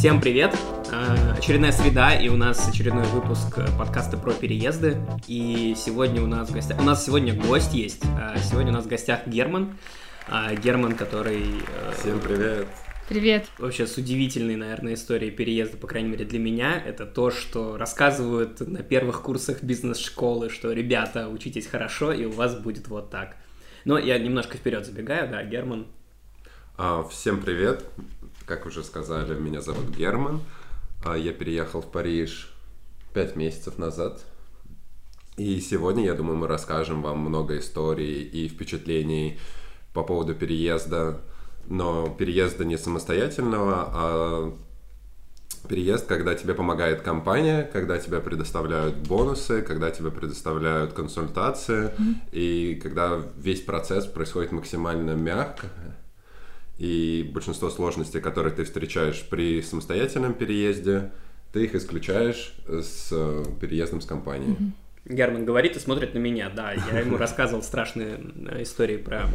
Всем 0.00 0.18
привет! 0.18 0.56
Э, 0.90 1.34
очередная 1.36 1.72
среда, 1.72 2.14
и 2.14 2.30
у 2.30 2.36
нас 2.38 2.66
очередной 2.66 3.04
выпуск 3.08 3.58
подкаста 3.76 4.16
про 4.16 4.32
переезды. 4.32 4.96
И 5.26 5.74
сегодня 5.76 6.22
у 6.22 6.26
нас 6.26 6.48
в 6.48 6.54
гостях... 6.54 6.80
У 6.80 6.82
нас 6.82 7.04
сегодня 7.04 7.34
гость 7.34 7.74
есть. 7.74 8.02
Э, 8.18 8.38
сегодня 8.42 8.70
у 8.70 8.76
нас 8.76 8.86
в 8.86 8.88
гостях 8.88 9.26
Герман. 9.26 9.76
Э, 10.26 10.56
Герман, 10.56 10.94
который... 10.94 11.44
Всем 11.98 12.18
привет! 12.18 12.66
Привет. 13.10 13.46
Вообще 13.58 13.86
с 13.86 13.98
удивительной, 13.98 14.56
наверное, 14.56 14.94
историей 14.94 15.32
переезда, 15.32 15.76
по 15.76 15.86
крайней 15.86 16.08
мере 16.08 16.24
для 16.24 16.38
меня, 16.38 16.82
это 16.82 17.04
то, 17.04 17.30
что 17.30 17.76
рассказывают 17.76 18.58
на 18.60 18.82
первых 18.82 19.20
курсах 19.20 19.62
бизнес-школы, 19.62 20.48
что, 20.48 20.72
ребята, 20.72 21.28
учитесь 21.28 21.66
хорошо, 21.66 22.10
и 22.14 22.24
у 22.24 22.30
вас 22.30 22.58
будет 22.58 22.88
вот 22.88 23.10
так. 23.10 23.36
Но 23.84 23.98
я 23.98 24.18
немножко 24.18 24.56
вперед 24.56 24.86
забегаю, 24.86 25.30
да, 25.30 25.44
Герман. 25.44 25.88
А, 26.78 27.02
всем 27.02 27.42
привет. 27.42 27.84
Как 28.50 28.66
уже 28.66 28.82
сказали, 28.82 29.38
меня 29.38 29.60
зовут 29.60 29.96
Герман. 29.96 30.40
А, 31.04 31.16
я 31.16 31.32
переехал 31.32 31.82
в 31.82 31.86
Париж 31.86 32.52
пять 33.14 33.36
месяцев 33.36 33.78
назад. 33.78 34.24
И 35.36 35.60
сегодня, 35.60 36.04
я 36.04 36.14
думаю, 36.14 36.36
мы 36.36 36.48
расскажем 36.48 37.00
вам 37.00 37.20
много 37.20 37.58
историй 37.58 38.24
и 38.24 38.48
впечатлений 38.48 39.38
по 39.94 40.02
поводу 40.02 40.34
переезда 40.34 41.20
но 41.68 42.08
переезда 42.08 42.64
не 42.64 42.76
самостоятельного, 42.76 43.88
а 43.92 44.56
переезд, 45.68 46.06
когда 46.06 46.34
тебе 46.34 46.54
помогает 46.54 47.02
компания, 47.02 47.70
когда 47.72 47.98
тебе 47.98 48.18
предоставляют 48.18 48.96
бонусы, 48.96 49.62
когда 49.62 49.92
тебе 49.92 50.10
предоставляют 50.10 50.92
консультации, 50.92 51.84
mm-hmm. 51.84 52.14
и 52.32 52.80
когда 52.82 53.22
весь 53.36 53.60
процесс 53.60 54.06
происходит 54.06 54.50
максимально 54.50 55.12
мягко. 55.12 55.68
И 56.80 57.30
большинство 57.32 57.70
сложностей, 57.70 58.20
которые 58.20 58.52
ты 58.52 58.64
встречаешь 58.64 59.24
при 59.30 59.62
самостоятельном 59.62 60.34
переезде, 60.34 61.12
ты 61.52 61.64
их 61.64 61.76
исключаешь 61.76 62.54
с 62.66 63.10
э, 63.12 63.44
переездом 63.60 64.00
с 64.00 64.06
компанией. 64.06 64.56
Mm-hmm. 64.56 65.14
Герман 65.14 65.44
говорит 65.44 65.76
и 65.76 65.78
смотрит 65.78 66.14
на 66.14 66.18
меня, 66.18 66.50
да. 66.50 66.72
Я 66.72 67.00
ему 67.00 67.16
рассказывал 67.16 67.62
страшные 67.62 68.18
э, 68.48 68.62
истории 68.62 68.96
про 68.96 69.28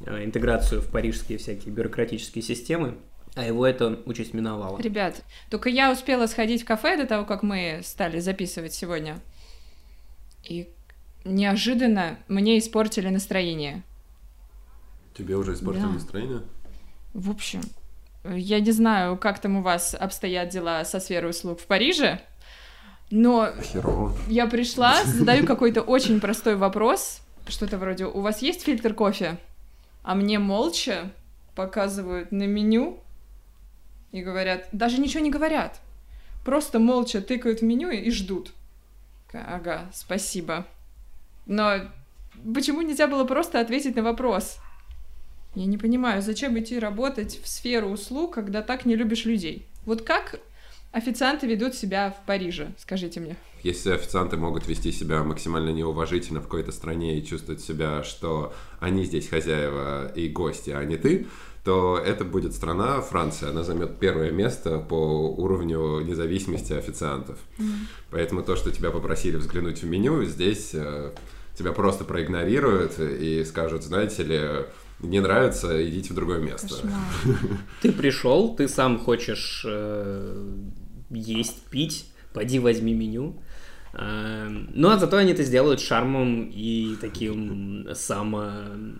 Э, 0.00 0.22
интеграцию 0.24 0.82
в 0.82 0.90
парижские 0.90 1.38
всякие 1.38 1.72
бюрократические 1.72 2.42
системы, 2.42 2.96
а 3.34 3.44
его 3.44 3.66
это 3.66 4.00
участь 4.04 4.34
миновала. 4.34 4.78
Ребят, 4.80 5.22
только 5.50 5.70
я 5.70 5.90
успела 5.90 6.26
сходить 6.26 6.62
в 6.62 6.64
кафе 6.66 6.96
до 6.96 7.06
того, 7.06 7.24
как 7.24 7.42
мы 7.42 7.80
стали 7.82 8.20
записывать 8.20 8.74
сегодня. 8.74 9.20
И 10.44 10.68
неожиданно 11.24 12.18
мне 12.28 12.58
испортили 12.58 13.08
настроение. 13.08 13.82
Тебе 15.16 15.36
уже 15.36 15.54
испортили 15.54 15.82
да. 15.82 15.92
настроение? 15.92 16.42
В 17.16 17.30
общем, 17.30 17.62
я 18.24 18.60
не 18.60 18.72
знаю, 18.72 19.16
как 19.16 19.38
там 19.38 19.56
у 19.56 19.62
вас 19.62 19.96
обстоят 19.98 20.50
дела 20.50 20.84
со 20.84 21.00
сферой 21.00 21.30
услуг 21.30 21.60
в 21.60 21.66
Париже, 21.66 22.20
но 23.10 23.52
Херово. 23.62 24.14
я 24.28 24.46
пришла, 24.46 25.02
задаю 25.02 25.46
какой-то 25.46 25.80
очень 25.80 26.20
простой 26.20 26.56
вопрос, 26.56 27.22
что-то 27.48 27.78
вроде 27.78 28.04
«У 28.04 28.20
вас 28.20 28.42
есть 28.42 28.64
фильтр 28.64 28.92
кофе?» 28.92 29.38
а 30.02 30.14
мне 30.14 30.38
молча 30.38 31.10
показывают 31.54 32.32
на 32.32 32.46
меню 32.46 32.98
и 34.12 34.22
говорят, 34.22 34.68
даже 34.72 34.98
ничего 34.98 35.22
не 35.22 35.30
говорят, 35.30 35.80
просто 36.44 36.78
молча 36.78 37.22
тыкают 37.22 37.60
в 37.60 37.64
меню 37.64 37.88
и, 37.88 38.10
ждут. 38.10 38.52
Ага, 39.32 39.90
спасибо. 39.94 40.66
Но 41.46 41.80
почему 42.54 42.82
нельзя 42.82 43.06
было 43.06 43.24
просто 43.24 43.58
ответить 43.58 43.96
на 43.96 44.02
вопрос? 44.02 44.58
Я 45.56 45.64
не 45.64 45.78
понимаю, 45.78 46.20
зачем 46.20 46.58
идти 46.58 46.78
работать 46.78 47.40
в 47.42 47.48
сферу 47.48 47.88
услуг, 47.88 48.34
когда 48.34 48.60
так 48.60 48.84
не 48.84 48.94
любишь 48.94 49.24
людей? 49.24 49.66
Вот 49.86 50.02
как 50.02 50.38
официанты 50.92 51.46
ведут 51.46 51.74
себя 51.74 52.10
в 52.10 52.26
Париже, 52.26 52.74
скажите 52.76 53.20
мне? 53.20 53.38
Если 53.62 53.90
официанты 53.90 54.36
могут 54.36 54.68
вести 54.68 54.92
себя 54.92 55.24
максимально 55.24 55.70
неуважительно 55.70 56.40
в 56.40 56.44
какой-то 56.44 56.72
стране 56.72 57.18
и 57.18 57.24
чувствовать 57.24 57.62
себя, 57.62 58.02
что 58.02 58.52
они 58.80 59.06
здесь 59.06 59.28
хозяева 59.28 60.12
и 60.14 60.28
гости, 60.28 60.68
а 60.68 60.84
не 60.84 60.98
ты, 60.98 61.26
то 61.64 61.96
это 61.96 62.26
будет 62.26 62.52
страна 62.52 63.00
Франция. 63.00 63.48
Она 63.48 63.62
займет 63.62 63.98
первое 63.98 64.30
место 64.32 64.78
по 64.78 65.30
уровню 65.30 66.00
независимости 66.00 66.74
официантов. 66.74 67.38
Mm. 67.56 67.64
Поэтому 68.10 68.42
то, 68.42 68.56
что 68.56 68.70
тебя 68.70 68.90
попросили 68.90 69.36
взглянуть 69.36 69.82
в 69.82 69.88
меню, 69.88 70.22
здесь 70.24 70.72
э, 70.74 71.12
тебя 71.58 71.72
просто 71.72 72.04
проигнорируют 72.04 72.98
и 72.98 73.42
скажут, 73.44 73.84
знаете 73.84 74.22
ли, 74.22 74.66
не 75.00 75.20
нравится, 75.20 75.88
идите 75.88 76.12
в 76.12 76.16
другое 76.16 76.38
место. 76.38 76.68
Кошмар. 76.68 76.92
Ты 77.82 77.92
пришел, 77.92 78.54
ты 78.54 78.66
сам 78.66 78.98
хочешь 78.98 79.64
э, 79.66 80.54
есть, 81.10 81.62
пить, 81.70 82.06
пойди 82.32 82.58
возьми 82.58 82.94
меню. 82.94 83.36
Эм, 83.92 84.70
ну, 84.74 84.90
а 84.90 84.98
зато 84.98 85.16
они 85.16 85.32
это 85.32 85.42
сделают 85.42 85.80
шармом 85.80 86.50
и 86.52 86.96
таким 87.00 87.88
само... 87.94 88.52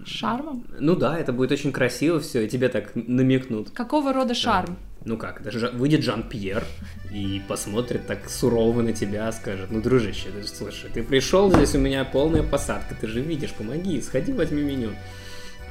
Шармом? 0.07 0.67
Ну 0.79 0.97
да, 0.97 1.19
это 1.19 1.33
будет 1.33 1.53
очень 1.53 1.73
красиво 1.73 2.21
все, 2.21 2.45
и 2.45 2.49
тебе 2.49 2.69
так 2.69 2.93
намекнут. 2.95 3.71
Какого 3.71 4.13
рода 4.13 4.35
шарм? 4.35 4.79
Ну 5.05 5.17
как, 5.17 5.43
даже 5.43 5.69
выйдет 5.69 6.03
Жан-Пьер 6.03 6.65
и 7.13 7.41
посмотрит 7.47 8.07
так 8.07 8.29
сурово 8.29 8.83
на 8.83 8.93
тебя, 8.93 9.31
скажет, 9.33 9.71
ну, 9.71 9.81
дружище, 9.81 10.31
ты, 10.35 10.47
слушай, 10.49 10.91
ты 10.93 11.03
пришел, 11.03 11.53
здесь 11.53 11.77
у 11.77 11.79
меня 11.79 12.05
полная 12.05 12.43
посадка, 12.43 12.97
ты 13.01 13.07
же 13.07 13.21
видишь, 13.21 13.53
помоги, 13.53 14.03
сходи, 14.03 14.33
возьми 14.33 14.63
меню 14.63 14.91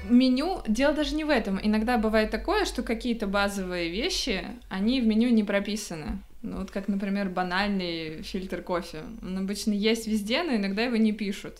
меню, 0.10 0.62
дело 0.68 0.94
даже 0.94 1.16
не 1.16 1.24
в 1.24 1.30
этом. 1.30 1.60
Иногда 1.62 1.98
бывает 1.98 2.32
такое, 2.32 2.66
что 2.66 2.84
какие-то 2.84 3.28
базовые 3.28 3.90
вещи, 3.90 4.46
они 4.70 5.02
в 5.02 5.08
меню 5.08 5.30
не 5.30 5.44
прописаны. 5.44 6.20
Ну, 6.42 6.58
вот 6.58 6.72
как, 6.72 6.88
например, 6.88 7.30
банальный 7.30 8.22
фильтр 8.22 8.62
кофе. 8.62 9.04
Он 9.22 9.38
обычно 9.38 9.72
есть 9.72 10.08
везде, 10.08 10.44
но 10.44 10.56
иногда 10.56 10.84
его 10.84 10.96
не 10.96 11.12
пишут. 11.12 11.58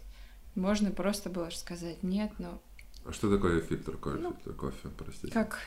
Можно 0.54 0.92
просто 0.92 1.30
было 1.30 1.50
сказать 1.50 2.04
нет, 2.04 2.32
но... 2.38 2.62
А 3.04 3.12
что 3.12 3.34
такое 3.34 3.62
фильтр 3.62 3.98
кофе? 3.98 4.20
Ну, 4.20 4.34
фильтр 4.34 4.54
кофе, 4.54 4.90
простите. 4.98 5.34
Как? 5.34 5.60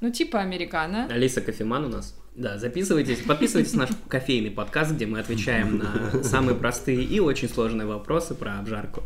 Ну, 0.00 0.10
типа 0.10 0.40
американо. 0.40 1.06
Алиса 1.10 1.40
кофеман 1.40 1.84
у 1.84 1.88
нас. 1.88 2.16
Да, 2.34 2.56
записывайтесь, 2.58 3.18
подписывайтесь 3.20 3.74
на 3.74 3.80
наш 3.80 3.90
кофейный 4.08 4.50
подкаст, 4.50 4.92
где 4.92 5.04
мы 5.04 5.18
отвечаем 5.18 5.78
на 5.78 6.22
самые 6.22 6.56
простые 6.56 7.02
и 7.02 7.20
очень 7.20 7.48
сложные 7.48 7.86
вопросы 7.86 8.34
про 8.34 8.58
обжарку. 8.58 9.02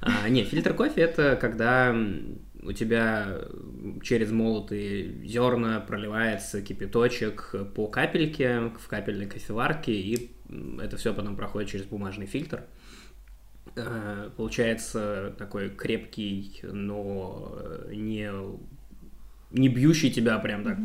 А, 0.00 0.28
не, 0.28 0.44
фильтр 0.44 0.72
кофе 0.74 1.02
это 1.02 1.36
когда 1.36 1.94
у 2.62 2.72
тебя 2.72 3.40
через 4.02 4.30
молотые 4.30 5.26
зерна 5.26 5.80
проливается 5.80 6.62
кипяточек 6.62 7.54
по 7.74 7.88
капельке 7.88 8.72
в 8.80 8.88
капельной 8.88 9.26
кофеварке, 9.26 9.92
и 9.92 10.30
это 10.80 10.96
все 10.96 11.12
потом 11.12 11.36
проходит 11.36 11.68
через 11.68 11.84
бумажный 11.84 12.26
фильтр. 12.26 12.64
А, 13.76 14.30
получается 14.36 15.34
такой 15.36 15.68
крепкий, 15.68 16.60
но 16.62 17.58
не, 17.90 18.30
не 19.50 19.68
бьющий 19.68 20.10
тебя 20.10 20.38
прям 20.38 20.64
так 20.64 20.78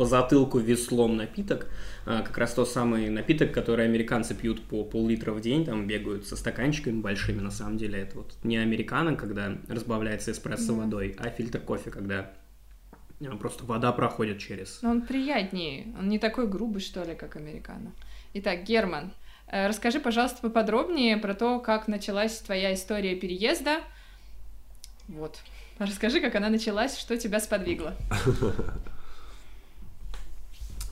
по 0.00 0.06
затылку 0.06 0.58
веслом 0.58 1.18
напиток. 1.18 1.68
А, 2.06 2.22
как 2.22 2.38
раз 2.38 2.54
тот 2.54 2.70
самый 2.70 3.10
напиток, 3.10 3.52
который 3.52 3.84
американцы 3.84 4.34
пьют 4.34 4.62
по 4.62 4.82
пол-литра 4.82 5.32
в 5.32 5.42
день, 5.42 5.66
там 5.66 5.86
бегают 5.86 6.26
со 6.26 6.36
стаканчиками 6.36 7.02
большими, 7.02 7.40
на 7.40 7.50
самом 7.50 7.76
деле. 7.76 8.00
Это 8.00 8.16
вот 8.16 8.34
не 8.42 8.56
американо, 8.56 9.14
когда 9.14 9.58
разбавляется 9.68 10.32
эспрессо 10.32 10.72
да. 10.72 10.84
водой, 10.84 11.14
а 11.18 11.28
фильтр 11.28 11.60
кофе, 11.60 11.90
когда 11.90 12.32
а, 13.20 13.36
просто 13.36 13.64
вода 13.64 13.92
проходит 13.92 14.38
через. 14.38 14.80
Но 14.80 14.90
он 14.90 15.02
приятнее, 15.02 15.94
он 15.98 16.08
не 16.08 16.18
такой 16.18 16.48
грубый, 16.48 16.80
что 16.80 17.04
ли, 17.04 17.14
как 17.14 17.36
американо. 17.36 17.92
Итак, 18.32 18.64
Герман, 18.64 19.12
э, 19.48 19.66
расскажи, 19.66 20.00
пожалуйста, 20.00 20.40
поподробнее 20.40 21.18
про 21.18 21.34
то, 21.34 21.60
как 21.60 21.88
началась 21.88 22.38
твоя 22.38 22.72
история 22.72 23.16
переезда. 23.16 23.80
Вот. 25.08 25.40
Расскажи, 25.80 26.20
как 26.20 26.34
она 26.34 26.50
началась, 26.50 26.98
что 26.98 27.16
тебя 27.16 27.40
сподвигло. 27.40 27.96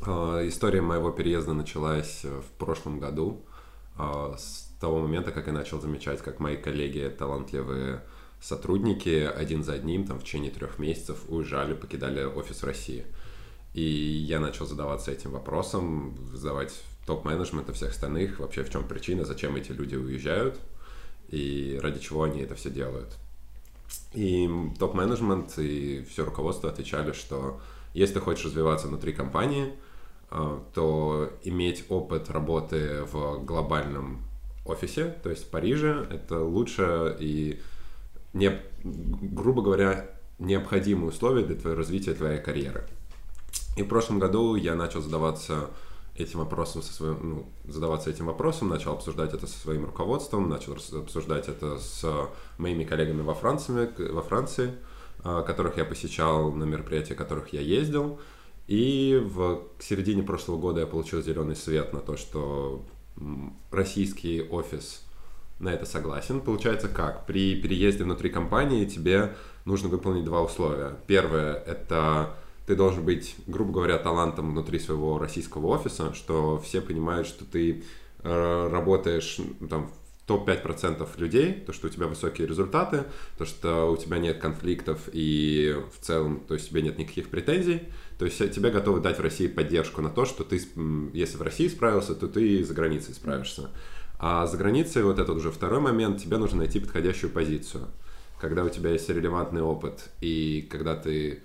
А, 0.01 0.47
история 0.47 0.81
моего 0.81 1.11
переезда 1.11 1.55
началась 1.55 2.21
э, 2.23 2.29
в 2.29 2.57
прошлом 2.57 3.01
году, 3.01 3.45
а, 3.97 4.37
с 4.39 4.71
того 4.81 5.01
момента, 5.01 5.33
как 5.33 5.49
я 5.49 5.53
начал 5.53 5.81
замечать, 5.81 6.23
как 6.23 6.39
мои 6.39 6.57
коллеги, 6.57 7.13
талантливые 7.19 8.05
сотрудники, 8.41 9.25
один 9.25 9.65
за 9.65 9.73
одним, 9.73 10.07
там, 10.07 10.21
в 10.21 10.23
течение 10.23 10.53
трех 10.53 10.79
месяцев 10.79 11.19
уезжали, 11.29 11.75
покидали 11.75 12.23
офис 12.23 12.63
России. 12.63 13.07
И 13.75 13.83
я 13.83 14.39
начал 14.39 14.67
задаваться 14.67 15.11
этим 15.11 15.33
вопросом, 15.33 16.17
задавать 16.33 16.81
топ-менеджмента 17.05 17.73
всех 17.73 17.91
остальных, 17.91 18.39
вообще 18.39 18.63
в 18.63 18.71
чем 18.71 18.87
причина, 18.87 19.25
зачем 19.25 19.57
эти 19.57 19.73
люди 19.73 19.97
уезжают 19.97 20.61
и 21.29 21.79
ради 21.83 21.99
чего 21.99 22.23
они 22.23 22.41
это 22.41 22.55
все 22.55 22.71
делают. 22.71 23.19
И 24.13 24.49
топ-менеджмент 24.79 25.59
и 25.59 26.05
все 26.11 26.25
руководство 26.25 26.71
отвечали, 26.71 27.13
что 27.13 27.61
если 27.95 28.15
ты 28.15 28.21
хочешь 28.21 28.47
развиваться 28.47 28.89
внутри 28.89 29.13
компании– 29.13 29.73
а, 30.31 30.63
то 30.75 31.33
иметь 31.43 31.85
опыт 31.89 32.31
работы 32.31 33.05
в 33.11 33.43
глобальном 33.45 34.23
офисе, 34.67 35.17
то 35.23 35.31
есть 35.31 35.47
в 35.47 35.49
Париже, 35.49 36.07
это 36.11 36.43
лучше 36.43 37.17
и, 37.19 37.61
не, 38.35 38.61
грубо 38.85 39.63
говоря, 39.63 40.11
необходимые 40.39 41.09
условия 41.09 41.45
для 41.45 41.57
твоего 41.57 41.79
развития 41.79 42.13
твоей 42.13 42.41
карьеры. 42.41 42.87
И 43.79 43.83
в 43.83 43.89
прошлом 43.89 44.19
году 44.19 44.55
я 44.55 44.75
начал 44.75 45.01
задаваться 45.01 45.71
этим 46.21 46.41
вопросом 46.41 46.83
со 46.83 46.93
своим, 46.93 47.19
ну, 47.23 47.47
задаваться 47.67 48.11
этим 48.11 48.27
вопросом, 48.27 48.69
начал 48.69 48.93
обсуждать 48.93 49.35
это 49.35 49.47
со 49.47 49.59
своим 49.59 49.85
руководством, 49.85 50.49
начал 50.49 50.73
обсуждать 50.75 51.49
это 51.49 51.79
с 51.79 52.05
моими 52.59 52.85
коллегами 52.85 53.23
во 53.23 53.35
Франции, 53.35 53.91
во 54.11 54.23
Франции, 54.23 54.73
а, 55.25 55.43
которых 55.43 55.77
я 55.77 55.85
посещал, 55.85 56.53
на 56.53 56.65
мероприятия 56.65 57.15
которых 57.15 57.53
я 57.53 57.61
ездил. 57.61 58.21
И 58.67 59.21
в 59.25 59.63
середине 59.81 60.23
прошлого 60.23 60.59
года 60.59 60.81
я 60.81 60.87
получил 60.87 61.23
зеленый 61.23 61.57
свет 61.57 61.93
на 61.93 62.01
то, 62.01 62.17
что 62.17 62.85
российский 63.71 64.43
офис 64.43 65.05
на 65.59 65.71
это 65.71 65.87
согласен. 65.87 66.41
Получается 66.41 66.89
как? 66.89 67.27
При 67.27 67.61
переезде 67.61 68.05
внутри 68.05 68.31
компании 68.31 68.85
тебе 68.85 69.35
нужно 69.65 69.89
выполнить 69.89 70.25
два 70.25 70.43
условия. 70.43 70.97
Первое— 71.07 71.55
это 71.67 72.37
ты 72.69 72.77
должен 72.77 73.03
быть, 73.03 73.35
грубо 73.47 73.73
говоря, 73.73 73.97
талантом 73.97 74.51
внутри 74.51 74.79
своего 74.79 75.19
российского 75.19 75.69
офиса, 75.69 76.13
что 76.13 76.59
все 76.59 76.83
понимают, 76.83 77.27
что 77.27 77.47
ты 77.47 77.83
э, 78.23 78.69
работаешь 78.71 79.39
там, 79.71 79.87
в 79.87 80.27
топ-5% 80.27 81.09
людей, 81.17 81.55
то, 81.55 81.73
что 81.73 81.87
у 81.87 81.91
тебя 81.91 82.09
высокие 82.09 82.47
результаты, 82.47 83.05
то, 83.39 83.47
что 83.47 83.91
у 83.91 83.97
тебя 83.97 84.19
нет 84.19 84.39
конфликтов 84.39 85.09
и 85.15 85.83
в 85.97 86.05
целом, 86.05 86.41
то 86.47 86.53
есть 86.53 86.67
у 86.67 86.69
тебя 86.73 86.83
нет 86.83 86.99
никаких 86.99 87.31
претензий, 87.31 87.85
то 88.19 88.27
есть 88.27 88.37
тебе 88.53 88.71
готовы 88.71 89.01
дать 89.01 89.17
в 89.19 89.23
России 89.23 89.47
поддержку 89.47 90.03
на 90.03 90.11
то, 90.11 90.27
что 90.27 90.45
ты, 90.45 90.61
если 91.15 91.39
в 91.39 91.43
России 91.43 91.69
справился, 91.69 92.15
то 92.15 92.29
ты 92.29 92.63
за 92.63 92.75
границей 92.75 93.15
справишься. 93.15 93.71
А 94.19 94.47
за 94.47 94.59
границей, 94.59 95.05
вот 95.05 95.19
этот 95.19 95.35
уже 95.35 95.51
второй 95.51 95.81
момент, 95.81 96.21
тебе 96.21 96.37
нужно 96.37 96.59
найти 96.59 96.81
подходящую 96.81 97.31
позицию. 97.33 97.87
Когда 98.39 98.63
у 98.63 98.69
тебя 98.69 98.91
есть 98.91 99.09
релевантный 99.09 99.63
опыт, 99.63 100.11
и 100.21 100.69
когда 100.71 100.97
ты 100.97 101.43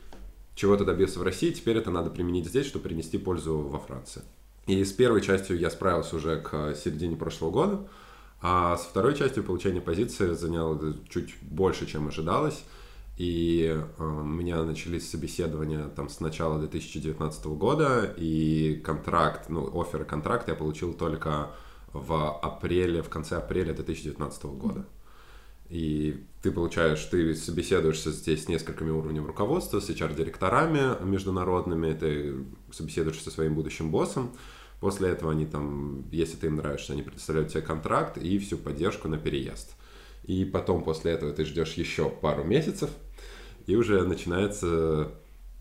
чего-то 0.55 0.85
добился 0.85 1.19
в 1.19 1.23
России, 1.23 1.51
теперь 1.51 1.77
это 1.77 1.91
надо 1.91 2.09
применить 2.09 2.47
здесь, 2.47 2.67
чтобы 2.67 2.85
принести 2.85 3.17
пользу 3.17 3.57
во 3.57 3.79
Франции. 3.79 4.21
И 4.67 4.83
с 4.83 4.93
первой 4.93 5.21
частью 5.21 5.59
я 5.59 5.69
справился 5.69 6.15
уже 6.15 6.39
к 6.39 6.75
середине 6.75 7.15
прошлого 7.15 7.51
года, 7.51 7.87
а 8.41 8.77
с 8.77 8.83
второй 8.83 9.15
частью 9.15 9.43
получения 9.43 9.81
позиции 9.81 10.33
занял 10.33 10.79
чуть 11.09 11.35
больше, 11.41 11.85
чем 11.85 12.07
ожидалось. 12.07 12.63
И 13.17 13.67
э, 13.67 14.03
у 14.03 14.23
меня 14.23 14.63
начались 14.63 15.09
собеседования 15.09 15.87
там 15.89 16.09
с 16.09 16.19
начала 16.19 16.59
2019 16.59 17.45
года, 17.45 18.11
и 18.17 18.81
контракт, 18.83 19.49
ну, 19.49 19.79
офер 19.79 20.03
контракт 20.03 20.47
я 20.47 20.55
получил 20.55 20.93
только 20.93 21.51
в 21.91 22.39
апреле, 22.39 23.03
в 23.03 23.09
конце 23.09 23.37
апреля 23.37 23.73
2019 23.73 24.43
года. 24.45 24.85
И 25.69 26.25
ты 26.43 26.51
получаешь, 26.51 27.01
ты 27.05 27.33
собеседуешься 27.35 28.11
здесь 28.11 28.43
с 28.43 28.47
несколькими 28.49 28.89
уровнями 28.89 29.25
руководства, 29.25 29.79
с 29.79 29.89
HR-директорами 29.89 31.01
международными, 31.01 31.93
ты 31.93 32.35
собеседуешься 32.69 33.23
со 33.23 33.31
своим 33.31 33.55
будущим 33.55 33.91
боссом. 33.91 34.35
После 34.81 35.07
этого 35.07 35.31
они 35.31 35.45
там, 35.45 36.03
если 36.11 36.35
ты 36.35 36.47
им 36.47 36.57
нравишься, 36.57 36.91
они 36.91 37.01
предоставляют 37.01 37.51
тебе 37.53 37.61
контракт 37.61 38.17
и 38.17 38.37
всю 38.39 38.57
поддержку 38.57 39.07
на 39.07 39.17
переезд. 39.17 39.73
И 40.25 40.43
потом 40.43 40.83
после 40.83 41.13
этого 41.13 41.31
ты 41.31 41.45
ждешь 41.45 41.75
еще 41.75 42.09
пару 42.09 42.43
месяцев, 42.43 42.89
и 43.65 43.77
уже 43.77 44.05
начинается 44.05 45.11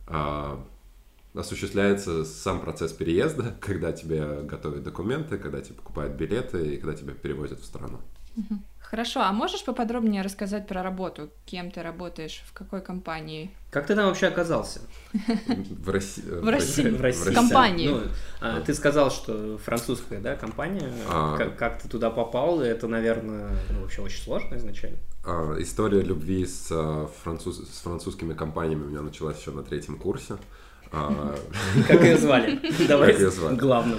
а, 0.08 0.66
осуществляется 1.32 2.24
сам 2.24 2.60
процесс 2.60 2.92
переезда, 2.92 3.56
когда 3.60 3.92
тебе 3.92 4.42
готовят 4.42 4.82
документы, 4.82 5.38
когда 5.38 5.60
тебе 5.60 5.76
покупают 5.76 6.14
билеты 6.16 6.74
и 6.74 6.76
когда 6.78 6.94
тебя 6.96 7.14
перевозят 7.14 7.60
в 7.60 7.64
страну. 7.64 8.00
Хорошо, 8.92 9.22
а 9.22 9.32
можешь 9.32 9.64
поподробнее 9.64 10.20
рассказать 10.20 10.66
про 10.66 10.82
работу? 10.82 11.30
Кем 11.46 11.70
ты 11.70 11.82
работаешь, 11.82 12.42
в 12.46 12.52
какой 12.52 12.82
компании? 12.82 13.50
Как 13.70 13.86
ты 13.86 13.94
там 13.94 14.08
вообще 14.08 14.26
оказался? 14.26 14.80
В 15.14 15.88
России. 15.88 16.20
В 16.20 16.46
России. 16.46 16.90
В. 16.90 17.34
Компании. 17.34 17.88
Ну, 17.88 18.02
а, 18.42 18.60
ты 18.60 18.74
сказал, 18.74 19.10
что 19.10 19.56
французская, 19.56 20.20
да, 20.20 20.36
компания. 20.36 20.92
А... 21.08 21.38
Как, 21.38 21.80
ты 21.80 21.88
туда 21.88 22.10
попал? 22.10 22.60
Это, 22.60 22.86
наверное, 22.86 23.56
ну, 23.70 23.80
вообще 23.80 24.02
очень 24.02 24.22
сложно 24.22 24.56
изначально. 24.56 24.98
А, 25.24 25.56
история 25.58 26.02
любви 26.02 26.44
с, 26.44 26.68
француз... 27.22 27.66
с 27.66 27.80
французскими 27.80 28.34
компаниями 28.34 28.82
у 28.82 28.88
меня 28.88 29.00
началась 29.00 29.40
еще 29.40 29.52
на 29.52 29.62
третьем 29.62 29.96
курсе. 29.96 30.36
Как 30.90 32.02
ее 32.02 32.18
звали? 32.18 32.60
Давай 32.86 33.16
главным. 33.56 33.98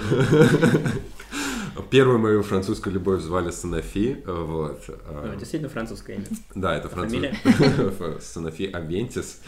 Первую 1.90 2.18
мою 2.18 2.42
французскую 2.42 2.94
любовь 2.94 3.22
звали 3.22 3.50
Санафи, 3.50 4.22
вот. 4.26 4.82
Ну, 5.24 5.34
действительно 5.36 5.68
французское 5.68 6.16
имя. 6.16 6.26
Да, 6.54 6.76
это 6.76 6.88
французское. 6.88 8.20
Санафи 8.20 8.64
Авентис. 8.72 9.40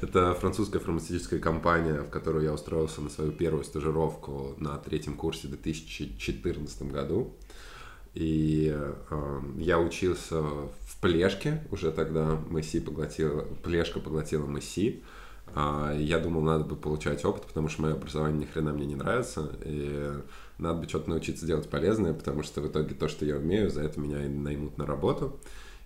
Это 0.00 0.34
французская 0.34 0.80
фармацевтическая 0.80 1.38
компания, 1.38 2.00
в 2.02 2.10
которую 2.10 2.44
я 2.44 2.52
устроился 2.52 3.00
на 3.00 3.08
свою 3.08 3.30
первую 3.32 3.64
стажировку 3.64 4.54
на 4.58 4.76
третьем 4.78 5.14
курсе 5.14 5.46
в 5.46 5.50
2014 5.50 6.82
году. 6.90 7.34
И 8.14 8.74
э, 8.74 9.40
я 9.58 9.78
учился 9.78 10.42
в 10.42 11.00
Плешке, 11.00 11.62
уже 11.70 11.92
тогда 11.92 12.38
Месси 12.50 12.80
поглотила, 12.80 13.42
Плешка 13.62 14.00
поглотила 14.00 14.46
Месси. 14.46 15.02
А, 15.54 15.92
я 15.94 16.18
думал, 16.18 16.40
надо 16.42 16.64
бы 16.64 16.76
получать 16.76 17.24
опыт, 17.24 17.46
потому 17.46 17.68
что 17.68 17.82
мое 17.82 17.94
образование 17.94 18.40
ни 18.40 18.50
хрена 18.50 18.72
мне 18.72 18.86
не 18.86 18.94
нравится, 18.94 19.50
и 19.64 20.12
надо 20.58 20.80
бы 20.80 20.88
что-то 20.88 21.10
научиться 21.10 21.46
делать 21.46 21.68
полезное, 21.68 22.14
потому 22.14 22.42
что 22.42 22.60
в 22.60 22.68
итоге 22.68 22.94
то, 22.94 23.08
что 23.08 23.24
я 23.24 23.36
умею, 23.36 23.70
за 23.70 23.82
это 23.82 24.00
меня 24.00 24.24
и 24.24 24.28
наймут 24.28 24.78
на 24.78 24.86
работу. 24.86 25.40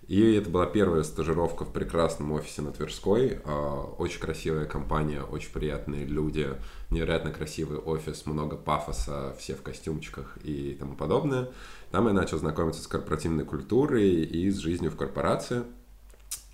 И 0.07 0.35
это 0.35 0.49
была 0.49 0.65
первая 0.65 1.03
стажировка 1.03 1.65
в 1.65 1.73
прекрасном 1.73 2.31
офисе 2.31 2.61
на 2.61 2.71
Тверской. 2.71 3.39
А, 3.43 3.81
очень 3.97 4.21
красивая 4.21 4.65
компания, 4.65 5.21
очень 5.21 5.51
приятные 5.51 6.05
люди, 6.05 6.47
невероятно 6.89 7.31
красивый 7.31 7.79
офис, 7.79 8.25
много 8.25 8.55
пафоса, 8.55 9.35
все 9.37 9.53
в 9.53 9.61
костюмчиках 9.63 10.37
и 10.43 10.77
тому 10.79 10.95
подобное. 10.95 11.49
Там 11.91 12.07
я 12.07 12.13
начал 12.13 12.37
знакомиться 12.37 12.81
с 12.81 12.87
корпоративной 12.87 13.43
культурой 13.43 14.09
и 14.23 14.49
с 14.49 14.57
жизнью 14.59 14.91
в 14.91 14.95
корпорации. 14.95 15.63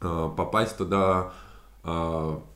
А, 0.02 0.30
попасть 0.30 0.78
туда 0.78 1.34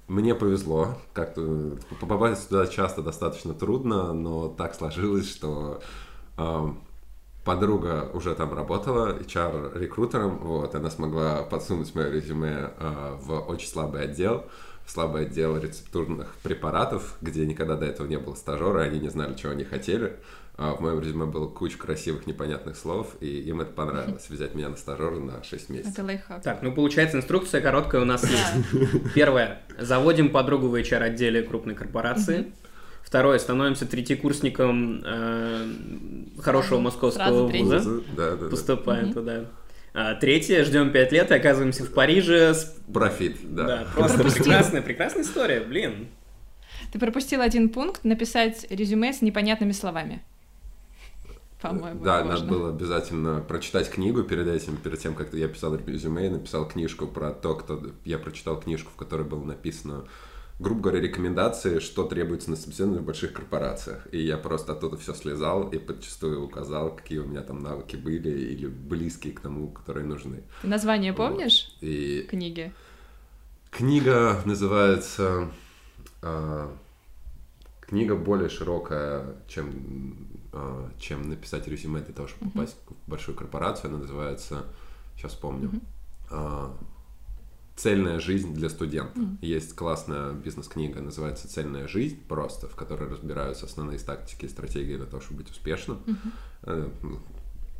мне 0.08 0.36
повезло, 0.36 0.98
как-то 1.14 1.78
попасть 2.00 2.50
туда 2.50 2.68
часто 2.68 3.02
достаточно 3.02 3.54
трудно, 3.54 4.14
но 4.14 4.48
так 4.48 4.74
сложилось, 4.74 5.30
что 5.30 5.82
э, 6.38 6.68
подруга 7.44 8.10
уже 8.14 8.34
там 8.36 8.54
работала 8.54 9.18
HR-рекрутером, 9.20 10.40
вот, 10.40 10.76
она 10.76 10.90
смогла 10.90 11.44
подсунуть 11.44 11.94
мое 11.94 12.10
резюме 12.10 12.72
э, 12.78 13.18
в 13.20 13.40
очень 13.50 13.68
слабый 13.68 14.04
отдел, 14.04 14.46
слабый 14.88 15.24
отдел 15.24 15.58
рецептурных 15.58 16.34
препаратов, 16.42 17.18
где 17.22 17.46
никогда 17.46 17.76
до 17.76 17.86
этого 17.86 18.08
не 18.08 18.18
было 18.18 18.36
стажера, 18.36 18.82
они 18.82 19.00
не 19.00 19.10
знали, 19.10 19.36
чего 19.36 19.52
они 19.52 19.64
хотели. 19.64 20.18
А 20.60 20.74
в 20.74 20.80
моем 20.80 21.00
резюме 21.00 21.26
было 21.28 21.48
куча 21.48 21.78
красивых 21.78 22.26
непонятных 22.26 22.78
слов, 22.78 23.16
и 23.20 23.28
им 23.42 23.62
это 23.62 23.74
понравилось, 23.74 24.26
взять 24.30 24.56
меня 24.56 24.70
на 24.70 24.76
стажера 24.76 25.20
на 25.20 25.44
6 25.44 25.70
месяцев. 25.70 25.94
Это 25.94 26.04
лайфхак. 26.04 26.42
Так, 26.42 26.64
ну 26.64 26.74
получается, 26.74 27.18
инструкция 27.18 27.62
короткая 27.62 28.02
у 28.02 28.06
нас 28.06 28.24
есть. 28.24 29.14
Первое. 29.14 29.62
Заводим 29.78 30.32
подругу 30.32 30.68
в 30.70 30.76
HR-отделе 30.76 31.44
крупной 31.44 31.76
корпорации. 31.76 32.52
Второе, 33.04 33.38
становимся 33.38 33.86
третьекурсником 33.86 35.04
э, 35.06 35.72
хорошего 36.42 36.80
московского 36.80 37.48
вуза. 37.48 38.02
Да, 38.18 38.36
да, 38.36 38.50
Поступаем 38.50 39.14
туда. 39.14 39.46
А, 40.00 40.14
третье, 40.14 40.64
ждем 40.64 40.92
пять 40.92 41.12
лет 41.12 41.32
и 41.32 41.34
оказываемся 41.34 41.84
в 41.84 41.92
Париже. 41.92 42.54
С... 42.54 42.78
Профит, 42.94 43.38
да. 43.44 43.66
Да, 43.66 43.88
просто 43.96 44.24
прекрасная, 44.24 44.84
прекрасная 44.84 45.24
история, 45.24 45.60
блин. 45.60 46.10
Ты 46.94 47.00
пропустил 47.00 47.42
один 47.42 47.70
пункт, 47.70 48.04
написать 48.04 48.68
резюме 48.70 49.12
с 49.12 49.24
непонятными 49.24 49.72
словами 49.72 50.22
по-моему. 51.60 52.04
Да, 52.04 52.24
можно. 52.24 52.34
надо 52.34 52.46
было 52.46 52.70
обязательно 52.70 53.42
прочитать 53.42 53.90
книгу 53.90 54.24
перед 54.24 54.48
этим, 54.48 54.78
перед 54.78 55.00
тем, 55.00 55.16
как 55.16 55.34
я 55.34 55.48
писал 55.48 55.76
резюме, 55.76 56.26
я 56.26 56.32
написал 56.32 56.68
книжку 56.68 57.08
про 57.08 57.32
то, 57.32 57.56
кто... 57.56 57.82
Я 58.06 58.20
прочитал 58.20 58.60
книжку, 58.60 58.92
в 58.94 58.96
которой 58.96 59.26
было 59.26 59.44
написано, 59.44 60.06
грубо 60.60 60.82
говоря, 60.82 61.02
рекомендации, 61.02 61.80
что 61.80 62.04
требуется 62.04 62.50
на 62.50 62.56
собеседовании 62.56 63.00
в 63.00 63.06
больших 63.06 63.34
корпорациях. 63.34 64.08
И 64.12 64.22
я 64.22 64.38
просто 64.38 64.74
оттуда 64.74 64.98
все 64.98 65.14
слезал 65.14 65.70
и 65.70 65.78
подчастую 65.78 66.44
указал, 66.44 66.96
какие 66.96 67.20
у 67.20 67.26
меня 67.26 67.42
там 67.42 67.62
навыки 67.62 67.96
были 67.96 68.30
или 68.30 68.68
близкие 68.68 69.34
к 69.34 69.40
тому, 69.40 69.70
которые 69.70 70.06
нужны. 70.06 70.44
Ты 70.62 70.68
название 70.68 71.14
помнишь 71.14 71.70
вот. 71.76 71.88
и... 71.88 72.28
книги? 72.30 72.74
Книга 73.70 74.42
называется... 74.46 75.50
Э, 76.24 76.68
книга 77.82 78.16
более 78.16 78.50
широкая, 78.50 79.36
чем 79.48 80.28
а, 80.58 80.90
чем 81.00 81.30
написать 81.30 81.68
резюме 81.68 82.02
для 82.02 82.14
того, 82.14 82.28
чтобы 82.28 82.46
uh-huh. 82.48 82.54
попасть 82.54 82.78
в 83.06 83.10
большую 83.10 83.38
корпорацию. 83.38 83.90
Она 83.90 84.00
называется, 84.00 84.66
сейчас 85.16 85.34
помню, 85.34 85.72
uh-huh. 86.32 86.78
«Цельная 87.78 88.20
жизнь 88.20 88.54
для 88.54 88.70
студента». 88.70 89.20
Uh-huh. 89.20 89.38
Есть 89.42 89.76
классная 89.76 90.34
бизнес-книга, 90.34 91.00
называется 91.00 91.48
«Цельная 91.48 91.88
жизнь» 91.88 92.20
просто, 92.28 92.68
в 92.68 92.76
которой 92.76 93.10
разбираются 93.10 93.66
основные 93.66 94.00
тактики 94.00 94.46
и 94.46 94.50
стратегии 94.50 94.98
для 94.98 95.06
того, 95.06 95.22
чтобы 95.22 95.44
быть 95.44 95.52
успешным. 95.52 96.02
Uh-huh 96.64 97.22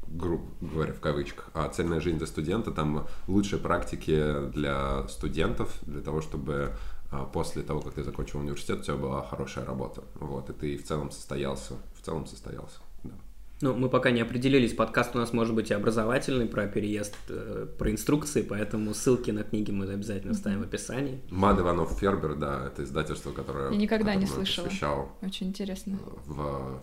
грубо 0.10 0.46
говоря, 0.62 0.94
в 0.94 1.00
кавычках, 1.00 1.50
а 1.54 1.68
цельная 1.70 2.00
жизнь 2.00 2.18
для 2.18 2.28
студента, 2.28 2.72
там 2.72 3.08
лучшие 3.28 3.60
практики 3.60 4.48
для 4.54 5.08
студентов, 5.10 5.78
для 5.82 6.02
того, 6.02 6.22
чтобы 6.22 6.78
а, 7.12 7.26
после 7.26 7.62
того, 7.62 7.82
как 7.82 7.94
ты 7.94 8.04
закончил 8.04 8.40
университет, 8.40 8.80
у 8.80 8.84
тебя 8.84 8.96
была 8.96 9.24
хорошая 9.24 9.66
работа. 9.66 10.04
Вот, 10.16 10.50
и 10.50 10.54
ты 10.54 10.78
в 10.78 10.86
целом 10.86 11.12
состоялся. 11.12 11.76
В 12.00 12.06
целом 12.06 12.26
состоялся. 12.26 12.80
Ну, 13.60 13.74
мы 13.74 13.90
пока 13.90 14.12
не 14.12 14.22
определились, 14.22 14.74
подкаст 14.74 15.16
у 15.16 15.18
нас 15.18 15.34
может 15.34 15.56
быть 15.56 15.72
и 15.72 15.74
образовательный 15.74 16.46
про 16.46 16.68
переезд, 16.68 17.16
э, 17.30 17.66
про 17.78 17.92
инструкции, 17.92 18.44
поэтому 18.44 18.94
ссылки 18.94 19.32
на 19.32 19.44
книги 19.44 19.72
мы 19.72 19.92
обязательно 19.92 20.36
вставим 20.36 20.60
в 20.60 20.64
описании. 20.64 21.22
Мад 21.32 21.60
Иванов 21.60 21.98
Фербер, 22.00 22.36
да, 22.36 22.68
это 22.68 22.84
издательство, 22.84 23.32
которое... 23.32 23.72
Я 23.72 23.78
никогда 23.78 24.14
не 24.14 24.28
слышала. 24.28 24.68
Очень 25.22 25.48
интересно. 25.48 25.98
в 26.26 26.82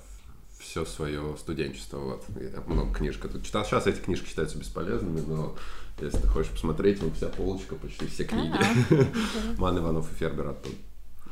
все 0.59 0.85
свое 0.85 1.37
студенчество. 1.39 1.99
Вот. 1.99 2.25
Я 2.37 2.61
много 2.67 2.95
книжек 2.95 3.31
тут 3.31 3.45
читал. 3.45 3.65
Сейчас 3.65 3.87
эти 3.87 3.99
книжки 3.99 4.29
считаются 4.29 4.59
бесполезными, 4.59 5.21
но 5.21 5.55
если 6.01 6.19
ты 6.19 6.27
хочешь 6.27 6.51
посмотреть, 6.51 7.03
ну, 7.03 7.11
вся 7.11 7.29
полочка, 7.29 7.75
почти 7.77 8.07
все 8.07 8.25
книги. 8.25 8.57
А, 8.57 9.07
Ман 9.59 9.79
Иванов 9.79 10.11
и 10.11 10.15
Фербер 10.15 10.49
оттуда. 10.49 10.75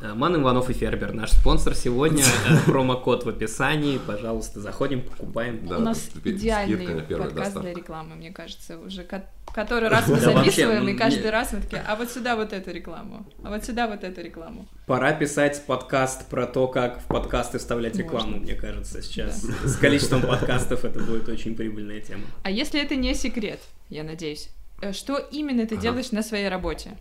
А, 0.04 0.14
Ман 0.14 0.35
Иванов 0.40 0.68
и 0.68 0.73
Фербер, 0.73 1.12
наш 1.12 1.30
спонсор 1.30 1.75
сегодня. 1.75 2.25
Э, 2.49 2.56
Промокод 2.66 3.25
в 3.25 3.28
описании. 3.28 4.00
Пожалуйста, 4.04 4.61
заходим, 4.61 5.02
покупаем. 5.02 5.66
Да, 5.66 5.76
У 5.76 5.80
нас 5.80 6.11
идеальный 6.25 7.02
подкаст 7.02 7.61
для 7.61 7.73
рекламы, 7.73 8.16
мне 8.16 8.32
кажется, 8.32 8.78
уже 8.78 9.04
ко- 9.04 9.26
который 9.54 9.88
раз 9.90 10.09
мы 10.09 10.18
записываем, 10.18 10.88
и 10.88 10.92
ну, 10.92 10.99
каждый 10.99 11.30
раз 11.30 11.52
мы 11.52 11.61
такие, 11.61 11.82
а 11.87 11.94
вот 11.94 12.11
сюда 12.11 12.35
вот 12.35 12.52
эту 12.52 12.73
рекламу, 12.73 13.25
а 13.44 13.50
вот 13.50 13.64
сюда 13.64 13.87
вот 13.87 14.02
эту 14.02 14.23
рекламу. 14.23 14.66
Пора 14.87 15.12
писать 15.12 15.62
подкаст 15.66 16.26
про 16.28 16.47
то, 16.47 16.66
как 16.66 17.00
в 17.00 17.04
подкасты 17.04 17.59
вставлять 17.59 17.97
рекламу, 17.97 18.38
мне 18.38 18.54
кажется, 18.54 19.02
сейчас. 19.02 19.42
С 19.42 19.76
количеством 19.76 20.23
подкастов 20.23 20.85
это 20.85 21.00
будет 21.00 21.28
очень 21.28 21.54
прибыльная 21.54 22.00
тема. 22.00 22.25
А 22.42 22.50
если 22.50 22.80
это 22.82 22.97
не 22.97 23.14
секрет, 23.14 23.61
я 23.88 24.02
надеюсь, 24.02 24.50
э, 24.80 24.92
что 24.92 25.18
именно 25.18 25.64
ты 25.66 25.76
делаешь 25.76 26.11
на 26.11 26.23
своей 26.23 26.49
работе? 26.49 26.97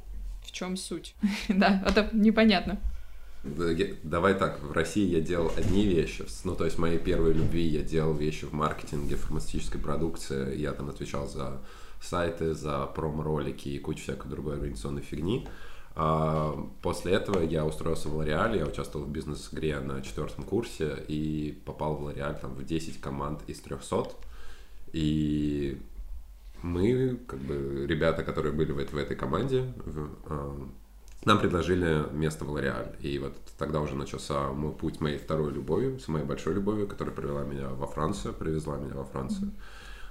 В 0.52 0.54
чем 0.54 0.76
суть? 0.76 1.16
Да, 1.48 1.82
это 1.88 2.10
непонятно. 2.12 2.78
Давай 4.04 4.36
так, 4.36 4.62
в 4.62 4.72
России 4.74 5.08
я 5.08 5.22
делал 5.22 5.52
одни 5.58 5.86
вещи, 5.86 6.26
ну, 6.44 6.56
то 6.56 6.66
есть 6.66 6.78
моей 6.78 7.00
первой 7.00 7.34
любви 7.34 7.64
я 7.64 7.82
делал 7.82 8.14
вещи 8.14 8.46
в 8.46 8.54
маркетинге, 8.54 9.16
фармацевтической 9.16 9.82
продукции, 9.82 10.58
я 10.58 10.74
там 10.74 10.90
отвечал 10.90 11.28
за 11.28 11.60
сайты, 12.02 12.54
за 12.54 12.86
промо-ролики 12.86 13.70
и 13.70 13.80
кучу 13.80 14.04
всякой 14.04 14.30
другой 14.30 14.56
организационной 14.56 15.02
фигни. 15.02 15.48
А 15.96 16.56
после 16.82 17.14
этого 17.14 17.42
я 17.42 17.66
устроился 17.66 18.10
в 18.10 18.16
Лореаль, 18.16 18.58
я 18.58 18.66
участвовал 18.66 19.06
в 19.06 19.10
бизнес-игре 19.10 19.80
на 19.80 20.02
четвертом 20.02 20.44
курсе 20.44 20.98
и 21.08 21.60
попал 21.66 21.96
в 21.96 22.04
Лореаль 22.04 22.38
там 22.40 22.54
в 22.54 22.64
10 22.64 23.00
команд 23.02 23.42
из 23.48 23.60
300. 23.62 24.10
И 24.94 25.82
мы, 26.62 27.20
как 27.28 27.40
бы, 27.40 27.86
ребята, 27.88 28.24
которые 28.24 28.54
были 28.54 28.72
в, 28.72 28.78
в 28.92 28.98
этой 28.98 29.16
команде, 29.16 29.74
в- 29.86 30.10
а, 30.28 30.68
нам 31.26 31.40
предложили 31.40 32.06
место 32.14 32.46
в 32.46 32.50
Лореаль. 32.52 32.96
И 33.00 33.20
вот 33.20 33.34
тогда 33.58 33.80
уже 33.82 33.96
начался 33.96 34.50
мой 34.50 34.72
путь 34.72 35.00
моей 35.02 35.18
второй 35.18 35.52
любовью, 35.52 36.00
с 36.00 36.08
моей 36.08 36.26
большой 36.26 36.54
любовью, 36.56 36.88
которая 36.88 37.14
привела 37.16 37.44
меня 37.44 37.70
во 37.70 37.86
Францию, 37.88 38.34
привезла 38.34 38.78
меня 38.78 38.96
во 38.96 39.04
Францию. 39.04 39.52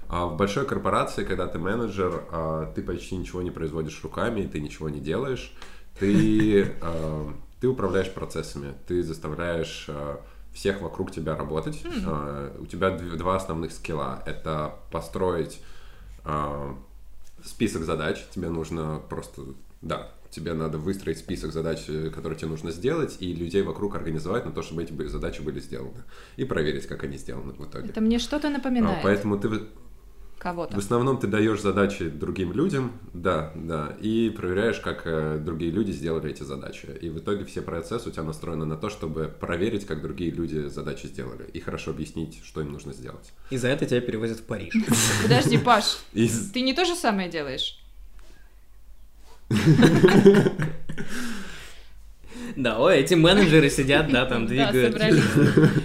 А 0.07 0.25
в 0.25 0.35
большой 0.37 0.65
корпорации, 0.65 1.23
когда 1.23 1.47
ты 1.47 1.57
менеджер, 1.59 2.23
а, 2.31 2.71
ты 2.73 2.81
почти 2.81 3.15
ничего 3.17 3.41
не 3.41 3.51
производишь 3.51 4.01
руками, 4.03 4.45
ты 4.45 4.59
ничего 4.61 4.89
не 4.89 4.99
делаешь, 4.99 5.53
ты, 5.99 6.73
а, 6.81 7.31
ты 7.59 7.67
управляешь 7.67 8.11
процессами, 8.13 8.73
ты 8.87 9.03
заставляешь 9.03 9.85
а, 9.89 10.21
всех 10.53 10.81
вокруг 10.81 11.11
тебя 11.11 11.35
работать. 11.37 11.81
А, 12.05 12.55
У 12.59 12.65
тебя 12.65 12.89
дв- 12.89 13.15
два 13.17 13.35
основных 13.37 13.71
скилла. 13.71 14.21
Это 14.25 14.75
построить 14.91 15.61
список 17.43 17.83
задач. 17.83 18.23
Тебе 18.33 18.49
нужно 18.49 19.01
просто, 19.09 19.41
да, 19.81 20.11
тебе 20.31 20.53
надо 20.53 20.77
выстроить 20.77 21.19
список 21.19 21.51
задач, 21.51 21.83
э, 21.87 22.09
которые 22.09 22.39
тебе 22.39 22.49
нужно 22.49 22.71
сделать, 22.71 23.17
и 23.19 23.33
людей 23.33 23.61
вокруг 23.61 23.95
организовать 23.95 24.45
на 24.45 24.51
то, 24.51 24.61
чтобы 24.61 24.83
эти 24.83 25.07
задачи 25.07 25.41
были 25.41 25.59
сделаны. 25.59 26.03
И 26.37 26.45
проверить, 26.45 26.87
как 26.87 27.03
они 27.03 27.17
сделаны 27.17 27.53
в 27.53 27.65
итоге. 27.65 27.89
Это 27.89 28.01
мне 28.01 28.17
что-то 28.17 28.47
А, 28.47 28.51
напоминает 28.51 29.03
Поэтому 29.03 29.39
ты 29.39 29.49
кого-то. 30.41 30.75
в 30.75 30.79
основном 30.79 31.19
ты 31.19 31.27
даешь 31.27 31.61
задачи 31.61 32.09
другим 32.09 32.51
людям, 32.51 32.93
да, 33.13 33.51
да, 33.55 33.95
и 34.01 34.31
проверяешь, 34.31 34.79
как 34.79 35.03
э, 35.05 35.37
другие 35.39 35.71
люди 35.71 35.91
сделали 35.91 36.31
эти 36.31 36.41
задачи. 36.41 36.87
И 36.99 37.09
в 37.09 37.19
итоге 37.19 37.45
все 37.45 37.61
процессы 37.61 38.09
у 38.09 38.11
тебя 38.11 38.23
настроены 38.23 38.65
на 38.65 38.75
то, 38.75 38.89
чтобы 38.89 39.27
проверить, 39.27 39.85
как 39.85 40.01
другие 40.01 40.31
люди 40.31 40.67
задачи 40.67 41.05
сделали, 41.05 41.45
и 41.53 41.59
хорошо 41.59 41.91
объяснить, 41.91 42.41
что 42.43 42.61
им 42.61 42.71
нужно 42.71 42.91
сделать. 42.93 43.31
И 43.51 43.57
за 43.57 43.67
это 43.67 43.85
тебя 43.85 44.01
перевозят 44.01 44.39
в 44.39 44.43
Париж. 44.43 44.73
Подожди, 45.23 45.57
Паш, 45.59 45.99
ты 46.11 46.61
не 46.61 46.73
то 46.73 46.85
же 46.85 46.95
самое 46.95 47.29
делаешь? 47.29 47.79
Да, 52.57 52.79
ой, 52.79 52.97
эти 52.97 53.13
менеджеры 53.13 53.69
сидят, 53.69 54.11
да, 54.11 54.25
там 54.25 54.45
двигают, 54.47 54.97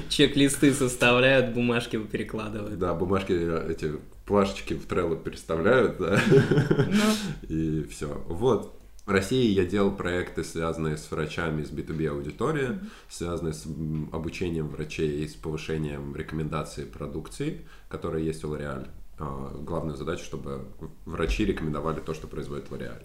чек-листы 0.08 0.72
составляют, 0.74 1.54
бумажки 1.54 1.96
перекладывают. 1.96 2.76
да, 2.78 2.92
бумажки, 2.92 3.32
э, 3.32 3.70
эти 3.70 3.92
плашечки 4.26 4.74
в 4.74 4.86
Trello 4.86 5.22
переставляют, 5.22 5.98
да, 5.98 6.20
Ну, 6.28 7.48
и 7.48 7.84
все. 7.84 8.22
Вот. 8.26 8.76
В 9.06 9.10
России 9.10 9.52
я 9.52 9.64
делал 9.64 9.92
проекты, 9.92 10.42
связанные 10.42 10.96
с 10.96 11.08
врачами 11.12 11.62
из 11.62 11.70
B2B 11.70 12.08
аудитории, 12.08 12.80
связанные 13.08 13.54
с 13.54 13.64
обучением 14.12 14.68
врачей 14.68 15.22
и 15.22 15.28
с 15.28 15.34
повышением 15.34 16.16
рекомендаций 16.16 16.84
продукции, 16.86 17.64
которые 17.88 18.26
есть 18.26 18.42
у 18.42 18.52
L'Oreal. 18.52 18.88
А, 19.18 19.56
Главная 19.60 19.94
задача, 19.94 20.24
чтобы 20.24 20.66
врачи 21.04 21.44
рекомендовали 21.44 22.00
то, 22.00 22.14
что 22.14 22.26
производит 22.26 22.68
L'Oreal. 22.68 23.04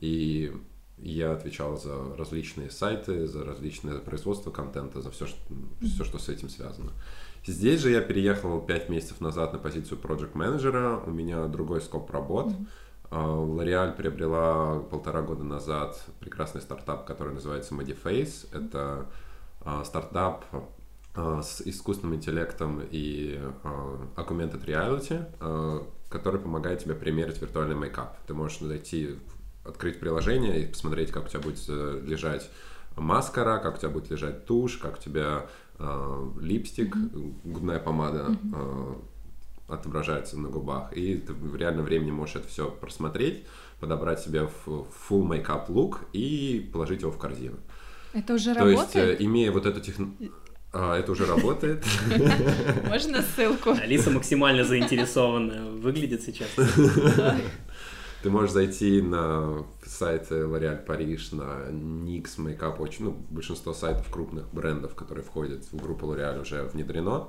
И 0.00 0.50
я 0.96 1.32
отвечал 1.32 1.78
за 1.78 2.16
различные 2.16 2.70
сайты, 2.70 3.26
за 3.26 3.44
различное 3.44 3.98
производство 3.98 4.50
контента, 4.50 5.02
за 5.02 5.10
все, 5.10 5.26
что, 5.26 5.38
все, 5.82 6.04
что 6.04 6.18
с 6.18 6.30
этим 6.30 6.48
связано. 6.48 6.92
Здесь 7.46 7.80
же 7.80 7.90
я 7.90 8.00
переехал 8.00 8.60
5 8.60 8.88
месяцев 8.88 9.20
назад 9.20 9.52
на 9.52 9.58
позицию 9.58 9.98
проект 9.98 10.34
менеджера 10.34 11.02
у 11.04 11.10
меня 11.10 11.46
другой 11.46 11.82
скоп 11.82 12.10
работ. 12.10 12.50
L'Oreal 13.10 13.94
приобрела 13.94 14.80
полтора 14.80 15.20
года 15.20 15.44
назад 15.44 16.02
прекрасный 16.20 16.62
стартап, 16.62 17.04
который 17.04 17.34
называется 17.34 17.74
Modiface. 17.74 18.48
Это 18.52 19.06
а, 19.60 19.84
стартап 19.84 20.46
а, 21.14 21.42
с 21.42 21.60
искусственным 21.60 22.16
интеллектом 22.16 22.80
и 22.90 23.38
augmented 24.16 24.64
reality, 24.64 25.86
который 26.08 26.40
помогает 26.40 26.82
тебе 26.82 26.94
примерить 26.94 27.42
виртуальный 27.42 27.76
мейкап. 27.76 28.16
Ты 28.26 28.32
можешь 28.32 28.60
зайти, 28.60 29.18
открыть 29.64 30.00
приложение 30.00 30.62
и 30.62 30.66
посмотреть, 30.66 31.10
как 31.10 31.26
у 31.26 31.28
тебя 31.28 31.40
будет 31.40 31.62
э, 31.68 32.00
лежать 32.04 32.48
маскара, 32.96 33.58
как 33.58 33.76
у 33.76 33.78
тебя 33.78 33.90
будет 33.90 34.10
лежать 34.10 34.46
тушь, 34.46 34.76
как 34.76 34.98
у 34.98 35.00
тебя 35.00 35.46
а, 35.78 36.32
липстик, 36.40 36.96
губная 37.44 37.78
помада 37.78 38.36
а, 38.52 39.00
отображается 39.68 40.38
на 40.38 40.48
губах. 40.48 40.92
И 40.92 41.16
ты 41.16 41.32
в 41.32 41.56
реальном 41.56 41.84
времени 41.84 42.10
можешь 42.10 42.36
это 42.36 42.48
все 42.48 42.70
просмотреть, 42.70 43.44
подобрать 43.80 44.20
себе 44.20 44.48
full 44.66 45.26
makeup 45.26 45.68
look 45.68 45.98
и 46.12 46.68
положить 46.72 47.02
его 47.02 47.10
в 47.10 47.18
корзину. 47.18 47.56
это 48.12 48.34
уже 48.34 48.54
То 48.54 48.68
есть, 48.68 48.94
э, 48.94 49.00
работает? 49.00 49.22
имея 49.22 49.52
вот 49.52 49.66
эту 49.66 49.80
технологию... 49.80 50.32
это 50.72 51.12
уже 51.12 51.26
работает. 51.26 51.84
Можно 52.88 53.22
ссылку? 53.22 53.70
Алиса 53.70 54.10
максимально 54.10 54.64
заинтересованная 54.64 55.64
выглядит 55.70 56.22
сейчас. 56.22 56.48
Ты 58.24 58.30
можешь 58.30 58.52
зайти 58.52 59.02
на 59.02 59.66
сайты 59.84 60.36
L'Oréal 60.36 60.82
Париж, 60.82 61.32
на 61.32 61.68
NYX, 61.68 62.38
Makeup, 62.38 62.78
очень, 62.78 63.04
ну, 63.04 63.10
большинство 63.28 63.74
сайтов 63.74 64.10
крупных 64.10 64.50
брендов, 64.50 64.94
которые 64.94 65.22
входят 65.22 65.62
в 65.70 65.76
группу 65.76 66.06
L'Oréal, 66.06 66.40
уже 66.40 66.62
внедрено. 66.62 67.28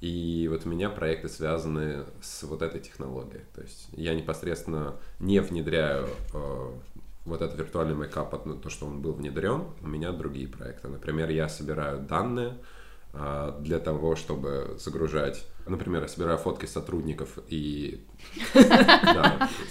И 0.00 0.48
вот 0.50 0.64
у 0.64 0.70
меня 0.70 0.88
проекты 0.88 1.28
связаны 1.28 2.06
с 2.22 2.42
вот 2.44 2.62
этой 2.62 2.80
технологией. 2.80 3.42
То 3.54 3.60
есть 3.60 3.90
я 3.92 4.14
непосредственно 4.14 4.96
не 5.18 5.40
внедряю 5.42 6.08
э, 6.32 6.70
вот 7.26 7.42
этот 7.42 7.58
виртуальный 7.58 7.94
мейкап, 7.94 8.30
то, 8.62 8.70
что 8.70 8.86
он 8.86 9.02
был 9.02 9.12
внедрен. 9.12 9.64
У 9.82 9.88
меня 9.88 10.10
другие 10.12 10.48
проекты. 10.48 10.88
Например, 10.88 11.28
я 11.28 11.50
собираю 11.50 12.00
данные 12.00 12.54
для 13.12 13.80
того, 13.80 14.14
чтобы 14.14 14.76
загружать. 14.78 15.44
Например, 15.66 16.02
я 16.02 16.08
собираю 16.08 16.38
фотки 16.38 16.66
сотрудников 16.66 17.38
и 17.48 18.00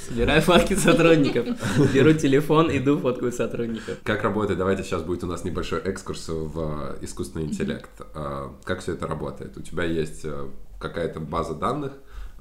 Собираю 0.08 0.42
фотки 0.42 0.74
сотрудников. 0.76 1.48
Беру 1.94 2.14
телефон, 2.14 2.70
иду 2.72 2.98
фоткаю 2.98 3.32
сотрудников. 3.32 3.98
Как 4.04 4.24
работает? 4.24 4.60
Давайте 4.60 4.84
сейчас 4.84 5.04
будет 5.04 5.24
у 5.24 5.28
нас 5.28 5.44
небольшой 5.44 5.80
экскурс 5.80 6.30
в 6.30 6.98
э, 7.00 7.04
искусственный 7.06 7.46
интеллект. 7.46 7.90
А, 8.14 8.54
Как 8.64 8.80
все 8.80 8.94
это 8.94 9.08
работает? 9.08 9.58
У 9.58 9.62
тебя 9.62 9.84
есть 9.84 10.22
э, 10.24 10.50
какая-то 10.80 11.20
база 11.20 11.54
данных, 11.54 11.94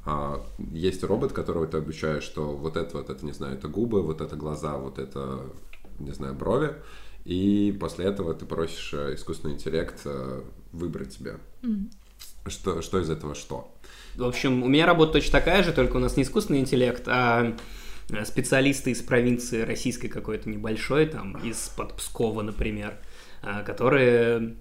а, 0.05 0.43
есть 0.59 1.03
робот, 1.05 1.33
которого 1.33 1.67
ты 1.67 1.79
обучаешь, 1.79 2.23
что 2.23 2.57
вот 2.57 2.77
это, 2.77 2.97
вот 2.97 3.11
это, 3.11 3.25
не 3.25 3.33
знаю, 3.33 3.55
это 3.55 3.69
губы, 3.69 4.03
вот 4.03 4.21
это 4.21 4.37
глаза, 4.37 4.77
вот 4.79 4.99
это, 4.99 5.41
не 5.99 6.13
знаю, 6.13 6.35
брови. 6.35 6.75
И 7.25 7.77
после 7.79 8.07
этого 8.07 8.35
ты 8.35 8.47
просишь 8.47 8.95
э, 8.95 9.15
искусственный 9.15 9.55
интеллект 9.55 10.01
э, 10.73 10.77
выбрать 10.77 11.17
тебе, 11.17 11.39
что, 12.47 12.83
что 12.83 13.01
из 13.01 13.11
этого 13.11 13.35
что. 13.35 13.75
В 14.17 14.25
общем, 14.25 14.63
у 14.63 14.69
меня 14.69 14.87
работа 14.87 15.15
точно 15.15 15.33
такая 15.33 15.63
же, 15.63 15.73
только 15.73 15.97
у 15.97 16.01
нас 16.01 16.17
не 16.17 16.25
искусственный 16.25 16.61
интеллект, 16.61 17.05
а 17.07 17.55
э, 18.11 18.25
специалисты 18.25 18.91
из 18.91 19.01
провинции 19.03 19.63
российской 19.63 20.09
какой-то 20.09 20.49
небольшой, 20.49 21.07
там, 21.07 21.37
из-под 21.45 21.95
Пскова, 21.95 22.43
например, 22.43 22.99
э, 23.43 23.63
которые 23.65 24.57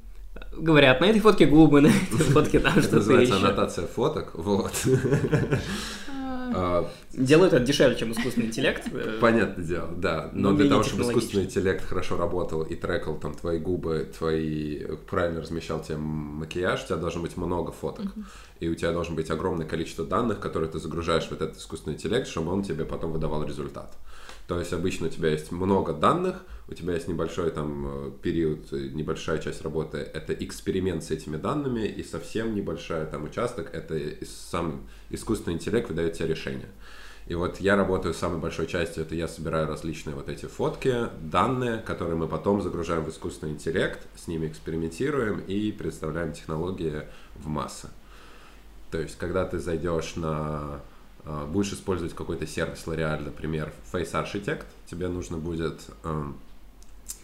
говорят, 0.51 1.01
на 1.01 1.05
этой 1.05 1.19
фотке 1.21 1.45
губы, 1.45 1.81
на 1.81 1.87
этой 1.87 2.17
фотке 2.17 2.59
там 2.59 2.73
что-то 2.73 2.97
Называется 2.97 3.35
еще. 3.35 3.45
аннотация 3.45 3.87
фоток, 3.87 4.35
вот. 4.35 4.73
А, 6.55 6.89
Делают 7.13 7.53
это 7.53 7.63
дешевле, 7.65 7.95
чем 7.95 8.11
искусственный 8.11 8.47
интеллект. 8.47 8.83
э, 8.91 9.17
Понятное 9.19 9.65
дело, 9.65 9.89
да. 9.95 10.29
Но 10.33 10.51
Но 10.51 10.57
для 10.57 10.69
того, 10.69 10.83
чтобы 10.83 11.03
искусственный 11.03 11.45
интеллект 11.45 11.83
хорошо 11.85 12.17
работал 12.17 12.63
и 12.63 12.75
трекал 12.75 13.17
там 13.17 13.33
твои 13.33 13.59
губы, 13.59 14.11
твои 14.17 14.85
правильно 15.09 15.41
размещал 15.41 15.81
тебе 15.81 15.97
макияж, 15.97 16.83
у 16.83 16.87
тебя 16.87 16.97
должно 16.97 17.21
быть 17.21 17.37
много 17.37 17.71
фоток. 17.71 18.05
И 18.59 18.69
у 18.69 18.75
тебя 18.75 18.91
должно 18.91 19.15
быть 19.15 19.29
огромное 19.29 19.67
количество 19.67 20.05
данных, 20.05 20.39
которые 20.39 20.69
ты 20.69 20.79
загружаешь 20.79 21.25
в 21.27 21.31
этот 21.31 21.57
искусственный 21.57 21.95
интеллект, 21.95 22.27
чтобы 22.27 22.51
он 22.51 22.63
тебе 22.63 22.85
потом 22.85 23.11
выдавал 23.11 23.43
результат. 23.43 23.93
То 24.47 24.59
есть 24.59 24.71
обычно 24.71 25.07
у 25.07 25.09
тебя 25.09 25.29
есть 25.29 25.51
много 25.51 25.93
данных, 25.93 26.43
у 26.69 26.73
тебя 26.73 26.93
есть 26.93 27.07
небольшой 27.07 27.51
там 27.51 27.85
э, 27.87 28.11
период, 28.21 28.71
э, 28.71 28.89
небольшая 28.93 29.39
часть 29.39 29.61
работы, 29.61 29.97
это 29.97 30.33
эксперимент 30.33 31.03
с 31.03 31.11
этими 31.11 31.35
данными, 31.37 31.85
и 31.85 32.01
совсем 32.03 32.55
небольшая 32.55 33.05
там 33.05 33.25
участок, 33.25 33.69
это 33.73 33.99
сам 34.25 34.87
искусственный 35.09 35.55
интеллект 35.55 35.89
выдает 35.89 36.13
тебе 36.13 36.29
решение. 36.29 36.69
И 37.27 37.35
вот 37.35 37.59
я 37.59 37.75
работаю 37.75 38.13
самой 38.13 38.39
большой 38.39 38.67
частью, 38.67 39.03
это 39.03 39.13
я 39.13 39.27
собираю 39.27 39.67
различные 39.67 40.15
вот 40.15 40.29
эти 40.29 40.45
фотки, 40.45 41.09
данные, 41.21 41.79
которые 41.79 42.15
мы 42.15 42.29
потом 42.29 42.61
загружаем 42.61 43.03
в 43.03 43.09
искусственный 43.09 43.51
интеллект, 43.51 43.99
с 44.15 44.27
ними 44.27 44.47
экспериментируем 44.47 45.41
и 45.41 45.73
представляем 45.73 46.31
технологии 46.31 47.03
в 47.35 47.47
массы. 47.47 47.89
То 48.91 48.99
есть, 48.99 49.17
когда 49.17 49.45
ты 49.45 49.59
зайдешь 49.59 50.15
на... 50.15 50.79
э, 51.27 51.45
Будешь 51.47 51.73
использовать 51.73 52.13
какой-то 52.15 52.47
сервис 52.47 52.83
L'Oreal, 52.85 53.23
например, 53.23 53.73
Face 53.91 54.11
Architect, 54.13 54.65
тебе 54.89 55.07
нужно 55.07 55.37
будет... 55.37 55.81
эм, 56.03 56.37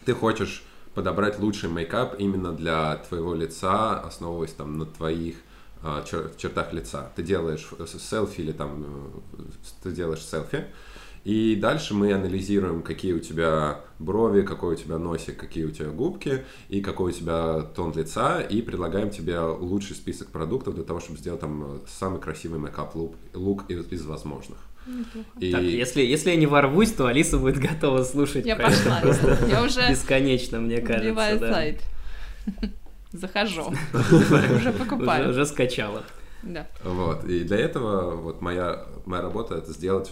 Ты 0.06 0.14
хочешь 0.14 0.64
подобрать 0.94 1.40
лучший 1.40 1.70
мейкап 1.70 2.20
именно 2.20 2.52
для 2.54 2.98
твоего 2.98 3.34
лица, 3.34 4.00
основываясь 4.02 4.54
там 4.54 4.78
на 4.78 4.86
твоих 4.86 5.38
э, 5.82 6.04
чер- 6.06 6.36
чертах 6.38 6.74
лица. 6.74 7.12
Ты 7.16 7.24
делаешь 7.24 7.68
селфи 8.00 8.42
или 8.42 8.52
там 8.52 8.84
э, 9.38 9.42
ты 9.82 9.92
делаешь 9.92 10.24
селфи, 10.24 10.66
и 11.24 11.56
дальше 11.56 11.94
мы 11.94 12.12
анализируем, 12.14 12.82
какие 12.82 13.14
у 13.14 13.20
тебя 13.20 13.80
брови, 14.00 14.42
какой 14.42 14.74
у 14.76 14.78
тебя 14.78 14.98
носик, 14.98 15.38
какие 15.38 15.64
у 15.66 15.72
тебя 15.72 15.90
губки 15.90 16.44
и 16.70 16.82
какой 16.82 17.12
у 17.12 17.16
тебя 17.16 17.62
тон 17.76 17.94
лица, 17.96 18.42
и 18.42 18.62
предлагаем 18.62 19.10
тебе 19.10 19.40
лучший 19.40 19.96
список 19.96 20.30
продуктов 20.30 20.76
для 20.76 20.84
того, 20.84 21.00
чтобы 21.00 21.18
сделать 21.20 21.40
там 21.40 21.64
э, 21.64 21.78
самый 21.88 22.20
красивый 22.20 22.60
makeup 22.60 22.93
look 22.93 23.16
look 23.34 23.64
из, 23.70 23.90
из 23.92 24.06
возможных. 24.06 24.58
И 25.40 25.52
Так, 25.52 25.62
если, 25.62 26.02
если 26.02 26.32
я 26.32 26.36
не 26.36 26.46
ворвусь, 26.46 26.92
то 26.92 27.08
Алиса 27.08 27.38
будет 27.38 27.58
готова 27.58 28.04
слушать 28.04 28.46
Я 28.46 28.58
пошла. 28.58 29.00
просто 29.02 29.48
Я 29.50 29.64
уже 29.64 29.90
бесконечно, 29.90 30.60
мне 30.60 30.82
кажется. 30.82 31.38
да. 31.40 31.54
сайт. 31.54 31.82
Захожу. 33.14 33.74
Уже 33.94 34.56
Уже, 34.58 34.72
покупаю. 34.74 35.30
уже 35.30 35.46
скачала. 35.46 36.04
Да. 36.44 36.68
Вот. 36.84 37.24
И 37.26 37.44
для 37.44 37.58
этого 37.58 38.16
вот 38.16 38.42
моя, 38.42 38.86
моя 39.06 39.22
работа 39.22 39.56
это 39.56 39.72
сделать, 39.72 40.12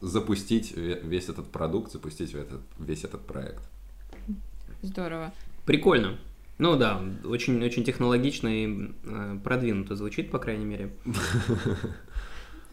запустить 0.00 0.72
ве- 0.72 1.04
весь 1.06 1.28
этот 1.28 1.50
продукт, 1.50 1.92
запустить 1.92 2.32
весь 2.32 2.42
этот, 2.44 2.60
весь 2.78 3.04
этот 3.04 3.26
проект. 3.26 3.62
Здорово. 4.82 5.32
Прикольно. 5.66 6.16
Ну 6.58 6.76
да, 6.76 7.00
очень, 7.24 7.62
очень 7.64 7.84
технологично 7.84 8.48
и 8.48 8.92
э, 9.04 9.38
продвинуто 9.44 9.94
звучит, 9.96 10.30
по 10.30 10.38
крайней 10.38 10.64
мере. 10.64 10.92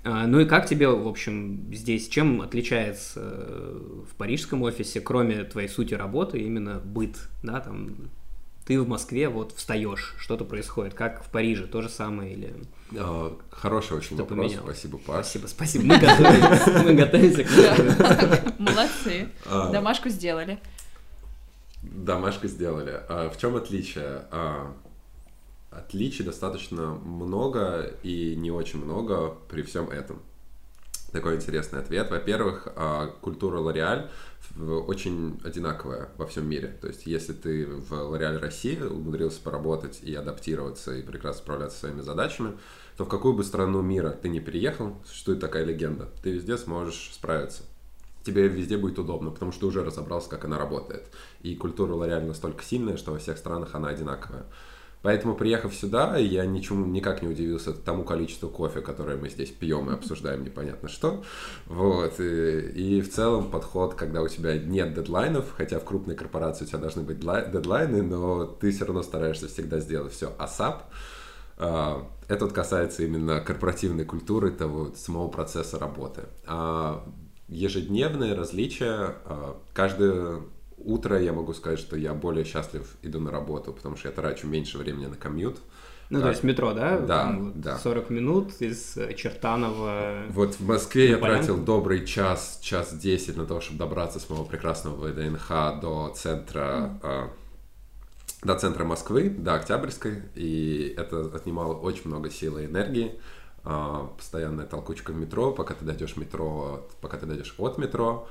А, 0.07 0.27
Ну 0.27 0.39
и 0.39 0.45
как 0.45 0.67
тебе, 0.67 0.87
в 0.87 1.07
общем, 1.07 1.73
здесь, 1.73 2.07
чем 2.07 2.41
отличается 2.41 3.21
э, 3.23 4.03
в 4.07 4.15
парижском 4.15 4.61
офисе, 4.61 5.01
кроме 5.01 5.43
твоей 5.45 5.67
сути 5.67 5.95
работы, 5.95 6.37
именно 6.37 6.79
быт, 6.79 7.17
да, 7.41 7.59
там, 7.59 8.11
ты 8.65 8.81
в 8.81 8.87
Москве 8.87 9.29
вот 9.29 9.51
встаешь, 9.51 10.15
что-то 10.17 10.43
происходит, 10.43 10.95
как 10.95 11.23
в 11.23 11.29
Париже, 11.29 11.67
то 11.67 11.81
же 11.81 11.89
самое 11.89 12.33
или... 12.33 12.55
А, 12.97 13.37
Хороший 13.51 13.97
очень 13.97 14.17
вопрос, 14.17 14.37
поменялось? 14.37 14.77
спасибо, 14.77 14.97
Паш. 14.97 15.25
Спасибо, 15.27 15.47
спасибо, 15.47 15.85
мы 15.85 15.99
готовимся, 15.99 16.83
мы 16.83 16.93
готовимся 16.93 17.43
к. 17.43 18.59
Молодцы. 18.59 19.29
А, 19.45 19.71
Домашку 19.71 20.09
сделали. 20.09 20.59
Домашку 21.83 22.47
сделали. 22.47 23.01
А 23.07 23.29
в 23.29 23.37
чем 23.37 23.55
отличие? 23.55 24.25
Отличий 25.69 26.23
достаточно 26.23 26.93
много 26.93 27.93
и 28.01 28.35
не 28.35 28.49
очень 28.49 28.83
много 28.83 29.35
при 29.49 29.61
всем 29.61 29.89
этом. 29.89 30.21
Такой 31.15 31.35
интересный 31.35 31.79
ответ. 31.79 32.11
Во-первых, 32.11 32.67
а, 32.75 33.07
культура 33.21 33.61
в- 33.61 34.89
очень 34.89 35.39
одинаковая 35.45 36.09
во 36.17 36.27
всем 36.27 36.45
мире. 36.45 36.77
То 36.81 36.87
есть, 36.87 37.05
если 37.05 37.31
ты 37.31 37.65
в 37.65 37.93
L'Oreal 37.93 38.37
России 38.37 38.77
умудрился 38.81 39.39
поработать 39.41 40.01
и 40.03 40.13
адаптироваться 40.13 40.93
и 40.93 41.01
прекрасно 41.01 41.41
справляться 41.41 41.77
со 41.77 41.87
своими 41.87 42.01
задачами, 42.01 42.57
то 42.97 43.05
в 43.05 43.07
какую 43.07 43.33
бы 43.33 43.45
страну 43.45 43.81
мира 43.81 44.09
ты 44.09 44.27
не 44.27 44.41
переехал, 44.41 45.01
существует 45.05 45.39
такая 45.39 45.63
легенда, 45.63 46.09
ты 46.21 46.31
везде 46.31 46.57
сможешь 46.57 47.11
справиться 47.13 47.63
тебе 48.25 48.47
везде 48.47 48.75
будет 48.75 48.97
удобно, 48.97 49.29
потому 49.29 49.51
что 49.51 49.61
ты 49.61 49.65
уже 49.67 49.83
разобрался, 49.83 50.29
как 50.29 50.45
она 50.45 50.57
работает. 50.57 51.03
И 51.43 51.55
культура 51.55 51.93
L'Oreal 51.93 52.25
настолько 52.25 52.63
сильная, 52.63 52.97
что 52.97 53.11
во 53.11 53.19
всех 53.19 53.37
странах 53.37 53.75
она 53.75 53.89
одинаковая. 53.89 54.47
Поэтому, 55.05 55.35
приехав 55.35 55.75
сюда, 55.75 56.17
я 56.17 56.47
ничему 56.47 56.83
никак 56.87 57.21
не 57.21 57.27
удивился 57.27 57.73
тому 57.73 58.03
количеству 58.03 58.49
кофе, 58.49 58.81
которое 58.81 59.17
мы 59.17 59.29
здесь 59.29 59.51
пьем 59.51 59.91
и 59.91 59.93
обсуждаем 59.93 60.43
непонятно 60.43 60.89
что. 60.89 61.23
Вот. 61.67 62.19
И, 62.19 62.59
и 62.71 63.01
в 63.01 63.13
целом 63.13 63.51
подход, 63.51 63.93
когда 63.93 64.23
у 64.23 64.27
тебя 64.27 64.57
нет 64.57 64.95
дедлайнов, 64.95 65.45
хотя 65.55 65.77
в 65.77 65.83
крупной 65.83 66.15
корпорации 66.15 66.65
у 66.65 66.67
тебя 66.67 66.79
должны 66.79 67.03
быть 67.03 67.19
дла- 67.19 67.51
дедлайны, 67.51 68.01
но 68.01 68.45
ты 68.45 68.71
все 68.71 68.85
равно 68.85 69.03
стараешься 69.03 69.47
всегда 69.47 69.79
сделать 69.79 70.11
все 70.11 70.33
ASAP. 70.39 70.77
А, 71.59 72.07
Это 72.27 72.45
вот 72.45 72.53
касается 72.55 73.03
именно 73.03 73.41
корпоративной 73.41 74.05
культуры, 74.05 74.49
того 74.49 74.91
самого 74.95 75.27
процесса 75.27 75.77
работы. 75.77 76.23
А 76.47 77.07
ежедневные 77.47 78.33
различия. 78.33 79.13
а, 79.25 79.61
Каждое 79.75 80.41
утро 80.77 81.19
я 81.21 81.33
могу 81.33 81.53
сказать, 81.53 81.79
что 81.79 81.95
я 81.95 82.13
более 82.13 82.43
счастлив 82.45 82.95
иду 83.01 83.19
на 83.19 83.31
работу, 83.31 83.73
потому 83.73 83.95
что 83.95 84.09
я 84.09 84.13
трачу 84.13 84.47
меньше 84.47 84.77
времени 84.77 85.05
на 85.07 85.15
комьют. 85.15 85.57
Ну, 86.11 86.19
то 86.19 86.25
Да. 86.25 86.29
есть 86.31 86.43
метро, 86.43 86.71
да? 86.73 86.99
Да, 86.99 87.23
Там 87.23 87.53
да. 87.59 87.79
40 87.79 88.09
минут 88.11 88.51
из 88.61 88.95
э, 88.95 89.13
Чертанова. 89.15 90.25
Вот 90.29 90.53
в 90.55 90.67
Москве 90.67 91.09
я 91.09 91.17
Полянку? 91.17 91.45
тратил 91.47 91.57
добрый 91.63 92.05
час, 92.05 92.59
час 92.61 92.93
десять 92.95 93.37
на 93.37 93.45
то, 93.45 93.59
чтобы 93.59 93.79
добраться 93.79 94.19
с 94.19 94.29
моего 94.29 94.45
прекрасного 94.45 95.07
ВДНХ 95.07 95.79
до 95.81 96.13
центра, 96.15 96.99
а, 97.01 97.29
до 98.43 98.55
центра 98.59 98.83
Москвы, 98.83 99.29
до 99.31 99.55
Октябрьской, 99.55 100.21
и 100.35 100.93
это 100.95 101.25
отнимало 101.33 101.73
очень 101.73 102.03
много 102.05 102.29
сил 102.29 102.59
и 102.59 102.65
энергии. 102.65 103.19
А, 103.63 104.11
Постоянная 104.15 104.67
толкучка 104.67 105.09
в 105.11 105.15
метро, 105.15 105.51
пока 105.53 105.73
ты 105.73 105.85
дойдешь 105.85 106.17
метро, 106.17 106.87
пока 107.01 107.17
ты 107.17 107.25
дойдешь 107.25 107.55
от 107.57 107.79
метро. 107.79 108.27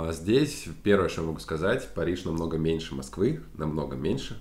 А 0.00 0.12
здесь 0.12 0.68
первое, 0.84 1.08
что 1.08 1.22
я 1.22 1.26
могу 1.26 1.40
сказать, 1.40 1.92
Париж 1.92 2.24
намного 2.24 2.56
меньше 2.56 2.94
Москвы, 2.94 3.42
намного 3.54 3.96
меньше. 3.96 4.40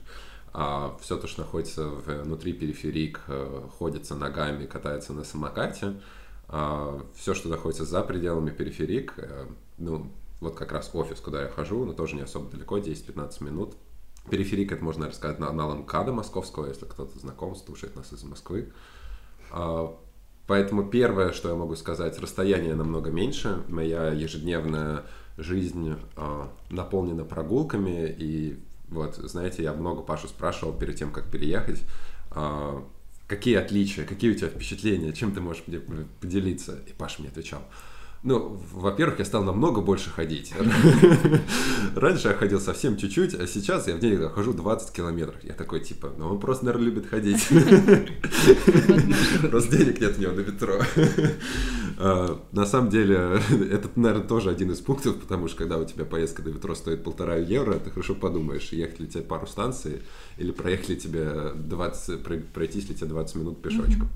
все 0.54 1.18
то, 1.18 1.26
что 1.26 1.42
находится 1.42 1.88
внутри 1.88 2.54
периферик, 2.54 3.22
э, 3.28 3.64
ходится 3.80 4.16
ногами, 4.16 4.68
катается 4.68 5.14
на 5.14 5.24
самокате. 5.24 6.00
все, 7.16 7.34
что 7.34 7.50
находится 7.50 7.86
за 7.86 8.04
пределами 8.04 8.52
периферик, 8.52 9.16
э, 9.18 9.48
ну, 9.80 10.12
вот 10.42 10.56
как 10.56 10.74
раз 10.74 10.92
офис, 10.94 11.20
куда 11.20 11.42
я 11.42 11.50
хожу, 11.50 11.86
но 11.86 11.94
тоже 11.94 12.16
не 12.16 12.22
особо 12.22 12.52
далеко, 12.52 12.78
10-15 12.78 13.44
минут. 13.44 13.76
Периферик, 14.30 14.72
это 14.72 14.84
можно 14.84 15.08
рассказать 15.08 15.40
на 15.40 15.50
аналом 15.50 15.80
МКАДа 15.80 16.14
московского, 16.14 16.68
если 16.68 16.86
кто-то 16.86 17.18
знаком, 17.18 17.56
слушает 17.56 17.96
нас 17.96 18.14
из 18.14 18.24
Москвы. 18.24 18.72
А, 19.52 19.98
Поэтому 20.48 20.90
первое, 20.90 21.34
что 21.34 21.50
я 21.50 21.56
могу 21.56 21.76
сказать, 21.76 22.18
расстояние 22.20 22.74
намного 22.74 23.12
меньше. 23.12 23.64
Моя 23.68 24.14
ежедневная 24.14 25.04
жизнь 25.38 25.96
а, 26.16 26.52
наполнена 26.70 27.24
прогулками. 27.24 28.16
И 28.18 28.58
вот, 28.90 29.16
знаете, 29.16 29.64
я 29.64 29.74
много 29.74 30.02
Пашу 30.02 30.28
спрашивал 30.28 30.74
перед 30.74 30.96
тем, 30.96 31.12
как 31.12 31.30
переехать, 31.30 31.82
а, 32.32 32.84
какие 33.28 33.56
отличия, 33.56 34.06
какие 34.06 34.32
у 34.32 34.36
тебя 34.36 34.50
впечатления, 34.50 35.14
чем 35.14 35.32
ты 35.32 35.42
можешь 35.42 35.64
поде- 35.64 35.82
поделиться. 36.22 36.80
И 36.88 36.94
Паша 36.94 37.22
мне 37.22 37.30
отвечал. 37.30 37.62
Ну, 38.24 38.60
во-первых, 38.74 39.20
я 39.20 39.26
стал 39.26 39.44
намного 39.44 39.82
больше 39.82 40.10
ходить. 40.10 40.54
Раньше 41.96 42.30
я 42.30 42.34
ходил 42.34 42.60
совсем 42.60 42.98
чуть-чуть, 42.98 43.36
а 43.36 43.46
сейчас 43.48 43.88
я 43.88 43.96
в 43.96 44.00
день 44.00 44.18
хожу 44.30 44.54
20 44.54 44.92
километров. 44.92 45.36
Я 45.44 45.54
такой, 45.54 45.80
типа, 45.82 46.12
ну 46.18 46.30
он 46.30 46.40
просто, 46.40 46.66
наверное, 46.66 46.86
любит 46.88 47.08
ходить. 47.08 47.48
Просто 49.50 49.78
денег 49.78 50.02
нет 50.02 50.18
у 50.18 50.22
него 50.22 50.32
на 50.34 50.40
метро. 50.42 50.80
А, 52.00 52.40
На 52.52 52.66
самом 52.66 52.90
деле, 52.90 53.40
это, 53.72 53.90
наверное, 53.96 54.28
тоже 54.28 54.50
один 54.50 54.72
из 54.72 54.80
пунктов, 54.80 55.20
потому 55.20 55.48
что 55.48 55.58
когда 55.58 55.78
у 55.78 55.86
тебя 55.86 56.06
поездка 56.06 56.42
до 56.42 56.52
метро 56.52 56.76
стоит 56.76 57.04
полтора 57.04 57.36
евро, 57.38 57.74
ты 57.76 57.92
хорошо 57.92 58.16
подумаешь, 58.16 58.70
ехать 58.72 59.00
ли 59.00 59.08
тебе 59.08 59.24
пару 59.24 59.48
станций 59.48 60.02
или 60.38 60.52
проехать 60.52 60.90
ли 60.90 60.98
тебе 60.98 61.52
20, 61.56 62.24
прой- 62.24 62.44
пройтись 62.54 62.90
ли 62.90 62.96
тебе 62.96 63.08
20 63.08 63.36
минут 63.36 63.62
пешочком. 63.62 64.10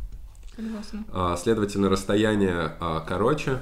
Согласна. 0.56 1.06
А, 1.12 1.38
Следовательно, 1.38 1.90
расстояние 1.90 2.74
а, 2.80 3.00
короче, 3.08 3.60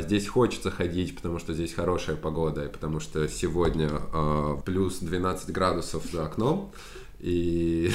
здесь 0.00 0.26
хочется 0.28 0.70
ходить, 0.70 1.14
потому 1.16 1.38
что 1.38 1.54
здесь 1.54 1.72
хорошая 1.72 2.16
погода, 2.16 2.64
и 2.64 2.68
потому 2.68 3.00
что 3.00 3.28
сегодня 3.28 3.88
а, 4.12 4.56
плюс 4.64 4.98
12 4.98 5.50
градусов 5.50 6.04
за 6.10 6.26
окном. 6.26 6.72
И 7.20 7.92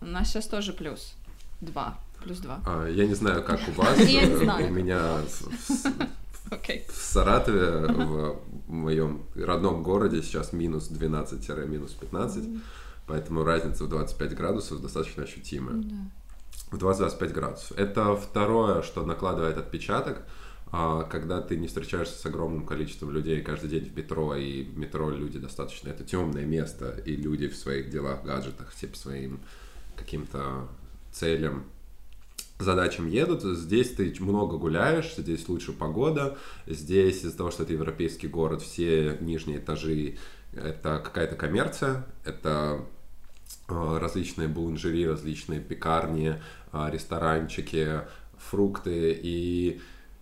У 0.00 0.06
нас 0.06 0.28
сейчас 0.28 0.46
тоже 0.46 0.72
плюс 0.72 1.14
два. 1.60 1.98
Плюс 2.22 2.38
два. 2.38 2.60
а, 2.66 2.86
я 2.88 3.06
не 3.06 3.14
знаю, 3.14 3.44
как 3.44 3.60
у 3.68 3.72
вас. 3.72 3.98
Я 4.08 4.26
не 4.26 4.32
э, 4.32 4.36
знаю. 4.38 4.68
У 4.68 4.70
меня 4.70 5.18
в- 5.22 6.92
Саратове, 6.92 7.86
в 7.92 8.40
моем 8.68 9.22
родном 9.36 9.82
городе, 9.82 10.22
сейчас 10.22 10.52
минус 10.52 10.90
12-минус 10.90 11.92
15, 11.92 12.44
поэтому 13.06 13.44
разница 13.44 13.84
в 13.84 13.88
25 13.88 14.34
градусов 14.34 14.80
достаточно 14.80 15.24
ощутимая. 15.24 15.84
В 16.70 16.76
20-25 16.76 17.32
градусов. 17.32 17.78
Это 17.78 18.16
второе, 18.16 18.82
что 18.82 19.04
накладывает 19.04 19.56
отпечаток, 19.56 20.22
а, 20.70 21.04
когда 21.04 21.40
ты 21.40 21.56
не 21.56 21.66
встречаешься 21.66 22.18
с 22.18 22.26
огромным 22.26 22.66
количеством 22.66 23.10
людей 23.10 23.40
каждый 23.40 23.70
день 23.70 23.84
в 23.84 23.96
метро, 23.96 24.34
и 24.34 24.64
метро 24.76 25.10
люди 25.10 25.38
достаточно, 25.38 25.88
это 25.88 26.04
темное 26.04 26.44
место, 26.44 26.90
и 27.06 27.16
люди 27.16 27.48
в 27.48 27.56
своих 27.56 27.88
делах, 27.88 28.22
гаджетах, 28.22 28.70
все 28.70 28.86
по 28.86 28.96
своим 28.96 29.40
каким-то 29.96 30.68
целям, 31.10 31.64
задачам 32.58 33.08
едут. 33.08 33.42
Здесь 33.42 33.94
ты 33.94 34.14
много 34.20 34.58
гуляешь, 34.58 35.14
здесь 35.16 35.48
лучше 35.48 35.72
погода. 35.72 36.36
Здесь 36.66 37.24
из-за 37.24 37.36
того, 37.36 37.50
что 37.50 37.62
это 37.62 37.72
европейский 37.72 38.28
город, 38.28 38.62
все 38.62 39.16
нижние 39.20 39.58
этажи 39.58 40.16
это 40.52 41.00
какая-то 41.04 41.36
коммерция, 41.36 42.06
это 42.24 42.84
различные 43.68 44.48
буланжери, 44.48 45.06
различные 45.06 45.60
пекарни, 45.60 46.40
э, 46.72 46.90
ресторанчики, 46.90 48.02
фрукты, 48.36 49.18
и 49.22 49.80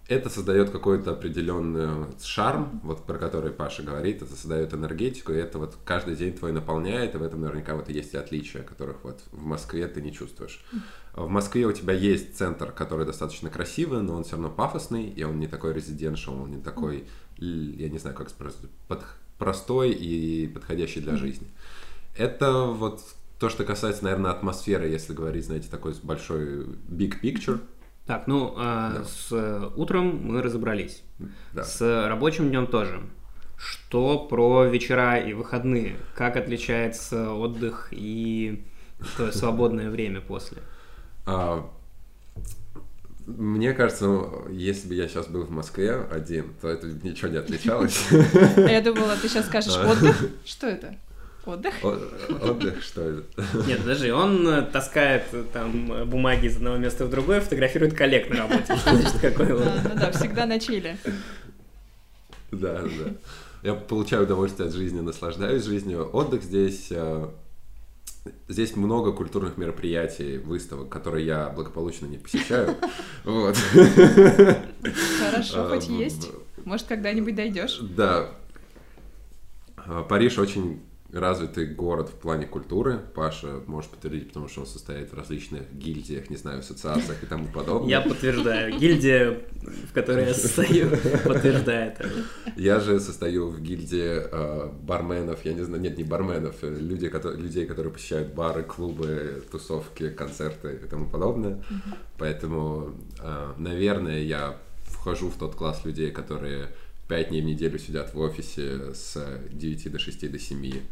это 0.08 0.30
создает 0.30 0.70
какой-то 0.70 1.12
определенный 1.12 2.06
шарм, 2.22 2.80
вот 2.84 3.04
про 3.06 3.18
который 3.18 3.50
Паша 3.50 3.82
говорит, 3.82 4.22
это 4.22 4.30
создает 4.36 4.72
энергетику, 4.72 5.32
и 5.32 5.36
это 5.36 5.58
вот 5.58 5.76
каждый 5.84 6.14
день 6.14 6.32
твой 6.32 6.52
наполняет, 6.52 7.14
и 7.14 7.18
в 7.18 7.22
этом 7.24 7.40
наверняка 7.40 7.74
вот 7.74 7.88
и 7.88 7.92
есть 7.92 8.14
и 8.14 8.16
отличия, 8.16 8.62
которых 8.62 9.02
вот 9.02 9.20
в 9.32 9.44
Москве 9.44 9.86
ты 9.88 10.00
не 10.00 10.12
чувствуешь. 10.12 10.64
В 11.12 11.28
Москве 11.28 11.66
у 11.66 11.72
тебя 11.72 11.92
есть 11.92 12.36
центр, 12.36 12.70
который 12.70 13.04
достаточно 13.04 13.50
красивый, 13.50 14.02
но 14.02 14.14
он 14.14 14.22
все 14.22 14.32
равно 14.32 14.50
пафосный, 14.50 15.08
и 15.08 15.24
он 15.24 15.40
не 15.40 15.48
такой 15.48 15.72
резиденшал, 15.72 16.42
он 16.42 16.50
не 16.52 16.60
такой, 16.62 17.08
я 17.38 17.88
не 17.88 17.98
знаю, 17.98 18.14
как 18.14 18.30
сказать, 18.30 18.54
под- 18.86 19.04
простой 19.38 19.90
и 19.90 20.46
подходящий 20.46 21.00
для 21.00 21.16
жизни. 21.16 21.48
Это 22.16 22.62
вот 22.66 23.02
то, 23.38 23.48
что 23.48 23.64
касается, 23.64 24.04
наверное, 24.04 24.30
атмосферы, 24.30 24.88
если 24.88 25.12
говорить, 25.12 25.44
знаете, 25.46 25.68
такой 25.70 25.94
большой 26.02 26.64
big 26.88 27.20
picture. 27.22 27.60
Так, 28.06 28.26
ну, 28.26 28.54
а, 28.56 28.98
Да. 28.98 29.04
с 29.04 29.28
э, 29.32 29.70
утром 29.76 30.20
мы 30.24 30.40
разобрались. 30.40 31.02
Да. 31.52 31.64
С 31.64 32.06
рабочим 32.08 32.48
днем 32.48 32.66
тоже. 32.66 33.00
Что 33.58 34.18
про 34.18 34.64
вечера 34.64 35.16
и 35.18 35.32
выходные? 35.32 35.96
Как 36.14 36.36
отличается 36.36 37.32
отдых 37.32 37.88
и 37.90 38.64
то 39.16 39.32
свободное 39.32 39.90
время 39.90 40.20
после? 40.20 40.58
А, 41.26 41.68
Мне 43.26 43.72
кажется, 43.72 44.04
ну, 44.06 44.48
если 44.50 44.88
бы 44.88 44.94
я 44.94 45.08
сейчас 45.08 45.26
был 45.26 45.42
в 45.42 45.50
Москве 45.50 45.96
один, 46.12 46.54
то 46.60 46.68
это 46.68 46.86
ничего 46.86 47.28
не 47.28 47.38
отличалось. 47.38 48.06
А 48.56 48.60
Я 48.60 48.80
думала, 48.80 49.16
ты 49.20 49.28
сейчас 49.28 49.46
скажешь 49.46 49.76
отдых. 49.76 50.26
Что 50.44 50.68
это? 50.68 50.94
Отдых? 51.46 51.74
О- 51.82 51.98
Отдых, 52.50 52.82
что 52.82 53.02
это? 53.02 53.22
Нет, 53.66 53.78
подожди, 53.80 54.10
он 54.10 54.46
э, 54.48 54.62
таскает 54.62 55.22
э, 55.32 55.44
там 55.52 56.08
бумаги 56.10 56.46
из 56.46 56.56
одного 56.56 56.76
места 56.76 57.06
в 57.06 57.10
другое, 57.10 57.40
фотографирует 57.40 57.94
коллег 57.94 58.28
на 58.30 58.36
работе. 58.38 58.76
Значит, 58.84 59.20
какой 59.20 59.52
он. 59.52 59.62
Да, 59.64 59.80
ну 59.84 60.00
да, 60.00 60.10
всегда 60.12 60.46
на 60.46 60.58
чиле. 60.58 60.96
Да, 62.50 62.82
да. 62.82 63.12
Я 63.62 63.74
получаю 63.74 64.24
удовольствие 64.24 64.68
от 64.68 64.74
жизни, 64.74 65.00
наслаждаюсь 65.00 65.64
жизнью. 65.64 66.10
Отдых 66.12 66.42
здесь... 66.42 66.88
э, 66.90 67.28
Здесь 68.48 68.74
много 68.74 69.12
культурных 69.12 69.56
мероприятий, 69.56 70.38
выставок, 70.38 70.88
которые 70.88 71.24
я 71.26 71.48
благополучно 71.50 72.06
не 72.06 72.18
посещаю. 72.18 72.74
Вот. 73.24 73.56
Хорошо, 75.20 75.68
хоть 75.68 75.88
есть. 75.88 76.28
Может, 76.64 76.86
когда-нибудь 76.88 77.34
дойдешь? 77.36 77.78
Да. 77.80 78.30
Париж 80.08 80.38
очень 80.38 80.80
развитый 81.16 81.66
город 81.66 82.10
в 82.10 82.14
плане 82.14 82.46
культуры. 82.46 83.00
Паша 83.14 83.60
может 83.66 83.90
подтвердить, 83.90 84.28
потому 84.28 84.48
что 84.48 84.60
он 84.60 84.66
состоит 84.66 85.12
в 85.12 85.14
различных 85.14 85.72
гильдиях, 85.72 86.30
не 86.30 86.36
знаю, 86.36 86.60
ассоциациях 86.60 87.22
и 87.22 87.26
тому 87.26 87.48
подобное. 87.48 87.88
Я 87.88 88.00
подтверждаю. 88.00 88.78
Гильдия, 88.78 89.40
в 89.88 89.92
которой 89.92 90.26
я 90.26 90.34
состою, 90.34 90.90
подтверждает 91.24 91.96
это. 92.00 92.08
Я 92.56 92.80
же 92.80 93.00
состою 93.00 93.48
в 93.48 93.60
гильдии 93.60 94.22
э, 94.30 94.70
барменов, 94.82 95.44
я 95.44 95.54
не 95.54 95.62
знаю, 95.62 95.82
нет, 95.82 95.98
не 95.98 96.04
барменов, 96.04 96.56
э, 96.62 96.74
люди, 96.74 97.08
которые, 97.08 97.40
людей, 97.40 97.66
которые 97.66 97.92
посещают 97.92 98.34
бары, 98.34 98.62
клубы, 98.62 99.42
тусовки, 99.50 100.10
концерты 100.10 100.80
и 100.84 100.88
тому 100.88 101.06
подобное. 101.06 101.62
Поэтому, 102.18 102.94
э, 103.20 103.52
наверное, 103.58 104.22
я 104.22 104.58
вхожу 104.84 105.28
в 105.28 105.36
тот 105.36 105.54
класс 105.54 105.84
людей, 105.84 106.10
которые 106.10 106.68
пять 107.08 107.28
дней 107.28 107.42
в 107.42 107.44
неделю 107.44 107.78
сидят 107.78 108.14
в 108.14 108.18
офисе 108.18 108.94
с 108.94 109.40
9 109.50 109.92
до 109.92 109.98
6 109.98 110.30
до 110.30 110.38
7, 110.38 110.82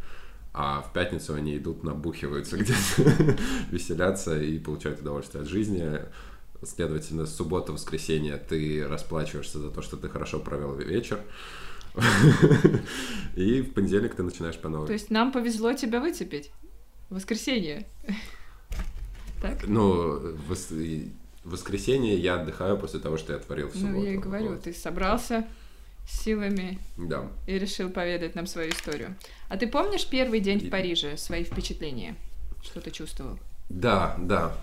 а 0.53 0.83
в 0.83 0.93
пятницу 0.93 1.35
они 1.35 1.57
идут, 1.57 1.83
набухиваются 1.83 2.57
где-то, 2.59 3.37
веселятся 3.71 4.41
и 4.41 4.59
получают 4.59 5.01
удовольствие 5.01 5.43
от 5.43 5.49
жизни. 5.49 6.01
Следовательно, 6.63 7.27
суббота, 7.27 7.73
воскресенье 7.73 8.37
ты 8.39 8.87
расплачиваешься 8.87 9.59
за 9.59 9.71
то, 9.71 9.83
что 9.83 9.97
ты 9.97 10.09
хорошо 10.09 10.39
провел 10.39 10.75
вечер. 10.77 11.21
И 13.37 13.61
в 13.61 13.73
понедельник 13.75 14.15
ты 14.15 14.23
начинаешь 14.23 14.59
по 14.59 14.69
новой. 14.69 14.87
То 14.87 14.95
есть 14.95 15.11
нам 15.11 15.31
повезло 15.31 15.75
тебя 15.75 16.01
выцепить. 16.01 16.51
В 17.11 17.17
воскресенье. 17.17 17.87
Так? 19.43 19.67
Ну, 19.67 20.37
в 20.49 20.57
воскресенье 21.45 22.17
я 22.17 22.41
отдыхаю 22.41 22.79
после 22.79 23.01
того, 23.01 23.19
что 23.19 23.35
я 23.35 23.39
творил 23.39 23.69
в 23.69 23.75
субботу. 23.75 23.93
Ну, 23.93 24.05
я 24.05 24.15
и 24.15 24.17
говорю, 24.17 24.59
ты 24.59 24.73
собрался 24.73 25.47
силами 26.07 26.79
Да. 26.97 27.31
и 27.47 27.59
решил 27.59 27.91
поведать 27.91 28.35
нам 28.35 28.47
свою 28.47 28.71
историю. 28.71 29.17
А 29.49 29.57
ты 29.57 29.67
помнишь 29.67 30.07
первый 30.07 30.41
день 30.41 30.59
в 30.67 30.71
Париже, 30.71 31.17
свои 31.17 31.45
впечатления? 31.45 32.15
Что 32.63 32.81
ты 32.81 32.91
чувствовал? 32.91 33.39
Да, 33.69 34.15
да. 34.19 34.55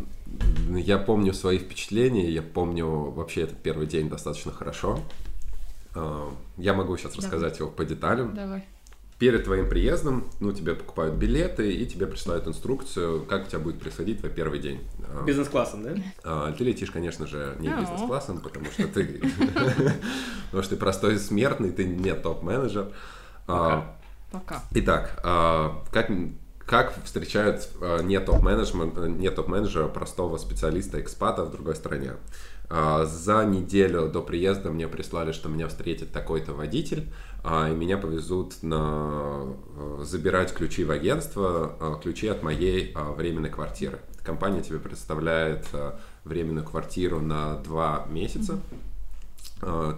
Я 0.69 0.97
помню 0.99 1.33
свои 1.33 1.57
впечатления, 1.57 2.29
я 2.29 2.41
помню 2.41 2.87
вообще 2.87 3.41
этот 3.41 3.57
первый 3.61 3.87
день 3.87 4.09
достаточно 4.09 4.51
хорошо. 4.51 5.03
А, 5.95 6.31
Я 6.57 6.73
могу 6.73 6.95
сейчас 6.97 7.13
Давай. 7.15 7.25
рассказать 7.25 7.59
его 7.59 7.69
по 7.69 7.83
деталям. 7.83 8.33
Давай. 8.35 8.63
Перед 9.21 9.43
твоим 9.43 9.69
приездом, 9.69 10.25
ну, 10.39 10.51
тебе 10.51 10.73
покупают 10.73 11.13
билеты 11.13 11.71
и 11.71 11.85
тебе 11.85 12.07
присылают 12.07 12.47
инструкцию, 12.47 13.23
как 13.25 13.45
у 13.45 13.47
тебя 13.47 13.59
будет 13.59 13.79
происходить 13.79 14.17
твой 14.17 14.31
первый 14.31 14.57
день. 14.57 14.81
А, 15.07 15.23
Бизнес-классом, 15.23 15.83
да? 15.83 15.95
а, 16.23 16.51
Ты 16.53 16.63
летишь, 16.63 16.89
конечно 16.89 17.27
же, 17.27 17.55
не 17.59 17.67
Ау. 17.69 17.81
бизнес-классом, 17.81 18.39
потому 18.39 18.65
что 18.71 18.87
ты 18.87 19.21
потому 20.45 20.63
что 20.63 20.69
ты 20.71 20.75
простой 20.75 21.19
смертный, 21.19 21.69
ты 21.69 21.83
не 21.85 22.15
топ-менеджер. 22.15 22.87
А, 23.45 23.95
Пока. 24.31 24.63
Итак, 24.71 25.19
как, 25.21 26.09
как 26.65 26.95
встречают 27.03 27.69
а, 27.79 28.01
не 28.01 28.19
топ-менеджмент, 28.19 28.97
не 28.97 29.29
топ-менеджера, 29.29 29.87
простого 29.87 30.39
специалиста, 30.39 30.99
экспата 30.99 31.45
в 31.45 31.51
другой 31.51 31.75
стране? 31.75 32.13
А, 32.73 33.05
За 33.05 33.43
неделю 33.43 34.07
до 34.07 34.21
приезда 34.21 34.71
мне 34.71 34.87
прислали, 34.87 35.33
что 35.33 35.49
меня 35.49 35.67
встретит 35.67 36.13
такой-то 36.13 36.53
водитель, 36.53 37.11
а, 37.43 37.69
и 37.69 37.75
меня 37.75 37.97
повезут 37.97 38.63
на 38.63 38.77
а, 38.79 40.01
забирать 40.03 40.53
ключи 40.53 40.85
в 40.85 40.91
агентство, 40.91 41.75
а, 41.81 41.99
ключи 42.01 42.27
от 42.27 42.43
моей 42.43 42.95
временной 43.17 43.49
квартиры. 43.49 43.99
Компания 44.23 44.61
тебе 44.61 44.79
представляет 44.79 45.67
временную 46.23 46.65
квартиру 46.65 47.19
на 47.19 47.55
два 47.57 48.05
месяца. 48.09 48.59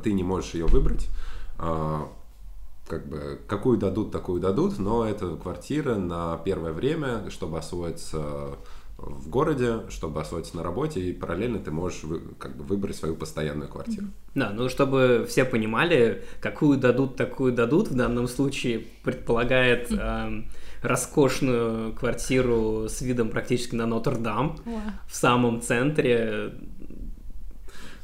Ты 0.02 0.14
не 0.14 0.24
можешь 0.24 0.54
ее 0.54 0.66
выбрать. 0.66 1.10
Как 1.58 3.06
бы 3.06 3.40
какую 3.48 3.78
дадут, 3.78 4.12
такую 4.12 4.40
дадут, 4.40 4.80
но 4.80 5.06
это 5.06 5.36
квартира 5.36 5.96
на 5.96 6.38
первое 6.38 6.72
время, 6.72 7.30
чтобы 7.30 7.58
освоиться 7.58 8.56
в 9.06 9.30
городе, 9.30 9.82
чтобы 9.90 10.22
освоиться 10.22 10.56
на 10.56 10.64
работе, 10.64 11.00
и 11.02 11.14
параллельно 11.14 11.60
ты 11.60 11.72
можешь 11.72 12.04
вы- 12.04 12.22
как 12.40 12.56
бы 12.56 12.64
выбрать 12.64 12.96
свою 12.96 13.16
постоянную 13.16 13.70
квартиру. 13.70 14.08
Да, 14.36 14.50
ну 14.52 14.70
чтобы 14.70 15.26
все 15.30 15.46
понимали, 15.46 16.24
какую 16.42 16.78
дадут, 16.78 17.16
такую 17.16 17.54
дадут, 17.54 17.90
в 17.90 17.96
данном 17.96 18.28
случае 18.28 18.86
предполагает 19.04 19.92
эм, 19.92 20.46
роскошную 20.82 21.94
квартиру 21.94 22.88
с 22.90 23.02
видом 23.02 23.30
практически 23.30 23.76
на 23.76 23.86
Нотр-Дам 23.86 24.58
в 25.08 25.16
самом 25.16 25.62
центре. 25.62 26.54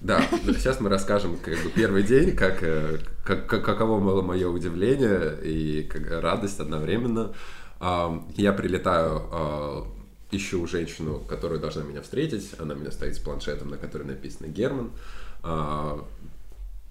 Да, 0.02 0.22
да, 0.46 0.54
сейчас 0.54 0.80
мы 0.80 0.90
расскажем 0.90 1.36
как 1.38 1.56
бы 1.62 1.70
первый 1.76 2.04
день, 2.04 2.34
как, 2.36 2.64
э, 2.64 3.00
как, 3.26 3.48
как- 3.48 3.66
каково 3.66 4.00
было 4.00 4.22
мое 4.22 4.48
удивление 4.48 5.38
и 5.44 5.84
как 5.84 6.10
радость 6.22 6.60
одновременно. 6.62 7.34
Я 7.82 8.54
прилетаю 8.54 9.22
а, 9.32 9.88
ищу 10.32 10.66
женщину, 10.68 11.20
которая 11.20 11.60
должна 11.60 11.84
меня 11.84 12.02
встретить. 12.02 12.52
Она 12.60 12.76
меня 12.76 12.92
стоит 12.92 13.16
с 13.16 13.20
планшетом, 13.20 13.70
на 13.70 13.78
котором 13.78 14.08
написано 14.08 14.48
Герман. 14.48 14.92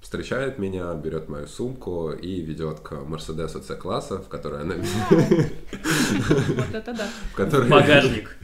Встречает 0.00 0.58
меня, 0.58 0.94
берет 0.94 1.28
мою 1.28 1.48
сумку 1.48 2.12
и 2.12 2.40
ведет 2.40 2.80
к 2.80 2.92
Мерседесу 2.92 3.61
С-класса, 3.61 4.18
в 4.18 4.28
которой 4.28 4.62
она... 4.62 4.76
Вот 4.76 6.74
это 6.74 6.94
да. 6.94 7.08
в 7.32 7.34
которой- 7.34 7.68
Багажник. 7.68 8.37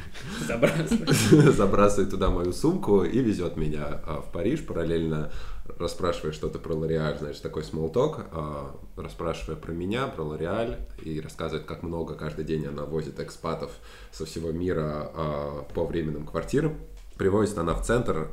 Забрасывает 1.52 2.10
туда 2.10 2.30
мою 2.30 2.52
сумку 2.52 3.04
и 3.04 3.20
везет 3.20 3.56
меня 3.56 4.00
а, 4.04 4.20
в 4.20 4.32
Париж, 4.32 4.66
параллельно 4.66 5.30
расспрашивая 5.78 6.32
что-то 6.32 6.58
про 6.58 6.74
Лореаль, 6.74 7.18
значит, 7.18 7.42
такой 7.42 7.62
talk, 7.62 8.26
а, 8.32 8.76
расспрашивая 8.96 9.56
про 9.56 9.72
меня, 9.72 10.06
про 10.08 10.22
Лореаль, 10.22 10.78
и 11.02 11.20
рассказывает, 11.20 11.66
как 11.66 11.82
много 11.82 12.14
каждый 12.14 12.44
день 12.44 12.66
она 12.66 12.84
возит 12.84 13.20
экспатов 13.20 13.70
со 14.12 14.26
всего 14.26 14.50
мира 14.50 15.10
а, 15.14 15.62
по 15.74 15.86
временным 15.86 16.26
квартирам. 16.26 16.78
Привозит 17.16 17.56
она 17.58 17.74
в 17.74 17.84
центр 17.84 18.28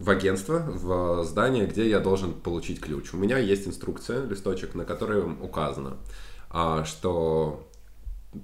в 0.00 0.08
агентство, 0.08 0.64
в 0.66 1.24
здание, 1.24 1.66
где 1.66 1.88
я 1.88 2.00
должен 2.00 2.32
получить 2.32 2.80
ключ. 2.80 3.12
У 3.12 3.18
меня 3.18 3.36
есть 3.36 3.68
инструкция, 3.68 4.24
листочек, 4.24 4.74
на 4.74 4.86
котором 4.86 5.42
указано, 5.42 5.98
а, 6.48 6.84
что 6.84 7.68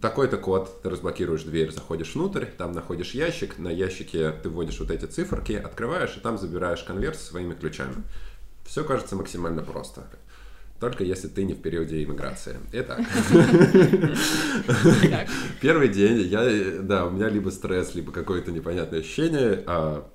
такой-то 0.03 0.37
код, 0.37 0.83
ты 0.83 0.91
разблокируешь 0.91 1.45
дверь, 1.45 1.73
заходишь 1.73 2.15
внутрь, 2.15 2.45
там 2.45 2.73
находишь 2.73 3.13
ящик, 3.13 3.59
на 3.59 3.69
ящике 3.69 4.33
ты 4.33 4.51
вводишь 4.51 4.81
вот 4.81 4.91
эти 4.91 5.07
циферки, 5.07 5.53
открываешь 5.53 6.15
и 6.19 6.21
там 6.21 6.37
забираешь 6.37 6.83
конверт 6.83 7.17
со 7.19 7.25
своими 7.25 7.55
ключами. 7.55 7.95
Все 8.67 8.85
кажется 8.85 9.17
максимально 9.17 9.63
просто. 9.63 10.05
Только 10.79 11.05
если 11.05 11.29
ты 11.29 11.45
не 11.45 11.55
в 11.55 11.63
периоде 11.63 12.05
иммиграции. 12.05 12.59
Итак, 12.73 13.01
Так. 15.11 15.29
первый 15.63 15.89
день, 15.89 16.19
я, 16.19 16.83
да, 16.83 17.07
у 17.07 17.11
меня 17.11 17.31
либо 17.31 17.49
стресс, 17.49 17.95
либо 17.95 18.13
какое-то 18.13 18.53
непонятное 18.53 19.01
ощущение, 19.01 19.63
а, 19.67 20.07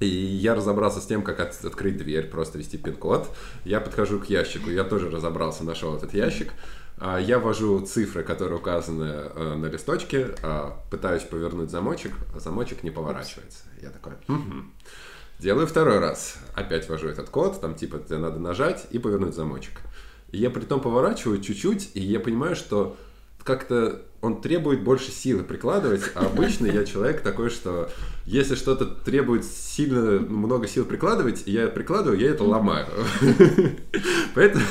и 0.00 0.06
я 0.06 0.54
разобрался 0.54 1.00
с 1.00 1.06
тем, 1.06 1.22
как 1.22 1.40
от- 1.40 1.64
открыть 1.64 1.96
дверь, 1.96 2.28
просто 2.28 2.58
ввести 2.58 2.78
пин-код. 2.78 3.28
Я 3.64 3.80
подхожу 3.80 4.18
к 4.20 4.26
ящику, 4.26 4.70
я 4.70 4.84
тоже 4.84 5.10
разобрался, 5.10 5.64
нашел 5.64 5.94
этот 5.96 6.12
ящик. 6.14 6.52
А, 6.98 7.18
Я 7.18 7.38
ввожу 7.38 7.80
цифры, 7.80 8.22
которые 8.22 8.58
указаны 8.58 9.04
э, 9.04 9.54
на 9.56 9.66
листочке, 9.66 10.34
а, 10.42 10.78
пытаюсь 10.90 11.22
повернуть 11.22 11.70
замочек, 11.70 12.12
а 12.34 12.38
замочек 12.40 12.82
не 12.84 12.90
поворачивается. 12.90 13.64
Я 13.80 13.90
такой, 13.90 14.12
«Мгм». 14.28 14.72
Делаю 15.38 15.66
второй 15.66 15.98
раз. 15.98 16.36
Опять 16.54 16.88
ввожу 16.88 17.08
этот 17.08 17.28
код, 17.28 17.60
там 17.60 17.74
типа 17.74 17.98
тебе 17.98 18.18
надо 18.18 18.38
нажать 18.38 18.86
и 18.90 18.98
повернуть 19.00 19.34
замочек. 19.34 19.80
Я 20.30 20.50
при 20.50 20.60
том 20.60 20.80
поворачиваю 20.80 21.40
чуть-чуть, 21.40 21.90
и 21.94 22.00
я 22.00 22.20
понимаю, 22.20 22.54
что 22.54 22.96
как-то 23.44 24.02
он 24.20 24.40
требует 24.40 24.84
больше 24.84 25.10
силы 25.10 25.42
прикладывать, 25.42 26.02
а 26.14 26.26
обычно 26.26 26.66
я 26.66 26.84
человек 26.84 27.22
такой, 27.22 27.50
что 27.50 27.90
если 28.24 28.54
что-то 28.54 28.86
требует 28.86 29.44
сильно 29.44 30.20
много 30.20 30.68
сил 30.68 30.84
прикладывать, 30.84 31.42
и 31.46 31.52
я 31.52 31.66
прикладываю, 31.66 32.20
я 32.20 32.30
это 32.30 32.44
ломаю. 32.44 32.86
Поэтому, 34.34 34.64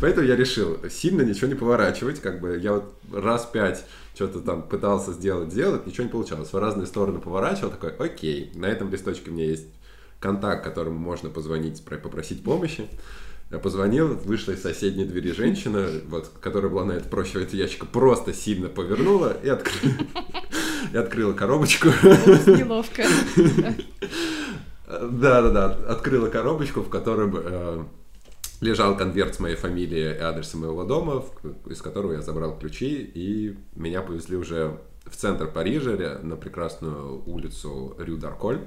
поэтому 0.00 0.26
я 0.26 0.36
решил 0.36 0.78
сильно 0.90 1.22
ничего 1.22 1.46
не 1.46 1.54
поворачивать, 1.54 2.20
как 2.20 2.40
бы 2.40 2.58
я 2.58 2.74
вот 2.74 2.94
раз 3.10 3.46
пять 3.46 3.86
что-то 4.14 4.40
там 4.40 4.62
пытался 4.62 5.12
сделать, 5.12 5.50
сделать, 5.50 5.86
ничего 5.86 6.04
не 6.04 6.10
получалось. 6.10 6.52
В 6.52 6.58
разные 6.58 6.86
стороны 6.86 7.18
поворачивал, 7.18 7.70
такой, 7.70 7.92
окей, 7.96 8.52
на 8.54 8.66
этом 8.66 8.90
листочке 8.90 9.30
у 9.30 9.32
меня 9.32 9.46
есть 9.46 9.66
контакт, 10.20 10.64
которому 10.64 10.98
можно 10.98 11.30
позвонить, 11.30 11.82
про- 11.82 11.96
попросить 11.96 12.44
помощи. 12.44 12.88
Я 13.52 13.58
позвонил, 13.58 14.16
вышла 14.16 14.52
из 14.52 14.62
соседней 14.62 15.04
двери 15.04 15.32
женщина, 15.32 15.86
вот, 16.08 16.30
которая 16.40 16.72
была 16.72 16.86
на 16.86 16.92
это 16.92 17.06
проще 17.10 17.42
этого 17.42 17.54
ящика, 17.54 17.84
просто 17.84 18.32
сильно 18.32 18.70
повернула 18.70 19.36
и, 19.42 19.48
откры- 19.48 20.08
и 20.94 20.96
открыла 20.96 21.34
коробочку. 21.34 21.88
Неловко. 21.88 23.02
Да-да-да, 24.86 25.66
открыла 25.86 26.30
коробочку, 26.30 26.80
в 26.80 26.88
котором 26.88 27.36
э, 27.36 27.84
лежал 28.62 28.96
конверт 28.96 29.34
с 29.34 29.38
моей 29.38 29.56
фамилией 29.56 30.14
и 30.14 30.20
адресом 30.20 30.60
моего 30.60 30.84
дома, 30.84 31.22
из 31.66 31.82
которого 31.82 32.14
я 32.14 32.22
забрал 32.22 32.58
ключи, 32.58 33.02
и 33.02 33.58
меня 33.76 34.00
повезли 34.00 34.38
уже 34.38 34.80
в 35.04 35.14
центр 35.14 35.46
Парижа, 35.46 36.20
на 36.22 36.36
прекрасную 36.36 37.22
улицу 37.26 37.96
Рю 37.98 38.16
Дарколь. 38.16 38.62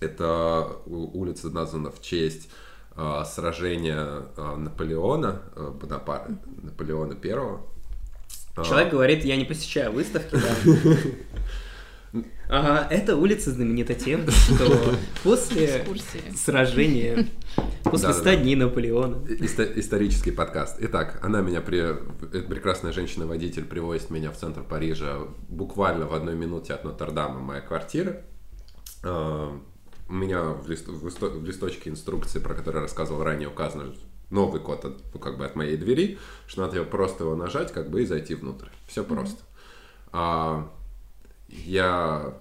Это 0.00 0.70
улица 0.86 1.50
названа 1.50 1.90
в 1.90 2.00
честь 2.00 2.48
э, 2.96 3.22
сражения 3.26 4.22
э, 4.36 4.56
Наполеона, 4.56 5.42
э, 5.56 5.70
Бонапарта, 5.80 6.38
Наполеона 6.62 7.14
Первого. 7.14 7.66
А, 8.56 8.64
Человек 8.64 8.90
говорит, 8.92 9.24
я 9.24 9.36
не 9.36 9.44
посещаю 9.44 9.92
выставки, 9.92 10.36
да. 10.36 10.96
Ага, 12.48 12.86
эта 12.90 13.16
улица 13.16 13.50
знаменита 13.50 13.94
тем, 13.94 14.30
что 14.30 14.94
после 15.24 15.78
Экскурсии. 15.78 16.36
сражения, 16.36 17.26
после. 17.82 18.12
100 18.12 18.34
дней 18.34 18.54
Наполеона, 18.54 19.16
Исто- 19.26 19.72
исторический 19.80 20.30
подкаст. 20.30 20.76
Итак, 20.78 21.18
она 21.24 21.40
меня 21.40 21.60
при... 21.60 21.78
Эта 21.80 22.48
прекрасная 22.48 22.92
женщина-водитель 22.92 23.64
привозит 23.64 24.10
меня 24.10 24.30
в 24.30 24.36
центр 24.36 24.62
Парижа 24.62 25.20
буквально 25.48 26.06
в 26.06 26.14
одной 26.14 26.36
минуте 26.36 26.74
от 26.74 26.84
Нотр-Дама 26.84 27.40
моя 27.40 27.60
квартира. 27.62 28.22
У 30.08 30.12
меня 30.12 30.42
в, 30.42 30.68
лист- 30.68 30.88
в 30.88 31.04
листо- 31.06 31.30
в 31.30 31.44
листочке 31.44 31.90
инструкции, 31.90 32.38
про 32.38 32.54
которые 32.54 32.80
я 32.80 32.82
рассказывал 32.82 33.22
ранее, 33.22 33.48
указано 33.48 33.94
новый 34.30 34.60
код 34.60 34.84
от, 34.84 35.02
как 35.20 35.38
бы 35.38 35.44
от 35.44 35.56
моей 35.56 35.76
двери, 35.76 36.18
что 36.46 36.62
надо 36.62 36.76
его 36.76 36.86
просто 36.86 37.24
его 37.24 37.36
нажать, 37.36 37.72
как 37.72 37.88
бы 37.90 38.02
и 38.02 38.06
зайти 38.06 38.34
внутрь. 38.34 38.68
Все 38.86 39.04
просто. 39.04 39.42
А, 40.12 40.70
я 41.48 42.34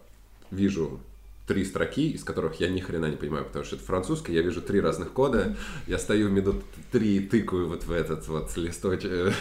вижу 0.52 0.99
три 1.46 1.66
строки, 1.66 2.12
из 2.12 2.24
которых 2.24 2.60
я 2.62 2.70
ни 2.70 2.80
хрена 2.80 3.08
не 3.08 3.18
понимаю, 3.18 3.46
потому 3.46 3.66
что 3.66 3.76
это 3.76 3.84
французский, 3.84 4.34
я 4.34 4.42
вижу 4.42 4.62
три 4.62 4.80
разных 4.80 5.12
кода, 5.12 5.58
я 5.88 5.98
стою 5.98 6.30
минут 6.30 6.64
три, 6.92 7.20
тыкаю 7.20 7.68
вот 7.68 7.84
в 7.84 7.92
этот 7.92 8.28
вот 8.30 8.56
листочек, 8.56 9.34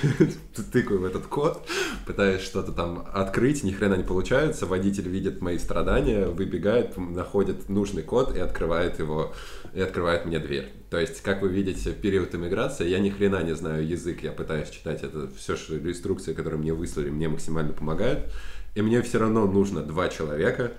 тыкаю 0.72 1.00
в 1.00 1.04
этот 1.04 1.26
код, 1.26 1.64
пытаюсь 2.04 2.42
что-то 2.42 2.72
там 2.72 3.06
открыть, 3.12 3.62
ни 3.62 3.70
хрена 3.70 3.94
не 3.94 4.02
получается, 4.02 4.66
водитель 4.66 5.08
видит 5.08 5.40
мои 5.40 5.58
страдания, 5.58 6.26
выбегает, 6.26 6.96
находит 6.96 7.68
нужный 7.68 8.02
код 8.02 8.34
и 8.34 8.40
открывает 8.40 8.98
его, 8.98 9.32
и 9.72 9.80
открывает 9.80 10.26
мне 10.26 10.40
дверь. 10.40 10.72
То 10.90 10.98
есть, 10.98 11.22
как 11.22 11.40
вы 11.40 11.50
видите, 11.50 11.92
период 11.92 12.34
иммиграции 12.34 12.88
я 12.88 12.98
ни 12.98 13.10
хрена 13.10 13.42
не 13.44 13.54
знаю 13.54 13.86
язык, 13.86 14.22
я 14.22 14.32
пытаюсь 14.32 14.70
читать 14.70 15.04
это, 15.04 15.30
все, 15.38 15.56
что 15.56 15.78
инструкции, 15.78 16.34
которые 16.34 16.58
мне 16.58 16.74
выслали, 16.74 17.10
мне 17.10 17.28
максимально 17.28 17.72
помогают, 17.72 18.32
и 18.74 18.82
мне 18.82 19.02
все 19.02 19.18
равно 19.18 19.46
нужно 19.46 19.82
два 19.82 20.08
человека, 20.08 20.72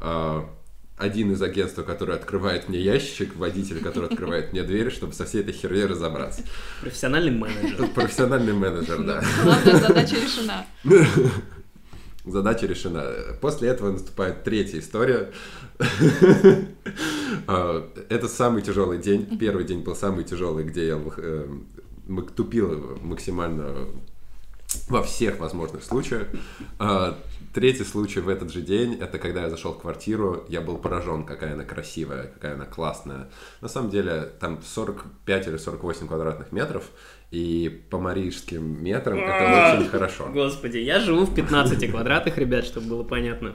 а, 0.00 0.48
один 0.98 1.32
из 1.32 1.42
агентства, 1.42 1.82
который 1.82 2.16
открывает 2.16 2.68
мне 2.68 2.78
ящик, 2.80 3.36
водитель, 3.36 3.80
который 3.80 4.08
открывает 4.08 4.52
мне 4.52 4.62
дверь, 4.62 4.90
чтобы 4.90 5.12
со 5.14 5.24
всей 5.24 5.42
этой 5.42 5.52
херней 5.52 5.84
разобраться. 5.86 6.42
профессиональный 6.80 7.30
менеджер. 7.30 7.88
Профессиональный 7.94 8.52
менеджер, 8.52 9.02
да. 9.02 9.22
Главная 9.42 9.76
задача 9.80 10.16
решена. 10.16 10.66
Задача 12.24 12.66
решена. 12.66 13.06
После 13.40 13.68
этого 13.70 13.92
наступает 13.92 14.44
третья 14.44 14.80
история. 14.80 15.30
А, 17.46 17.88
Это 18.10 18.28
самый 18.28 18.62
тяжелый 18.62 18.98
день. 18.98 19.38
Первый 19.38 19.64
день 19.64 19.82
был 19.82 19.94
самый 19.94 20.24
тяжелый, 20.24 20.64
где 20.64 20.88
я 20.88 21.00
э, 21.16 21.46
тупил 22.34 22.98
максимально 23.02 23.86
во 24.88 25.02
всех 25.02 25.38
возможных 25.38 25.82
случаях. 25.84 26.26
Третий 27.54 27.84
случай 27.84 28.20
в 28.20 28.28
этот 28.28 28.52
же 28.52 28.60
день, 28.60 28.94
это 29.00 29.18
когда 29.18 29.42
я 29.42 29.50
зашел 29.50 29.72
в 29.72 29.78
квартиру, 29.80 30.44
я 30.48 30.60
был 30.60 30.76
поражен, 30.76 31.24
какая 31.24 31.54
она 31.54 31.64
красивая, 31.64 32.24
какая 32.28 32.54
она 32.54 32.66
классная. 32.66 33.28
На 33.60 33.68
самом 33.68 33.90
деле, 33.90 34.30
там 34.40 34.60
45 34.62 35.48
или 35.48 35.56
48 35.56 36.06
квадратных 36.08 36.52
метров, 36.52 36.84
и 37.30 37.82
по 37.90 37.98
марийским 37.98 38.82
метрам 38.84 39.18
это 39.18 39.76
очень 39.80 39.88
хорошо. 39.88 40.28
Господи, 40.32 40.78
я 40.78 41.00
живу 41.00 41.24
в 41.24 41.34
15 41.34 41.90
квадратах, 41.90 42.38
ребят, 42.38 42.64
чтобы 42.64 42.86
было 42.88 43.02
понятно. 43.02 43.54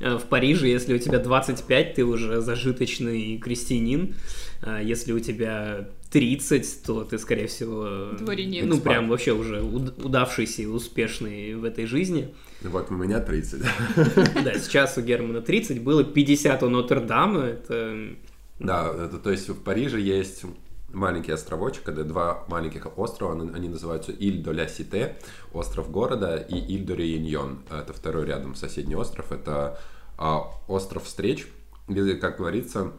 Э, 0.00 0.16
В 0.16 0.24
Париже, 0.24 0.68
если 0.68 0.94
у 0.94 0.98
тебя 0.98 1.18
25, 1.18 1.94
ты 1.94 2.04
уже 2.04 2.40
зажиточный 2.40 3.38
крестьянин. 3.38 4.14
А 4.62 4.80
Если 4.82 5.12
у 5.12 5.20
тебя 5.20 5.88
30, 6.10 6.82
то 6.86 7.04
ты, 7.04 7.18
скорее 7.18 7.46
всего, 7.46 8.12
Дворянин. 8.18 8.68
ну, 8.68 8.78
прям 8.80 9.08
вообще 9.08 9.32
уже 9.32 9.60
уд- 9.60 10.02
удавшийся 10.04 10.62
и 10.62 10.66
успешный 10.66 11.54
в 11.54 11.64
этой 11.64 11.86
жизни. 11.86 12.34
Вот 12.62 12.90
у 12.90 12.94
меня 12.94 13.20
30. 13.20 13.62
Да, 14.44 14.58
сейчас 14.58 14.98
у 14.98 15.00
Германа 15.00 15.40
30, 15.40 15.82
было 15.82 16.04
50 16.04 16.62
у 16.62 16.68
Нотр-Дама, 16.68 17.40
это... 17.44 18.16
Да, 18.58 18.92
это, 18.92 19.18
то 19.18 19.30
есть 19.30 19.48
в 19.48 19.62
Париже 19.62 19.98
есть 20.00 20.44
маленький 20.92 21.32
островочек, 21.32 21.88
это 21.88 22.04
два 22.04 22.44
маленьких 22.48 22.98
острова, 22.98 23.32
они, 23.32 23.68
называются 23.68 24.12
Иль 24.12 24.42
до 24.42 24.52
ля 24.52 24.68
Сите, 24.68 25.16
остров 25.52 25.90
города, 25.90 26.36
и 26.36 26.56
Иль 26.56 26.84
до 26.84 26.94
Реюньон, 26.94 27.60
это 27.70 27.92
второй 27.92 28.26
рядом 28.26 28.54
соседний 28.54 28.96
остров, 28.96 29.32
это 29.32 29.78
а, 30.18 30.50
остров 30.68 31.04
встреч, 31.04 31.46
где, 31.88 32.14
как 32.14 32.36
говорится, 32.38 32.92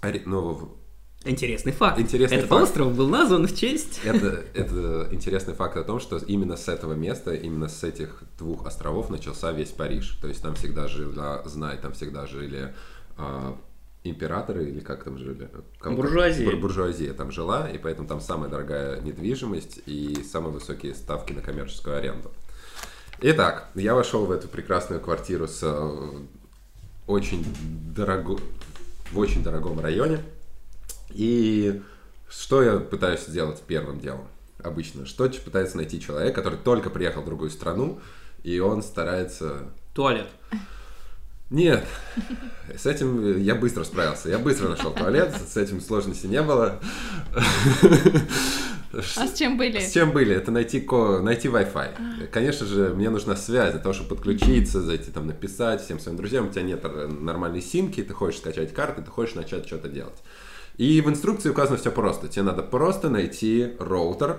ори- 0.00 0.22
ну, 0.24 0.76
Интересный 1.24 1.72
факт. 1.72 2.00
Интересный 2.00 2.38
Этот 2.38 2.50
факт. 2.50 2.62
остров 2.64 2.94
был 2.96 3.08
назван 3.08 3.46
в 3.46 3.54
честь... 3.56 4.00
Это, 4.04 4.42
это 4.54 5.08
интересный 5.12 5.54
факт 5.54 5.76
о 5.76 5.84
том, 5.84 6.00
что 6.00 6.16
именно 6.16 6.56
с 6.56 6.68
этого 6.68 6.94
места, 6.94 7.32
именно 7.32 7.68
с 7.68 7.84
этих 7.84 8.22
двух 8.38 8.66
островов 8.66 9.08
начался 9.08 9.52
весь 9.52 9.70
Париж. 9.70 10.18
То 10.20 10.26
есть 10.28 10.42
там 10.42 10.54
всегда 10.56 10.88
жила 10.88 11.42
знать, 11.44 11.80
там 11.80 11.92
всегда 11.92 12.26
жили 12.26 12.74
а, 13.16 13.56
императоры 14.02 14.64
или 14.68 14.80
как 14.80 15.04
там 15.04 15.16
жили? 15.16 15.48
Как- 15.78 15.94
Буржуазия. 15.94 16.44
бур- 16.44 16.56
буржуазия 16.56 17.12
там 17.14 17.30
жила, 17.30 17.70
и 17.70 17.78
поэтому 17.78 18.08
там 18.08 18.20
самая 18.20 18.50
дорогая 18.50 19.00
недвижимость 19.00 19.80
и 19.86 20.24
самые 20.24 20.52
высокие 20.52 20.92
ставки 20.94 21.32
на 21.32 21.40
коммерческую 21.40 21.96
аренду. 21.96 22.32
Итак, 23.20 23.68
я 23.76 23.94
вошел 23.94 24.26
в 24.26 24.32
эту 24.32 24.48
прекрасную 24.48 25.00
квартиру 25.00 25.46
с 25.46 25.60
э, 25.62 26.18
очень 27.06 27.44
дорого... 27.94 28.38
в 29.12 29.18
очень 29.18 29.44
дорогом 29.44 29.78
районе. 29.78 30.18
И 31.14 31.82
что 32.28 32.62
я 32.62 32.78
пытаюсь 32.78 33.26
сделать 33.26 33.62
первым 33.66 34.00
делом? 34.00 34.26
Обычно, 34.62 35.06
что 35.06 35.28
пытается 35.28 35.76
найти 35.76 36.00
человек, 36.00 36.34
который 36.34 36.58
только 36.58 36.88
приехал 36.88 37.22
в 37.22 37.26
другую 37.26 37.50
страну, 37.50 38.00
и 38.42 38.58
он 38.60 38.82
старается... 38.82 39.70
Туалет. 39.94 40.28
Нет, 41.50 41.84
с 42.74 42.86
этим 42.86 43.38
я 43.38 43.54
быстро 43.54 43.84
справился. 43.84 44.30
Я 44.30 44.38
быстро 44.38 44.68
нашел 44.68 44.90
туалет, 44.90 45.34
с 45.46 45.56
этим 45.58 45.82
сложности 45.82 46.26
не 46.26 46.40
было. 46.42 46.80
А 48.94 49.26
с 49.26 49.34
чем 49.34 49.58
были? 49.58 49.78
С 49.78 49.92
чем 49.92 50.12
были? 50.12 50.34
Это 50.34 50.50
найти, 50.50 50.80
ко... 50.80 51.20
найти 51.20 51.48
Wi-Fi. 51.48 52.28
Конечно 52.28 52.66
же, 52.66 52.94
мне 52.94 53.10
нужна 53.10 53.36
связь 53.36 53.72
для 53.72 53.80
того, 53.80 53.92
чтобы 53.92 54.14
подключиться, 54.14 54.80
зайти 54.80 55.10
там 55.10 55.26
написать 55.26 55.82
всем 55.82 55.98
своим 55.98 56.16
друзьям. 56.16 56.48
У 56.48 56.50
тебя 56.50 56.62
нет 56.62 56.84
нормальной 57.20 57.60
симки, 57.62 58.02
ты 58.02 58.14
хочешь 58.14 58.40
скачать 58.40 58.72
карты, 58.72 59.02
ты 59.02 59.10
хочешь 59.10 59.34
начать 59.34 59.66
что-то 59.66 59.88
делать. 59.88 60.22
И 60.82 61.00
в 61.00 61.08
инструкции 61.08 61.48
указано 61.48 61.76
все 61.78 61.92
просто. 61.92 62.26
Тебе 62.26 62.42
надо 62.42 62.64
просто 62.64 63.08
найти 63.08 63.74
роутер. 63.78 64.38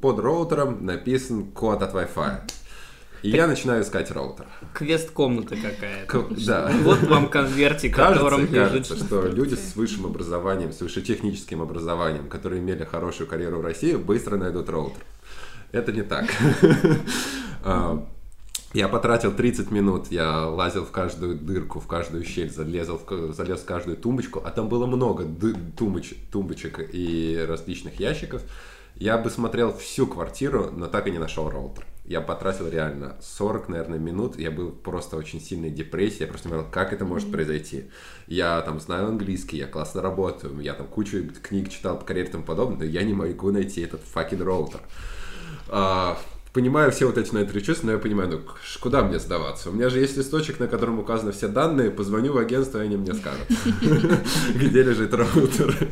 Под 0.00 0.20
роутером 0.20 0.86
написан 0.86 1.46
код 1.50 1.82
от 1.82 1.94
Wi-Fi. 1.94 2.42
И 3.22 3.30
я 3.30 3.48
начинаю 3.48 3.82
искать 3.82 4.12
роутер. 4.12 4.46
Квест-комната 4.72 5.56
какая-то. 5.56 6.06
К- 6.06 6.46
Да. 6.46 6.70
Вот 6.84 7.02
вам 7.02 7.28
конвертик, 7.28 7.96
Кажется, 7.96 8.24
котором 8.24 8.40
лежит... 8.42 8.54
кажется, 8.86 8.96
что 9.04 9.26
люди 9.26 9.56
с 9.56 9.74
высшим 9.74 10.06
образованием, 10.06 10.72
с 10.72 10.80
высшетехническим 10.80 11.60
образованием, 11.60 12.28
которые 12.28 12.60
имели 12.60 12.84
хорошую 12.84 13.26
карьеру 13.26 13.58
в 13.58 13.62
России, 13.62 13.96
быстро 13.96 14.36
найдут 14.36 14.68
роутер. 14.68 15.02
Это 15.72 15.90
не 15.90 16.02
так. 16.02 16.26
А, 18.72 18.76
Я 18.76 18.88
потратил 18.88 19.32
30 19.32 19.70
минут, 19.70 20.08
я 20.10 20.46
лазил 20.46 20.84
в 20.84 20.90
каждую 20.90 21.36
дырку, 21.36 21.80
в 21.80 21.86
каждую 21.86 22.24
щель, 22.24 22.50
залезал 22.50 22.98
в, 22.98 23.32
залез 23.32 23.60
в 23.60 23.64
каждую 23.64 23.96
тумбочку, 23.96 24.42
а 24.44 24.50
там 24.50 24.68
было 24.68 24.86
много 24.86 25.24
тумбоч- 25.24 26.16
тумбочек 26.30 26.88
и 26.92 27.44
различных 27.48 28.00
ящиков. 28.00 28.42
Я 28.96 29.16
бы 29.16 29.30
смотрел 29.30 29.72
всю 29.76 30.06
квартиру, 30.06 30.70
но 30.72 30.86
так 30.86 31.06
и 31.06 31.10
не 31.10 31.18
нашел 31.18 31.48
роутер. 31.48 31.86
Я 32.04 32.20
потратил 32.22 32.68
реально 32.68 33.16
40, 33.20 33.68
наверное, 33.68 33.98
минут. 33.98 34.38
Я 34.38 34.50
был 34.50 34.70
просто 34.70 35.16
очень 35.16 35.40
сильной 35.40 35.70
депрессии. 35.70 36.22
Я 36.22 36.26
просто 36.26 36.48
понял, 36.48 36.66
как 36.70 36.92
это 36.94 37.04
может 37.04 37.30
произойти. 37.30 37.90
Я 38.26 38.60
там 38.62 38.80
знаю 38.80 39.08
английский, 39.08 39.58
я 39.58 39.66
классно 39.66 40.00
работаю, 40.00 40.58
я 40.60 40.72
там 40.72 40.86
кучу 40.86 41.28
книг 41.42 41.68
читал 41.68 41.98
по 41.98 42.06
карьере 42.06 42.28
и 42.28 42.32
тому 42.32 42.44
подобное, 42.44 42.78
но 42.78 42.84
я 42.84 43.02
не 43.02 43.12
могу 43.12 43.52
найти 43.52 43.82
этот 43.82 44.00
fucking 44.02 44.42
роутер. 44.42 44.80
Понимаю 46.58 46.90
все 46.90 47.06
вот 47.06 47.16
эти 47.16 47.32
на 47.32 47.38
это 47.38 47.60
чувства, 47.60 47.86
но 47.86 47.92
я 47.92 47.98
понимаю, 47.98 48.30
ну 48.30 48.40
куда 48.80 49.04
мне 49.04 49.20
сдаваться? 49.20 49.70
У 49.70 49.72
меня 49.72 49.88
же 49.90 50.00
есть 50.00 50.16
листочек, 50.16 50.58
на 50.58 50.66
котором 50.66 50.98
указаны 50.98 51.30
все 51.30 51.46
данные, 51.46 51.88
позвоню 51.88 52.32
в 52.32 52.36
агентство, 52.36 52.80
и 52.80 52.86
они 52.86 52.96
мне 52.96 53.14
скажут, 53.14 53.46
где 54.56 54.82
лежит 54.82 55.14
роутер. 55.14 55.88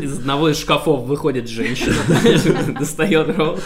Из 0.00 0.20
одного 0.20 0.48
из 0.48 0.58
шкафов 0.58 1.04
выходит 1.04 1.50
женщина, 1.50 1.96
достает 2.78 3.36
роут. 3.36 3.60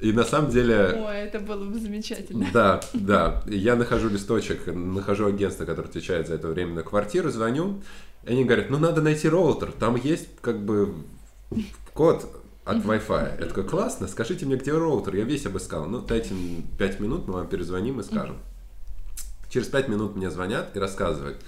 И 0.00 0.12
на 0.12 0.22
самом 0.22 0.52
деле... 0.52 1.02
Ой, 1.04 1.16
это 1.16 1.40
было 1.40 1.64
бы 1.64 1.80
замечательно. 1.80 2.46
Да, 2.52 2.80
да. 2.92 3.42
Я 3.48 3.74
нахожу 3.74 4.10
листочек, 4.10 4.68
нахожу 4.68 5.26
агентство, 5.26 5.64
которое 5.64 5.88
отвечает 5.88 6.28
за 6.28 6.34
эту 6.34 6.46
временную 6.46 6.84
квартиру, 6.84 7.28
звоню, 7.30 7.82
и 8.22 8.30
они 8.30 8.44
говорят, 8.44 8.70
ну 8.70 8.78
надо 8.78 9.02
найти 9.02 9.28
роутер, 9.28 9.72
там 9.72 9.96
есть 9.96 10.28
как 10.40 10.64
бы 10.64 10.94
код 11.92 12.24
от 12.64 12.78
Wi-Fi. 12.78 13.40
Я 13.40 13.46
такой, 13.46 13.64
классно, 13.64 14.08
скажите 14.08 14.46
мне, 14.46 14.56
где 14.56 14.72
роутер? 14.72 15.14
Я 15.14 15.24
весь 15.24 15.46
обыскал. 15.46 15.86
Ну, 15.86 16.00
дайте 16.00 16.34
5 16.78 17.00
минут, 17.00 17.28
мы 17.28 17.34
вам 17.34 17.48
перезвоним 17.48 18.00
и 18.00 18.02
скажем. 18.02 18.38
Через 19.50 19.68
5 19.68 19.88
минут 19.88 20.16
мне 20.16 20.30
звонят 20.30 20.74
и 20.74 20.78
рассказывают. 20.78 21.38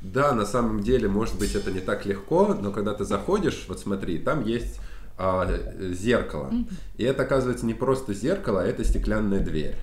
Да, 0.00 0.32
на 0.32 0.46
самом 0.46 0.82
деле, 0.82 1.08
может 1.08 1.38
быть, 1.38 1.54
это 1.54 1.70
не 1.70 1.80
так 1.80 2.06
легко, 2.06 2.54
но 2.60 2.72
когда 2.72 2.92
ты 2.92 3.04
заходишь, 3.04 3.66
вот 3.68 3.78
смотри, 3.78 4.18
там 4.18 4.44
есть 4.44 4.80
а, 5.16 5.48
зеркало. 5.92 6.50
И 6.96 7.04
это, 7.04 7.22
оказывается, 7.22 7.66
не 7.66 7.74
просто 7.74 8.12
зеркало, 8.12 8.62
а 8.62 8.64
это 8.64 8.84
стеклянная 8.84 9.40
дверь. 9.40 9.76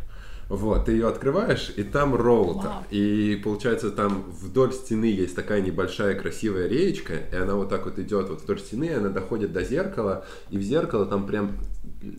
Вот, 0.50 0.86
ты 0.86 0.94
ее 0.94 1.08
открываешь, 1.08 1.72
и 1.76 1.84
там 1.84 2.16
роутер. 2.16 2.70
Вау. 2.70 2.84
И 2.90 3.40
получается, 3.44 3.92
там 3.92 4.24
вдоль 4.32 4.74
стены 4.74 5.06
есть 5.06 5.36
такая 5.36 5.62
небольшая 5.62 6.16
красивая 6.16 6.68
реечка, 6.68 7.14
и 7.32 7.36
она 7.36 7.54
вот 7.54 7.70
так 7.70 7.86
вот 7.86 8.00
идет 8.00 8.30
вот 8.30 8.42
вдоль 8.42 8.60
стены, 8.60 8.86
и 8.86 8.94
она 8.94 9.10
доходит 9.10 9.54
до 9.54 9.64
зеркала, 9.64 10.26
и 10.50 10.58
в 10.58 10.62
зеркало 10.64 11.06
там 11.06 11.28
прям 11.28 11.60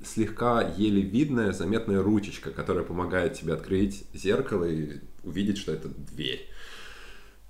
слегка 0.06 0.62
еле 0.76 1.02
видная, 1.02 1.52
заметная 1.52 2.02
ручечка, 2.02 2.52
которая 2.52 2.84
помогает 2.84 3.34
тебе 3.34 3.52
открыть 3.52 4.04
зеркало 4.14 4.64
и 4.64 5.00
увидеть, 5.24 5.58
что 5.58 5.72
это 5.72 5.88
дверь. 5.88 6.48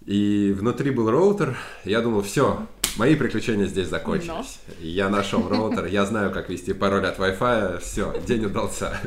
И 0.07 0.55
внутри 0.59 0.91
был 0.93 1.11
роутер. 1.11 1.59
Я 1.85 2.01
думал, 2.01 2.23
все, 2.23 2.67
мои 2.97 3.15
приключения 3.15 3.67
здесь 3.67 3.89
закончились. 3.89 4.61
И 4.81 4.89
Я 4.89 5.09
нашел 5.09 5.49
роутер, 5.49 5.87
я 5.87 6.05
знаю, 6.07 6.31
как 6.31 6.49
ввести 6.49 6.73
пароль 6.73 7.07
от 7.07 7.19
Wi-Fi. 7.19 7.81
Все, 7.81 8.15
день 8.27 8.47
удался. 8.47 8.99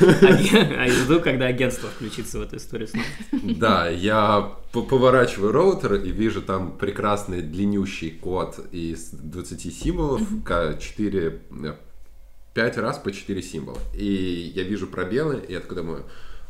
А 0.00 0.86
я 0.86 0.88
жду, 0.88 1.20
когда 1.20 1.46
агентство 1.46 1.88
включится 1.88 2.38
в 2.38 2.42
эту 2.42 2.56
историю 2.56 2.88
снова. 2.88 3.06
Да, 3.32 3.88
я 3.88 4.52
поворачиваю 4.72 5.52
роутер 5.52 5.94
и 5.94 6.10
вижу 6.10 6.42
там 6.42 6.76
прекрасный 6.76 7.42
длиннющий 7.42 8.10
код 8.10 8.58
из 8.72 9.10
20 9.10 9.74
символов, 9.74 10.22
4, 10.78 11.40
5 12.54 12.78
раз 12.78 12.98
по 12.98 13.12
4 13.12 13.42
символа. 13.42 13.78
И 13.94 14.52
я 14.54 14.62
вижу 14.62 14.86
пробелы, 14.86 15.44
и 15.48 15.52
я 15.52 15.60
такой 15.60 15.76
думаю, 15.76 16.04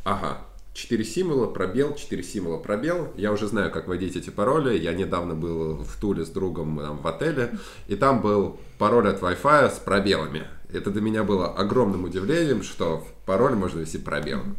ага, 0.05 0.39
4 0.79 1.05
символа, 1.05 1.47
пробел, 1.49 1.97
4 1.97 2.23
символа, 2.23 2.59
пробел. 2.59 3.13
Я 3.17 3.33
уже 3.33 3.49
знаю, 3.49 3.73
как 3.73 3.89
вводить 3.89 4.15
эти 4.15 4.31
пароли. 4.31 4.79
Я 4.79 4.95
недавно 4.95 5.35
был 5.35 5.83
в 5.83 6.01
Туле 6.01 6.25
с 6.25 6.29
другом 6.29 6.79
там, 6.79 6.99
в 6.99 7.07
отеле, 7.07 7.59
и 7.89 7.97
там 7.97 8.23
был 8.23 8.61
пароль 8.79 9.09
от 9.09 9.21
Wi-Fi 9.21 9.75
с 9.75 9.79
пробелами. 9.81 10.47
Это 10.73 10.91
для 10.91 11.01
меня 11.01 11.25
было 11.25 11.49
огромным 11.53 12.05
удивлением, 12.05 12.63
что 12.63 13.05
пароль 13.27 13.57
можно 13.57 13.81
ввести 13.81 13.99
пробелом. 13.99 14.57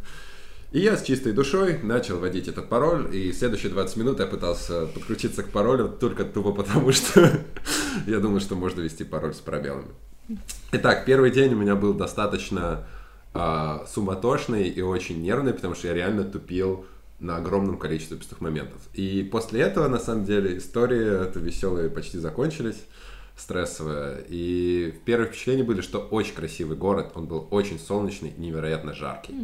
И 0.74 0.80
я 0.80 0.98
с 0.98 1.04
чистой 1.04 1.32
душой 1.32 1.80
начал 1.82 2.18
вводить 2.18 2.50
этот 2.50 2.68
пароль, 2.68 3.16
и 3.16 3.32
следующие 3.32 3.72
20 3.72 3.96
минут 3.96 4.20
я 4.20 4.26
пытался 4.28 4.88
подключиться 4.88 5.42
к 5.42 5.50
паролю 5.50 5.88
только 5.88 6.26
тупо 6.26 6.52
потому, 6.52 6.92
что 6.92 7.32
я 8.08 8.20
думаю, 8.20 8.42
что 8.42 8.56
можно 8.56 8.82
ввести 8.82 9.06
пароль 9.06 9.34
с 9.34 9.40
пробелами. 9.40 9.88
Итак, 10.74 11.06
первый 11.06 11.32
день 11.32 11.54
у 11.54 11.58
меня 11.58 11.76
был 11.76 11.94
достаточно 11.94 12.86
а, 13.34 13.86
суматошный 13.88 14.68
и 14.68 14.82
очень 14.82 15.22
нервный, 15.22 15.54
потому 15.54 15.76
что 15.76 15.88
я 15.88 15.94
реально 15.94 16.24
тупил 16.24 16.86
на 17.20 17.38
огромном 17.38 17.78
количестве 17.78 18.18
пустых 18.18 18.42
моментов. 18.42 18.82
И 18.94 19.28
после 19.30 19.62
этого, 19.62 19.88
на 19.88 20.00
самом 20.00 20.26
деле, 20.26 20.58
истории 20.58 21.28
это 21.28 21.40
веселые 21.40 21.90
почти 21.90 22.18
закончились, 22.18 22.84
стрессовые. 23.36 24.26
И 24.30 24.94
первые 25.06 25.30
впечатления 25.30 25.64
были, 25.64 25.82
что 25.82 26.00
очень 26.00 26.34
красивый 26.34 26.78
город, 26.78 27.12
он 27.16 27.26
был 27.26 27.48
очень 27.52 27.80
солнечный 27.80 28.30
и 28.30 28.40
невероятно 28.40 28.94
жаркий. 28.94 29.36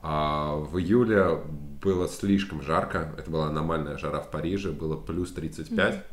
А 0.00 0.54
в 0.54 0.78
июле 0.78 1.40
было 1.82 2.08
слишком 2.08 2.62
жарко, 2.62 3.14
это 3.18 3.30
была 3.30 3.48
аномальная 3.48 3.98
жара 3.98 4.20
в 4.20 4.30
Париже, 4.30 4.70
было 4.70 4.96
плюс 4.96 5.32
35. 5.32 6.04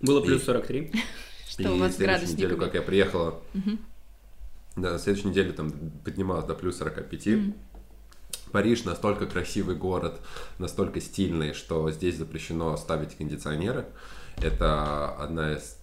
Было 0.00 0.22
И- 0.22 0.26
плюс 0.26 0.44
43. 0.44 0.92
Что 1.48 1.62
и 1.62 1.66
у 1.66 1.78
вас 1.78 1.96
следующую 1.96 2.30
неделю, 2.30 2.56
как 2.56 2.74
я 2.74 2.82
приехала, 2.82 3.40
да, 4.76 4.92
на 4.92 4.98
следующей 4.98 5.28
неделе 5.28 5.52
там 5.52 5.70
поднималось 6.04 6.44
до 6.46 6.54
плюс 6.54 6.78
45. 6.78 7.54
Париж 8.52 8.84
настолько 8.84 9.26
красивый 9.26 9.76
город, 9.76 10.20
настолько 10.58 11.00
стильный, 11.00 11.54
что 11.54 11.90
здесь 11.90 12.16
запрещено 12.18 12.76
ставить 12.76 13.16
кондиционеры. 13.16 13.86
Это 14.38 15.10
одна 15.16 15.54
из 15.54 15.78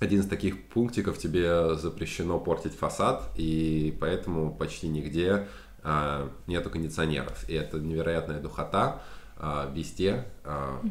один 0.00 0.20
из 0.20 0.26
таких 0.26 0.68
пунктиков 0.68 1.18
тебе 1.18 1.76
запрещено 1.76 2.38
портить 2.40 2.76
фасад, 2.76 3.30
и 3.36 3.96
поэтому 4.00 4.54
почти 4.54 4.88
нигде 4.88 5.48
а, 5.82 6.30
нету 6.46 6.68
кондиционеров. 6.68 7.48
И 7.48 7.54
это 7.54 7.78
невероятная 7.78 8.40
духота 8.40 9.02
а, 9.36 9.70
везде, 9.72 10.26
а, 10.44 10.82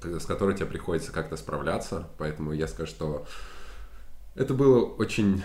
к- 0.00 0.20
с 0.20 0.26
которой 0.26 0.54
тебе 0.54 0.66
приходится 0.66 1.12
как-то 1.12 1.36
справляться. 1.36 2.08
Поэтому 2.18 2.52
я 2.52 2.68
скажу, 2.68 2.90
что 2.90 3.26
Это 4.34 4.54
было 4.54 4.84
очень 4.84 5.42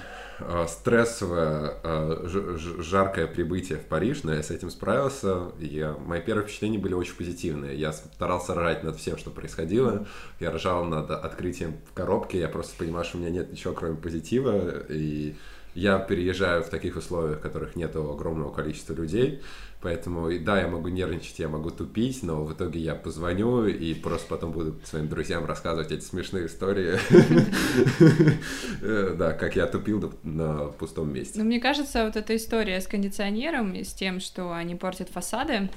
стрессовое, 0.67 1.75
э, 1.83 2.21
ж- 2.25 2.57
ж- 2.57 2.83
жаркое 2.83 3.27
прибытие 3.27 3.77
в 3.77 3.85
Париж, 3.85 4.23
но 4.23 4.33
я 4.33 4.41
с 4.43 4.51
этим 4.51 4.69
справился. 4.69 5.51
Я, 5.59 5.93
мои 5.93 6.21
первые 6.21 6.45
впечатления 6.45 6.79
были 6.79 6.93
очень 6.93 7.15
позитивные. 7.15 7.75
Я 7.77 7.93
старался 7.93 8.55
ржать 8.55 8.83
над 8.83 8.97
всем, 8.97 9.17
что 9.17 9.29
происходило. 9.31 10.05
Я 10.39 10.51
ржал 10.51 10.85
над 10.85 11.09
открытием 11.11 11.75
в 11.89 11.93
коробке. 11.93 12.39
Я 12.39 12.47
просто 12.49 12.75
понимал, 12.77 13.03
что 13.03 13.17
у 13.17 13.21
меня 13.21 13.29
нет 13.29 13.51
ничего, 13.51 13.73
кроме 13.73 13.95
позитива. 13.95 14.83
И 14.89 15.35
я 15.75 15.99
переезжаю 15.99 16.63
в 16.63 16.69
таких 16.69 16.95
условиях, 16.97 17.39
в 17.39 17.41
которых 17.41 17.75
нет 17.75 17.95
огромного 17.95 18.51
количества 18.51 18.93
людей. 18.93 19.41
Поэтому, 19.81 20.29
да, 20.39 20.61
я 20.61 20.67
могу 20.69 20.87
нервничать, 20.87 21.39
я 21.39 21.49
могу 21.49 21.69
тупить, 21.69 22.23
но 22.23 22.45
в 22.45 22.53
итоге 22.53 22.79
я 22.79 22.95
позвоню 22.95 23.65
и 23.65 23.93
просто 23.93 24.29
потом 24.29 24.53
буду 24.53 24.79
своим 24.85 25.09
друзьям 25.09 25.45
рассказывать 25.45 25.91
эти 25.91 26.03
смешные 26.03 26.45
истории. 26.47 26.97
Э, 28.81 29.15
Да, 29.17 29.33
как 29.33 29.55
я 29.55 29.67
тупил 29.67 30.13
на 30.23 30.65
пустом 30.65 31.13
месте. 31.13 31.37
Но 31.39 31.45
мне 31.45 31.59
кажется, 31.59 32.05
вот 32.05 32.15
эта 32.15 32.35
история 32.35 32.79
с 32.81 32.87
кондиционером 32.87 33.73
и 33.73 33.83
с 33.83 33.93
тем, 33.93 34.19
что 34.19 34.51
они 34.53 34.75
портят 34.75 35.09
фасады, 35.09 35.69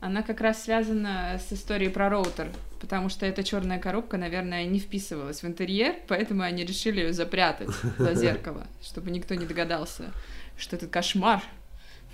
она 0.00 0.22
как 0.22 0.40
раз 0.40 0.62
связана 0.62 1.38
с 1.38 1.52
историей 1.52 1.88
про 1.88 2.08
роутер, 2.08 2.48
потому 2.80 3.08
что 3.08 3.26
эта 3.26 3.42
черная 3.42 3.78
коробка, 3.78 4.16
наверное, 4.18 4.64
не 4.66 4.78
вписывалась 4.78 5.42
в 5.42 5.46
интерьер, 5.46 5.94
поэтому 6.08 6.42
они 6.42 6.64
решили 6.64 7.00
ее 7.00 7.12
запрятать 7.12 7.70
за 7.98 8.14
зеркало, 8.14 8.66
чтобы 8.82 9.10
никто 9.10 9.34
не 9.34 9.46
догадался, 9.46 10.12
что 10.56 10.76
этот 10.76 10.90
кошмар 10.90 11.42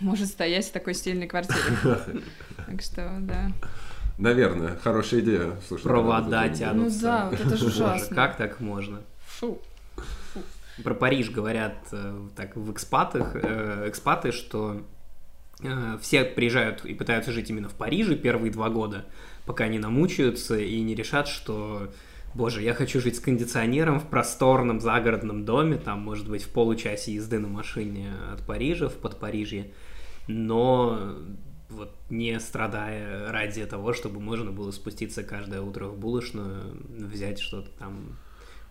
может 0.01 0.29
стоять 0.29 0.67
в 0.67 0.73
такой 0.73 0.95
стильной 0.95 1.27
квартире. 1.27 1.61
Так 2.67 2.81
что, 2.81 3.19
да. 3.21 3.51
Наверное, 4.19 4.77
хорошая 4.77 5.21
идея. 5.21 5.57
Слушай, 5.67 5.83
Провода 5.83 6.29
надо 6.29 6.49
будет 6.49 6.59
тянут. 6.59 6.93
Ну 6.93 7.01
да, 7.01 7.29
вот 7.31 7.41
это 7.41 7.57
же 7.57 7.67
ужасно. 7.67 8.17
как 8.17 8.37
так 8.37 8.61
можно? 8.61 9.03
Фу. 9.27 9.61
Про 10.83 10.95
Париж 10.95 11.31
говорят 11.31 11.75
э, 11.93 12.29
так 12.37 12.57
в 12.57 12.73
экспатах, 12.73 13.35
э, 13.35 13.85
экспаты, 13.89 14.33
что 14.33 14.83
все 16.01 16.25
приезжают 16.25 16.85
и 16.85 16.95
пытаются 16.95 17.33
жить 17.33 17.51
именно 17.51 17.69
в 17.69 17.75
Париже 17.75 18.17
первые 18.17 18.53
два 18.53 18.71
года, 18.71 19.07
пока 19.47 19.65
они 19.65 19.79
намучаются 19.79 20.59
и 20.59 20.81
не 20.81 20.95
решат, 20.95 21.29
что, 21.29 21.93
боже, 22.35 22.63
я 22.63 22.75
хочу 22.75 23.01
жить 23.01 23.17
с 23.17 23.21
кондиционером 23.21 24.01
в 24.01 24.09
просторном 24.09 24.81
загородном 24.81 25.45
доме, 25.45 25.77
там, 25.77 26.01
может 26.01 26.29
быть, 26.29 26.43
в 26.45 26.49
получасе 26.51 27.15
езды 27.15 27.39
на 27.39 27.49
машине 27.49 28.13
от 28.33 28.45
Парижа 28.47 28.89
в 28.89 28.95
Подпарижье, 28.95 29.73
но 30.29 31.17
вот 31.69 31.95
не 32.11 32.39
страдая 32.39 33.33
ради 33.33 33.65
того, 33.67 33.93
чтобы 33.93 34.21
можно 34.21 34.51
было 34.51 34.71
спуститься 34.71 35.23
каждое 35.23 35.63
утро 35.63 35.87
в 35.87 35.99
булочную, 35.99 36.77
взять 36.89 37.41
что-то 37.41 37.71
там 37.79 38.19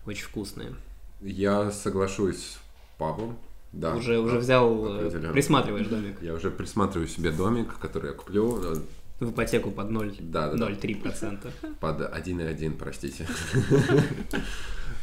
очень 0.06 0.24
вкусное. 0.24 0.74
Я 1.20 1.70
соглашусь 1.70 2.38
с 2.38 2.58
Павлом. 2.98 3.38
Да. 3.72 3.94
Уже, 3.94 4.18
уже 4.18 4.38
взял, 4.38 5.00
э, 5.00 5.32
присматриваешь 5.32 5.86
домик 5.86 6.16
Я 6.20 6.34
уже 6.34 6.50
присматриваю 6.50 7.08
себе 7.08 7.30
домик, 7.32 7.78
который 7.78 8.10
я 8.10 8.16
куплю. 8.16 8.60
э, 8.62 8.76
в 9.20 9.30
ипотеку 9.30 9.70
под 9.70 9.90
0, 9.90 10.14
Да, 10.20 10.50
да, 10.50 10.56
да. 10.56 10.70
0,3%. 10.70 11.52
Под 11.80 12.00
1,1, 12.00 12.76
простите. 12.76 13.26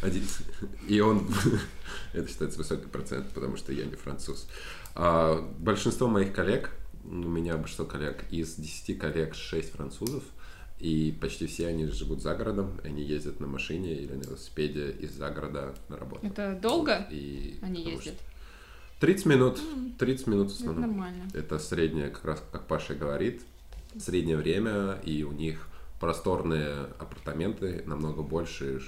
Один. 0.02 0.24
И 0.88 1.00
он... 1.00 1.28
Это 2.14 2.28
считается 2.28 2.58
высокий 2.58 2.88
процент, 2.88 3.30
потому 3.30 3.58
что 3.58 3.72
я 3.74 3.86
не 3.86 3.96
француз. 3.96 4.48
А, 4.96 5.42
большинство 5.60 6.08
моих 6.08 6.34
коллег, 6.34 6.72
у 7.04 7.14
меня 7.14 7.56
большинство 7.58 7.86
коллег, 7.86 8.26
из 8.30 8.56
10 8.56 8.98
коллег 8.98 9.36
6 9.36 9.72
французов, 9.72 10.24
и 10.80 11.18
почти 11.20 11.48
все 11.48 11.68
они 11.68 11.88
живут 11.88 12.22
за 12.22 12.36
городом, 12.36 12.80
они 12.84 13.04
ездят 13.04 13.40
на 13.40 13.48
машине 13.48 13.94
или 13.94 14.14
на 14.14 14.24
велосипеде 14.24 14.92
из 14.92 15.12
загорода 15.12 15.76
на 15.90 15.98
работу. 15.98 16.26
Это 16.26 16.58
долго 16.62 17.08
И 17.12 17.60
они 17.62 17.84
потому 17.84 18.02
что 18.02 18.10
ездят? 18.10 18.26
30 19.00 19.26
минут, 19.26 19.62
30 19.98 20.28
минут 20.28 20.52
в 20.52 20.56
Это 20.56 20.60
основном. 20.70 20.82
нормально. 20.90 21.24
Это 21.34 21.60
среднее, 21.60 22.10
как 22.10 22.26
раз 22.26 22.44
как 22.52 22.68
Паша 22.68 22.96
говорит, 22.96 23.42
среднее 23.98 24.38
время, 24.38 25.00
и 25.04 25.24
у 25.24 25.32
них 25.32 25.68
просторные 26.00 26.88
апартаменты 26.98 27.84
намного 27.86 28.22
больше, 28.22 28.82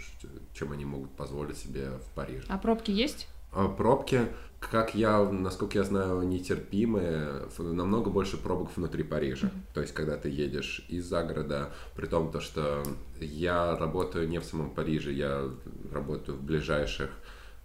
чем 0.53 0.71
они 0.71 0.85
могут 0.85 1.11
позволить 1.11 1.57
себе 1.57 1.91
в 2.05 2.15
Париже. 2.15 2.45
А 2.47 2.57
пробки 2.57 2.91
есть? 2.91 3.27
А 3.51 3.67
пробки, 3.67 4.27
как 4.59 4.95
я, 4.95 5.23
насколько 5.29 5.77
я 5.77 5.83
знаю, 5.83 6.21
нетерпимые, 6.21 7.49
намного 7.57 8.09
больше 8.09 8.37
пробок 8.37 8.69
внутри 8.77 9.03
Парижа. 9.03 9.51
То 9.73 9.81
есть, 9.81 9.93
когда 9.93 10.15
ты 10.15 10.29
едешь 10.29 10.85
из 10.87 11.05
загорода, 11.05 11.73
при 11.95 12.05
том, 12.05 12.31
то, 12.31 12.39
что 12.39 12.81
я 13.19 13.75
работаю 13.75 14.29
не 14.29 14.39
в 14.39 14.45
самом 14.45 14.69
Париже, 14.69 15.11
я 15.11 15.49
работаю 15.91 16.37
в 16.37 16.43
ближайших 16.43 17.09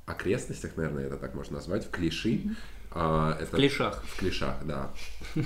окрестностях, 0.07 0.76
наверное, 0.76 1.07
это 1.07 1.16
так 1.16 1.34
можно 1.34 1.57
назвать, 1.57 1.86
в 1.86 1.90
Клиши. 1.90 2.57
А, 2.92 3.36
это 3.38 3.52
В 3.52 3.59
клишах. 3.59 4.02
в 4.04 4.18
Клишах, 4.18 4.64
да. 4.64 4.90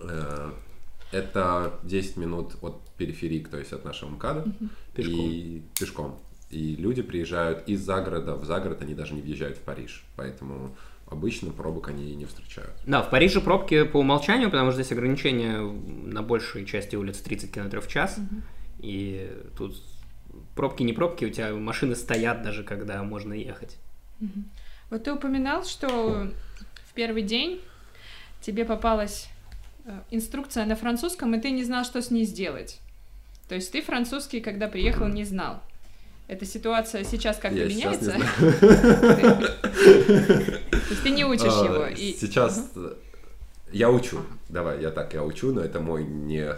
Э, 0.00 0.50
Это 1.12 1.78
10 1.84 2.16
минут 2.16 2.56
от 2.62 2.80
периферии, 2.96 3.40
то 3.44 3.58
есть 3.58 3.72
от 3.72 3.84
нашего 3.84 4.10
МКАДа. 4.10 4.44
И 4.96 5.62
пешком. 5.78 6.18
И 6.50 6.76
люди 6.76 7.02
приезжают 7.02 7.66
из 7.68 7.80
загорода 7.80 8.34
в 8.34 8.44
загород, 8.44 8.82
они 8.82 8.94
даже 8.94 9.14
не 9.14 9.22
въезжают 9.22 9.56
в 9.56 9.60
Париж. 9.60 10.04
Поэтому 10.16 10.76
обычно 11.06 11.50
пробок 11.50 11.88
они 11.88 12.14
не 12.14 12.24
встречают. 12.26 12.72
Да, 12.86 13.02
в 13.02 13.10
Париже 13.10 13.40
пробки 13.40 13.84
по 13.84 13.98
умолчанию, 13.98 14.50
потому 14.50 14.70
что 14.70 14.82
здесь 14.82 14.92
ограничение 14.92 15.60
на 15.60 16.22
большей 16.22 16.66
части 16.66 16.96
улиц 16.96 17.18
30 17.18 17.52
км 17.52 17.80
в 17.80 17.88
час. 17.88 18.18
И 18.80 19.30
тут 19.56 19.76
пробки 20.54 20.82
не 20.82 20.92
пробки, 20.92 21.24
у 21.26 21.30
тебя 21.30 21.54
машины 21.54 21.94
стоят 21.94 22.42
даже, 22.42 22.64
когда 22.64 23.02
можно 23.02 23.32
ехать. 23.32 23.78
Вот 24.90 25.04
ты 25.04 25.12
упоминал, 25.12 25.64
что 25.64 26.30
в 26.88 26.94
первый 26.94 27.22
день 27.22 27.60
тебе 28.40 28.64
попалась 28.64 29.28
э, 29.84 30.00
инструкция 30.10 30.66
на 30.66 30.76
французском, 30.76 31.34
и 31.34 31.40
ты 31.40 31.50
не 31.50 31.64
знал, 31.64 31.84
что 31.84 32.02
с 32.02 32.10
ней 32.10 32.24
сделать. 32.24 32.80
То 33.48 33.54
есть 33.54 33.72
ты 33.72 33.82
французский, 33.82 34.40
когда 34.40 34.68
приехал, 34.68 35.08
не 35.08 35.24
знал. 35.24 35.62
Эта 36.28 36.46
ситуация 36.46 37.04
сейчас 37.04 37.38
как-то 37.38 37.58
Я 37.58 37.68
сейчас 37.68 38.00
не 38.00 38.08
меняется? 38.08 38.38
То 40.70 40.90
есть 40.90 41.02
ты 41.02 41.10
не 41.10 41.24
учишь 41.24 41.52
А, 41.52 41.64
его. 41.64 41.96
Сейчас 41.96 42.70
я 43.72 43.90
учу. 43.90 44.20
Давай, 44.48 44.80
я 44.80 44.90
так, 44.90 45.14
я 45.14 45.24
учу, 45.24 45.52
но 45.52 45.60
это 45.62 45.80
мой 45.80 46.04
не, 46.04 46.54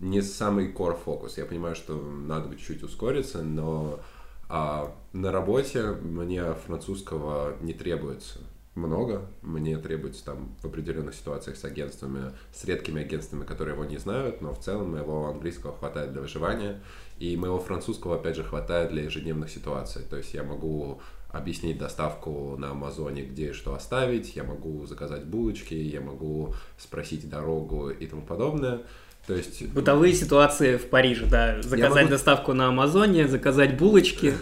не 0.00 0.22
самый 0.22 0.72
core 0.72 0.98
фокус. 1.02 1.38
Я 1.38 1.44
понимаю, 1.44 1.76
что 1.76 1.94
надо 1.94 2.48
бы 2.48 2.56
чуть-чуть 2.56 2.82
ускориться, 2.82 3.42
но 3.42 4.00
а, 4.48 4.94
на 5.12 5.32
работе 5.32 5.82
мне 5.82 6.54
французского 6.66 7.56
не 7.60 7.72
требуется 7.72 8.40
много. 8.74 9.26
Мне 9.42 9.78
требуется 9.78 10.24
там 10.24 10.54
в 10.60 10.64
определенных 10.66 11.14
ситуациях 11.14 11.56
с 11.56 11.64
агентствами, 11.64 12.32
с 12.52 12.64
редкими 12.64 13.02
агентствами, 13.02 13.44
которые 13.44 13.74
его 13.74 13.84
не 13.84 13.98
знают, 13.98 14.40
но 14.40 14.52
в 14.52 14.60
целом 14.60 14.92
моего 14.92 15.28
английского 15.28 15.76
хватает 15.76 16.12
для 16.12 16.20
выживания. 16.20 16.80
И 17.18 17.36
моего 17.36 17.60
французского, 17.60 18.16
опять 18.16 18.36
же, 18.36 18.44
хватает 18.44 18.90
для 18.90 19.04
ежедневных 19.04 19.50
ситуаций. 19.50 20.02
То 20.08 20.16
есть 20.16 20.34
я 20.34 20.42
могу 20.42 21.00
объяснить 21.30 21.78
доставку 21.78 22.56
на 22.58 22.70
Амазоне, 22.70 23.22
где 23.22 23.50
и 23.50 23.52
что 23.52 23.74
оставить, 23.74 24.36
я 24.36 24.44
могу 24.44 24.86
заказать 24.86 25.24
булочки, 25.24 25.74
я 25.74 26.00
могу 26.00 26.54
спросить 26.78 27.28
дорогу 27.28 27.90
и 27.90 28.06
тому 28.06 28.22
подобное. 28.22 28.82
То 29.26 29.34
есть... 29.34 29.66
Бытовые 29.72 30.12
ситуации 30.12 30.76
в 30.76 30.90
Париже, 30.90 31.26
да. 31.26 31.62
Заказать 31.62 32.04
могу- 32.04 32.10
доставку 32.10 32.52
на 32.52 32.68
Амазоне, 32.68 33.26
заказать 33.26 33.78
булочки. 33.78 34.34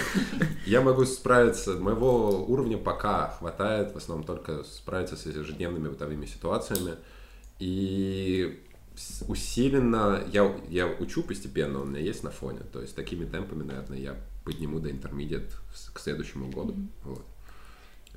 Я 0.66 0.82
могу 0.82 1.06
справиться, 1.06 1.74
моего 1.74 2.44
уровня 2.44 2.76
пока 2.76 3.28
хватает, 3.38 3.94
в 3.94 3.96
основном 3.96 4.26
только 4.26 4.64
справиться 4.64 5.16
с 5.16 5.24
ежедневными 5.24 5.88
бытовыми 5.88 6.26
ситуациями. 6.26 6.96
И 7.58 8.62
усиленно, 9.28 10.22
я, 10.32 10.54
я 10.68 10.86
учу 10.86 11.22
постепенно, 11.22 11.80
он 11.80 11.88
у 11.88 11.90
меня 11.90 12.00
есть 12.00 12.22
на 12.22 12.30
фоне. 12.30 12.60
То 12.72 12.82
есть 12.82 12.94
такими 12.94 13.24
темпами, 13.24 13.62
наверное, 13.62 13.98
я 13.98 14.16
подниму 14.44 14.80
до 14.80 14.90
интермедиат 14.90 15.44
к 15.92 15.98
следующему 15.98 16.50
году. 16.50 16.74
Вот. 17.04 17.24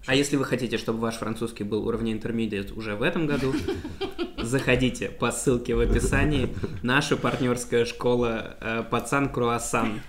А 0.08 0.16
если 0.16 0.36
вы 0.36 0.46
хотите, 0.46 0.78
чтобы 0.78 1.00
ваш 1.00 1.16
французский 1.16 1.64
был 1.64 1.88
уровня 1.88 2.14
intermediate 2.14 2.74
уже 2.74 2.96
в 2.96 3.04
этом 3.04 3.28
году, 3.28 3.54
заходите 4.38 5.10
по 5.10 5.32
ссылке 5.32 5.76
в 5.76 5.80
описании. 5.80 6.54
Наша 6.82 7.18
партнерская 7.18 7.86
школа 7.86 8.58
э, 8.60 8.84
«Пацан 8.90 9.30
Круассан» 9.30 10.02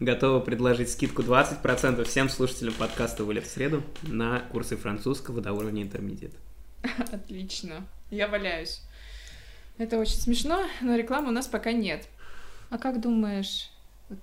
готова 0.00 0.40
предложить 0.40 0.90
скидку 0.90 1.22
20% 1.22 2.04
всем 2.04 2.28
слушателям 2.28 2.72
подкаста 2.74 3.24
«Вылет 3.24 3.46
в 3.46 3.50
среду» 3.50 3.82
на 4.02 4.40
курсы 4.50 4.76
французского 4.76 5.40
до 5.42 5.52
уровня 5.52 5.82
intermediate. 5.82 6.34
Отлично. 7.12 7.86
Я 8.10 8.28
валяюсь. 8.28 8.82
Это 9.76 9.98
очень 9.98 10.16
смешно, 10.16 10.64
но 10.80 10.96
рекламы 10.96 11.28
у 11.28 11.32
нас 11.32 11.46
пока 11.46 11.72
нет. 11.72 12.08
А 12.70 12.78
как 12.78 13.00
думаешь, 13.00 13.70
вот, 14.08 14.18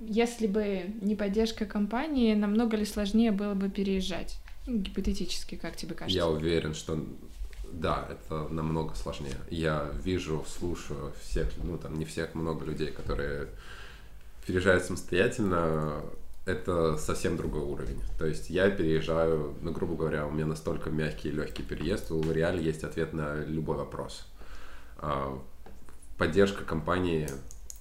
если 0.00 0.46
бы 0.46 0.94
не 1.00 1.16
поддержка 1.16 1.66
компании, 1.66 2.34
намного 2.34 2.76
ли 2.76 2.84
сложнее 2.84 3.32
было 3.32 3.54
бы 3.54 3.68
переезжать? 3.68 4.38
Ну, 4.66 4.78
гипотетически, 4.78 5.56
как 5.56 5.76
тебе 5.76 5.94
кажется? 5.94 6.16
Я 6.16 6.26
уверен, 6.26 6.74
что 6.74 7.04
да, 7.72 8.08
это 8.10 8.48
намного 8.48 8.94
сложнее. 8.94 9.36
Я 9.50 9.90
вижу, 10.02 10.44
слушаю 10.46 11.12
всех, 11.22 11.48
ну 11.62 11.78
там 11.78 11.98
не 11.98 12.04
всех, 12.04 12.34
много 12.34 12.64
людей, 12.64 12.90
которые 12.90 13.48
переезжают 14.46 14.84
самостоятельно. 14.84 16.02
это 16.46 16.96
совсем 16.96 17.36
другой 17.36 17.62
уровень. 17.62 18.00
То 18.18 18.26
есть 18.26 18.48
я 18.48 18.70
переезжаю, 18.70 19.54
ну, 19.60 19.70
грубо 19.72 19.96
говоря, 19.96 20.26
у 20.26 20.30
меня 20.30 20.46
настолько 20.46 20.88
мягкий 20.88 21.28
и 21.28 21.32
легкий 21.32 21.62
переезд, 21.62 22.10
у 22.10 22.22
L'Oreal 22.22 22.58
есть 22.58 22.84
ответ 22.84 23.12
на 23.12 23.44
любой 23.44 23.76
вопрос. 23.76 24.26
А, 24.96 25.38
поддержка 26.16 26.64
компании 26.64 27.28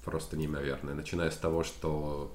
просто 0.08 0.38
неимоверная. 0.38 0.95
Начиная 0.95 1.30
с 1.30 1.36
того, 1.36 1.64
что 1.64 2.34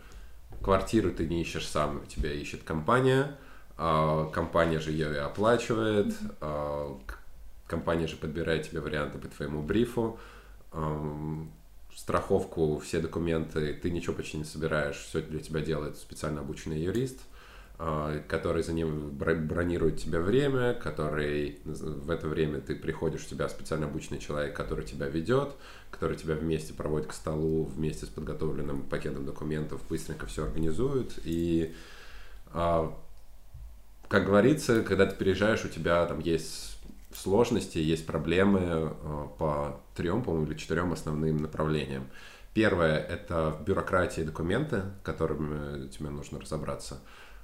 квартиру 0.62 1.10
ты 1.10 1.26
не 1.26 1.40
ищешь 1.40 1.66
сам, 1.66 2.06
тебя 2.06 2.30
ищет 2.30 2.62
компания, 2.64 3.38
а 3.78 4.26
компания 4.26 4.78
же 4.78 4.90
ее 4.90 5.14
и 5.14 5.16
оплачивает, 5.16 6.14
а 6.40 6.98
компания 7.66 8.06
же 8.06 8.16
подбирает 8.16 8.68
тебе 8.68 8.80
варианты 8.80 9.18
по 9.18 9.26
твоему 9.28 9.62
брифу, 9.62 10.18
страховку, 11.96 12.78
все 12.78 13.00
документы, 13.00 13.72
ты 13.72 13.90
ничего 13.90 14.14
почти 14.14 14.36
не 14.36 14.44
собираешь, 14.44 14.96
все 14.96 15.22
для 15.22 15.40
тебя 15.40 15.60
делает 15.60 15.96
специально 15.96 16.40
обученный 16.40 16.80
юрист, 16.80 17.20
который 18.28 18.62
за 18.62 18.72
ним 18.72 19.10
бронирует 19.10 19.98
тебе 19.98 20.20
время, 20.20 20.74
который 20.74 21.58
в 21.64 22.10
это 22.10 22.28
время 22.28 22.60
ты 22.60 22.76
приходишь, 22.76 23.24
у 23.26 23.28
тебя 23.28 23.48
специально 23.48 23.86
обученный 23.86 24.20
человек, 24.20 24.54
который 24.56 24.84
тебя 24.84 25.08
ведет, 25.08 25.54
который 25.90 26.16
тебя 26.16 26.34
вместе 26.34 26.74
проводит 26.74 27.08
к 27.08 27.12
столу, 27.12 27.64
вместе 27.64 28.06
с 28.06 28.08
подготовленным 28.08 28.82
пакетом 28.82 29.26
документов, 29.26 29.80
быстренько 29.88 30.26
все 30.26 30.44
организует. 30.44 31.18
И, 31.24 31.74
а, 32.52 32.96
как 34.08 34.26
говорится, 34.26 34.82
когда 34.82 35.06
ты 35.06 35.16
переезжаешь, 35.16 35.64
у 35.64 35.68
тебя 35.68 36.06
там 36.06 36.20
есть 36.20 36.78
сложности, 37.14 37.78
есть 37.78 38.06
проблемы 38.06 38.60
э, 38.62 39.26
по 39.38 39.80
трем, 39.94 40.22
по-моему, 40.22 40.46
или 40.46 40.56
четырем 40.56 40.92
основным 40.92 41.38
направлениям. 41.38 42.06
Первое— 42.54 42.98
это 42.98 43.56
бюрократия 43.66 44.22
и 44.22 44.24
документы, 44.24 44.82
которыми 45.02 45.88
тебе 45.88 46.10
нужно 46.10 46.40
разобраться. 46.40 47.00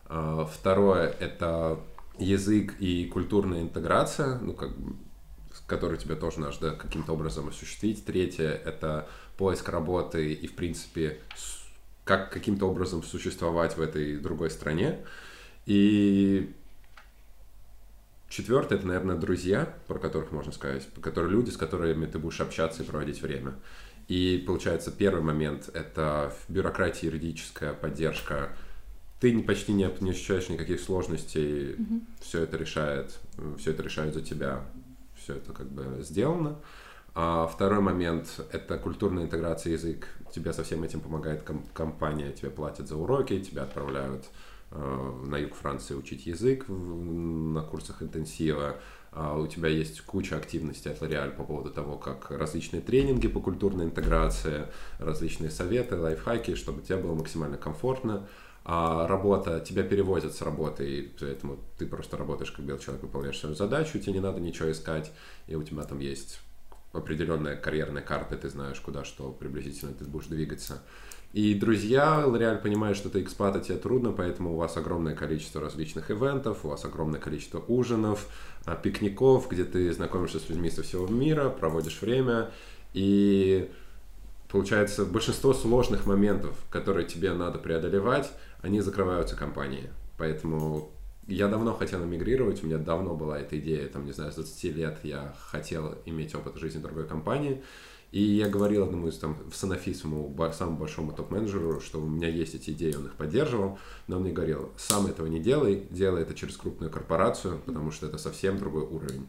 Э, 0.09 0.47
второе— 0.51 1.09
это 1.21 1.81
язык 2.19 2.75
и 2.81 3.07
культурная 3.07 3.63
интеграция, 3.63 4.39
ну, 4.39 4.55
как, 4.55 4.71
который 5.67 5.99
тебе 5.99 6.17
тоже 6.17 6.41
надо 6.41 6.73
каким-то 6.73 7.13
образом 7.13 7.49
осуществить. 7.49 8.05
Третье— 8.05 8.51
это 8.65 9.09
поиск 9.37 9.69
работы 9.69 10.33
и, 10.33 10.47
в 10.47 10.55
принципе, 10.57 11.21
как 12.05 12.33
каким-то 12.33 12.67
образом 12.67 13.03
существовать 13.03 13.77
в 13.77 13.81
этой 13.81 14.19
другой 14.19 14.51
стране. 14.51 15.05
И 15.67 16.55
Четвертое, 18.29 18.77
это, 18.77 18.87
наверное, 18.87 19.17
друзья, 19.17 19.75
про 19.87 19.99
которых 19.99 20.33
можно 20.33 20.53
сказать, 20.53 20.87
которые 21.01 21.33
люди, 21.33 21.49
с 21.49 21.57
которыми 21.57 22.05
ты 22.05 22.19
будешь 22.19 22.41
общаться 22.41 22.83
и 22.83 22.87
проводить 22.87 23.23
время. 23.23 23.55
И 24.07 24.43
получается, 24.47 24.91
первый 24.91 25.23
момент— 25.23 25.71
это 25.75 26.35
бюрократия, 26.49 27.07
юридическая 27.07 27.73
поддержка. 27.73 28.51
Ты 29.21 29.39
почти 29.43 29.73
не, 29.73 29.91
не 30.01 30.11
ощущаешь 30.11 30.49
никаких 30.49 30.81
сложностей, 30.81 31.73
mm-hmm. 31.73 32.01
все 32.21 32.43
это 32.43 32.57
решает, 32.57 33.19
все 33.59 33.73
это 33.73 33.83
решают 33.83 34.15
за 34.15 34.21
тебя, 34.21 34.65
все 35.17 35.35
это 35.35 35.53
как 35.53 35.69
бы 35.71 36.03
сделано. 36.03 36.57
А 37.15 37.47
второй 37.49 37.81
момент— 37.81 38.41
это 38.53 38.79
культурная 38.79 39.25
интеграция 39.25 39.73
язык. 39.73 40.07
Тебе 40.33 40.53
со 40.53 40.63
всем 40.63 40.85
этим 40.85 41.01
помогает 41.01 41.43
ком- 41.43 41.65
компания, 41.75 42.33
тебе 42.33 42.51
платят 42.51 42.87
за 42.87 42.97
уроки, 42.97 43.41
тебя 43.41 43.65
отправляют 43.65 44.27
Э, 44.71 45.13
на 45.25 45.37
юг 45.37 45.55
Франции 45.55 45.95
учить 45.95 46.27
язык 46.27 46.67
на 46.69 47.63
курсах 47.63 48.03
интенсива. 48.03 48.77
А 49.11 49.39
у 49.39 49.47
тебя 49.47 49.69
есть 49.69 50.03
куча 50.03 50.37
активностей 50.37 50.91
от 50.91 51.01
L'Oreal 51.01 51.31
по 51.31 51.43
поводу 51.43 51.71
того, 51.71 51.97
как 51.97 52.31
различные 52.31 52.83
тренинги 52.83 53.27
по 53.27 53.41
культурной 53.41 53.87
интеграции, 53.87 54.67
различные 54.99 55.51
советы, 55.51 55.97
лайфхаки, 55.97 56.55
чтобы 56.55 56.83
тебе 56.83 56.99
было 56.99 57.15
максимально 57.15 57.57
комфортно. 57.57 58.29
А 58.71 59.07
работа, 59.07 59.61
тебя 59.61 59.83
перевозят 59.83 60.35
с 60.35 60.43
работы, 60.43 60.99
и 60.99 61.03
поэтому 61.19 61.57
ты 61.79 61.87
просто 61.87 62.19
работаешь 62.19 62.51
как 62.51 62.67
белый 62.67 62.83
человек, 62.83 63.03
выполняешь 63.03 63.39
свою 63.39 63.55
задачу, 63.55 63.99
тебе 63.99 64.13
не 64.13 64.21
надо 64.21 64.41
ничего 64.41 64.71
искать, 64.71 65.11
и 65.47 65.55
у 65.55 65.63
тебя 65.63 65.85
там 65.85 66.01
есть 66.01 66.39
определенная 66.93 67.57
карьерная 67.57 68.03
карта, 68.03 68.37
ты 68.37 68.51
знаешь, 68.51 68.79
куда 68.81 69.05
что 69.05 69.31
приблизительно 69.31 69.95
ты 69.95 70.05
будешь 70.05 70.27
двигаться. 70.27 70.83
И 71.33 71.55
друзья, 71.55 72.23
реально 72.31 72.61
понимают, 72.61 72.99
что 72.99 73.09
ты 73.09 73.23
экспат, 73.23 73.57
а 73.57 73.61
тебе 73.61 73.79
трудно, 73.79 74.13
поэтому 74.13 74.53
у 74.53 74.57
вас 74.57 74.77
огромное 74.77 75.15
количество 75.15 75.63
различных 75.63 76.11
ивентов, 76.11 76.67
у 76.67 76.69
вас 76.69 76.85
огромное 76.85 77.21
количество 77.21 77.65
ужинов, 77.69 78.29
а, 78.67 78.77
пикников, 78.77 79.49
где 79.49 79.65
ты 79.65 79.91
знакомишься 79.95 80.41
с 80.41 80.49
людьми 80.51 80.69
со 80.69 80.83
всего 80.83 81.07
мира, 81.07 81.49
проводишь 81.49 82.03
время. 82.03 82.51
И 82.93 83.71
получается, 84.49 85.05
большинство 85.05 85.55
сложных 85.55 86.07
моментов, 86.07 86.57
которые 86.71 87.07
тебе 87.07 87.33
надо 87.33 87.59
преодолевать, 87.59 88.31
они 88.63 88.81
закрываются 88.81 89.37
компанией. 89.37 89.89
Поэтому 90.17 90.91
я 91.27 91.49
давно 91.49 91.75
хотел 91.75 92.03
эмигрировать, 92.05 92.63
у 92.63 92.67
меня 92.67 92.79
давно 92.79 93.15
была 93.15 93.39
эта 93.39 93.59
идея, 93.59 93.87
там, 93.89 94.07
не 94.07 94.13
знаю, 94.13 94.33
с 94.33 94.37
20 94.37 94.65
лет 94.77 94.99
я 95.03 95.35
хотел 95.39 95.97
иметь 96.07 96.35
опыт 96.35 96.57
жизни 96.57 96.79
в 96.79 96.83
другой 96.83 97.07
компании. 97.07 97.63
И 98.11 98.23
я 98.23 98.49
говорил 98.49 98.85
одному 98.85 99.09
из 99.09 99.19
там 99.19 99.37
в 99.51 99.55
Санофи, 99.55 99.93
самому 99.93 100.29
большому 100.31 101.13
топ-менеджеру, 101.13 101.81
что 101.81 102.01
у 102.01 102.09
меня 102.09 102.29
есть 102.29 102.55
эти 102.55 102.71
идеи, 102.71 102.95
он 102.95 103.05
их 103.05 103.17
поддерживал, 103.17 103.79
но 104.07 104.17
он 104.17 104.23
мне 104.23 104.33
говорил, 104.33 104.73
сам 104.79 105.07
этого 105.07 105.27
не 105.27 105.41
делай, 105.41 105.87
делай 105.91 106.23
это 106.23 106.35
через 106.35 106.57
крупную 106.57 106.91
корпорацию, 106.91 107.61
потому 107.67 107.91
что 107.91 108.07
это 108.07 108.17
совсем 108.17 108.57
другой 108.57 108.85
уровень. 108.85 109.27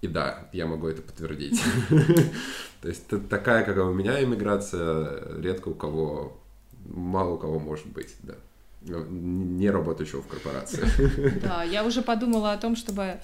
И 0.00 0.06
да, 0.06 0.48
я 0.52 0.66
могу 0.66 0.86
это 0.86 1.02
подтвердить. 1.02 1.60
То 2.80 2.88
есть 2.88 3.04
такая, 3.28 3.64
как 3.64 3.76
у 3.78 3.92
меня 3.92 4.22
иммиграция, 4.22 5.40
редко 5.40 5.68
у 5.68 5.74
кого, 5.74 6.40
мало 6.86 7.34
у 7.34 7.38
кого 7.38 7.58
может 7.58 7.86
быть, 7.86 8.14
да. 8.22 8.34
Не 8.80 9.70
работающего 9.70 10.22
в 10.22 10.28
корпорации. 10.28 11.40
Да, 11.42 11.64
я 11.64 11.84
уже 11.84 12.02
подумала 12.02 12.52
о 12.52 12.58
том, 12.58 12.76
чтобы 12.76 13.18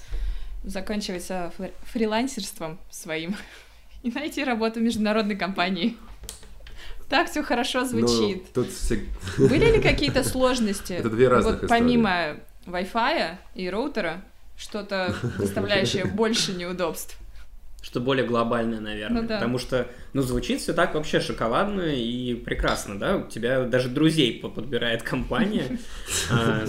заканчивать 0.64 1.30
фрилансерством 1.84 2.78
своим 2.90 3.36
и 4.02 4.10
найти 4.10 4.42
работу 4.42 4.80
в 4.80 4.82
международной 4.82 5.36
компании. 5.36 5.96
Так 7.08 7.30
все 7.30 7.44
хорошо 7.44 7.82
ну, 7.82 7.86
звучит. 7.86 8.44
Ну, 8.54 8.64
тут 8.64 8.72
все... 8.72 9.04
Были 9.38 9.76
ли 9.76 9.80
какие-то 9.80 10.24
сложности? 10.24 10.94
Это 10.94 11.10
две 11.10 11.28
разных 11.28 11.60
вот, 11.60 11.68
Помимо 11.68 12.36
Wi-Fi 12.66 13.36
и 13.54 13.68
роутера, 13.68 14.24
что-то 14.56 15.14
доставляющее 15.38 16.04
больше 16.14 16.52
неудобств? 16.52 17.18
Что 17.82 18.00
более 18.00 18.26
глобальное, 18.26 18.80
наверное. 18.80 19.20
Ну, 19.20 19.28
да. 19.28 19.34
Потому 19.34 19.58
что, 19.58 19.86
ну, 20.14 20.22
звучит 20.22 20.62
все 20.62 20.72
так 20.72 20.94
вообще 20.94 21.20
шоколадно 21.20 21.82
и 21.82 22.34
прекрасно, 22.34 22.98
да? 22.98 23.18
У 23.18 23.28
тебя 23.28 23.64
даже 23.64 23.90
друзей 23.90 24.40
подбирает 24.40 25.02
компания. 25.02 25.78
А, 26.30 26.64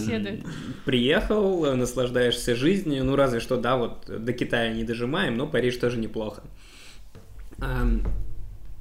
приехал, 0.83 1.73
наслаждаешься 1.75 2.55
жизнью. 2.55 3.05
Ну, 3.05 3.15
разве 3.15 3.39
что, 3.39 3.55
да, 3.55 3.77
вот 3.77 4.05
до 4.07 4.33
Китая 4.33 4.73
не 4.73 4.83
дожимаем, 4.83 5.38
но 5.38 5.47
Париж 5.47 5.77
тоже 5.77 5.97
неплохо. 5.97 6.43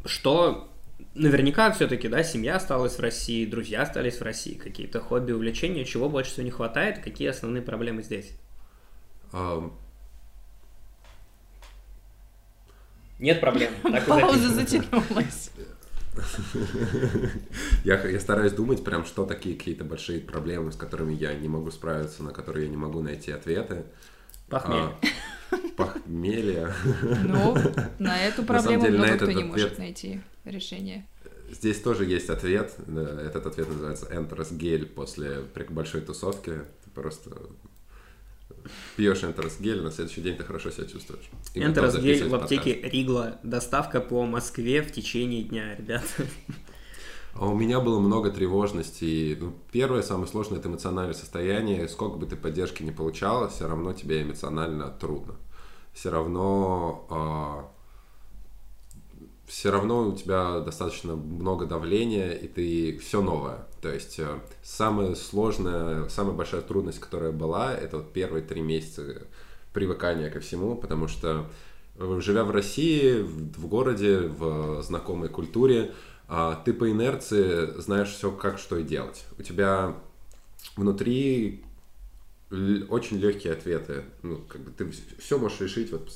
Что 0.05 0.69
наверняка 1.15 1.71
все-таки, 1.71 2.09
да, 2.09 2.23
семья 2.23 2.57
осталась 2.57 2.97
в 2.97 3.01
России, 3.01 3.47
друзья 3.47 3.83
остались 3.83 4.19
в 4.19 4.23
России, 4.23 4.55
какие-то 4.55 5.01
хобби, 5.01 5.33
увлечения, 5.33 5.85
чего 5.85 6.09
больше 6.09 6.33
всего 6.33 6.45
не 6.45 6.51
хватает, 6.51 6.99
какие 6.99 7.29
основные 7.29 7.63
проблемы 7.63 8.03
здесь? 8.03 8.33
Нет 13.19 13.41
проблем. 13.41 13.73
Пауза 14.07 14.51
затянулась. 14.51 15.51
Я, 17.85 18.01
я 18.07 18.21
стараюсь 18.21 18.53
думать 18.53 18.85
прям, 18.85 19.05
что 19.05 19.25
такие 19.25 19.57
какие-то 19.57 19.85
большие 19.85 20.21
проблемы, 20.21 20.71
с 20.71 20.77
которыми 20.77 21.13
я 21.13 21.35
не 21.35 21.49
могу 21.49 21.73
справиться, 21.73 22.23
на 22.23 22.31
которые 22.31 22.67
я 22.67 22.71
не 22.71 22.77
могу 22.77 23.01
найти 23.03 23.33
ответы. 23.33 23.85
Похмелье. 24.49 24.93
А, 25.51 25.57
похмелье. 25.77 26.73
Ну, 27.25 27.57
на 27.99 28.23
эту 28.25 28.45
проблему 28.45 28.85
на 28.85 28.91
много 28.91 29.17
кто 29.17 29.33
не 29.33 29.43
может 29.43 29.79
найти 29.79 30.21
решение. 30.45 31.07
Здесь 31.51 31.81
тоже 31.81 32.05
есть 32.05 32.31
ответ. 32.31 32.75
Этот 32.87 33.47
ответ 33.47 33.69
называется 33.69 34.07
Энтерс 34.11 34.53
гель 34.53 34.87
после 34.87 35.41
большой 35.71 36.03
тусовки. 36.03 36.61
Ты 36.85 36.91
просто 36.95 37.31
пьешь 38.97 39.25
Энтерс 39.25 39.59
гель, 39.61 39.83
на 39.83 39.91
следующий 39.91 40.21
день 40.21 40.37
ты 40.37 40.45
хорошо 40.45 40.71
себя 40.71 40.87
чувствуешь. 40.87 41.29
Энтерс 41.55 41.97
гель 41.99 42.29
в 42.29 42.35
аптеке 42.35 42.81
Ригла. 42.83 43.39
Доставка 43.43 44.01
по 44.01 44.25
Москве 44.25 44.83
в 44.83 44.93
течение 44.93 45.43
дня, 45.43 45.77
ребята. 45.77 46.07
А 47.35 47.47
у 47.47 47.55
меня 47.55 47.81
было 47.81 47.99
много 47.99 48.31
тревожности. 48.31 49.37
Ну, 49.41 49.55
первое, 49.73 50.03
самое 50.03 50.29
сложное, 50.29 50.61
это 50.61 50.69
эмоциональное 50.69 51.15
состояние. 51.15 51.89
Сколько 51.89 52.17
бы 52.17 52.27
ты 52.27 52.37
поддержки 52.37 52.85
не 52.85 52.93
получала, 52.93 53.49
все 53.49 53.67
равно 53.67 53.93
тебе 53.93 54.23
эмоционально 54.23 54.91
трудно. 54.91 55.35
Все 55.93 56.11
равно, 56.11 57.69
э, 59.19 59.29
все 59.49 59.71
равно 59.73 60.09
у 60.09 60.13
тебя 60.13 60.61
достаточно 60.61 61.17
много 61.17 61.67
давления, 61.67 62.33
и 62.33 62.47
ты 62.47 62.99
все 62.99 63.21
новое. 63.21 63.67
То 63.85 63.93
есть 63.93 64.19
э, 64.19 64.39
самая 64.63 65.15
сложная, 65.15 66.09
самая 66.09 66.35
большая 66.35 66.63
трудность, 66.63 67.01
которая 67.01 67.33
была, 67.33 67.75
это 67.75 67.99
вот 67.99 68.15
первые 68.15 68.43
три 68.43 68.63
месяца 68.63 69.27
привыкания 69.75 70.31
ко 70.31 70.41
всему, 70.41 70.75
потому 70.75 71.07
что 71.07 71.51
э, 71.97 72.19
живя 72.23 72.45
в 72.45 72.51
России, 72.51 73.21
в, 73.21 73.67
городе, 73.67 74.21
в 74.21 74.83
знакомой 74.83 75.29
культуре, 75.29 75.93
а, 76.29 76.55
ты 76.65 76.73
по 76.73 76.91
инерции 76.91 77.79
знаешь 77.79 78.09
все, 78.09 78.31
как 78.31 78.59
что 78.59 78.79
и 78.79 78.85
делать. 78.85 79.27
У 79.39 79.43
тебя 79.43 79.95
внутри 80.77 81.63
очень 82.89 83.19
легкие 83.19 83.53
ответы. 83.53 84.05
Ну, 84.23 84.39
как 84.49 84.63
бы 84.63 84.71
ты 84.71 84.91
все 85.19 85.39
можешь 85.39 85.61
решить 85.61 85.93
вот 85.93 86.11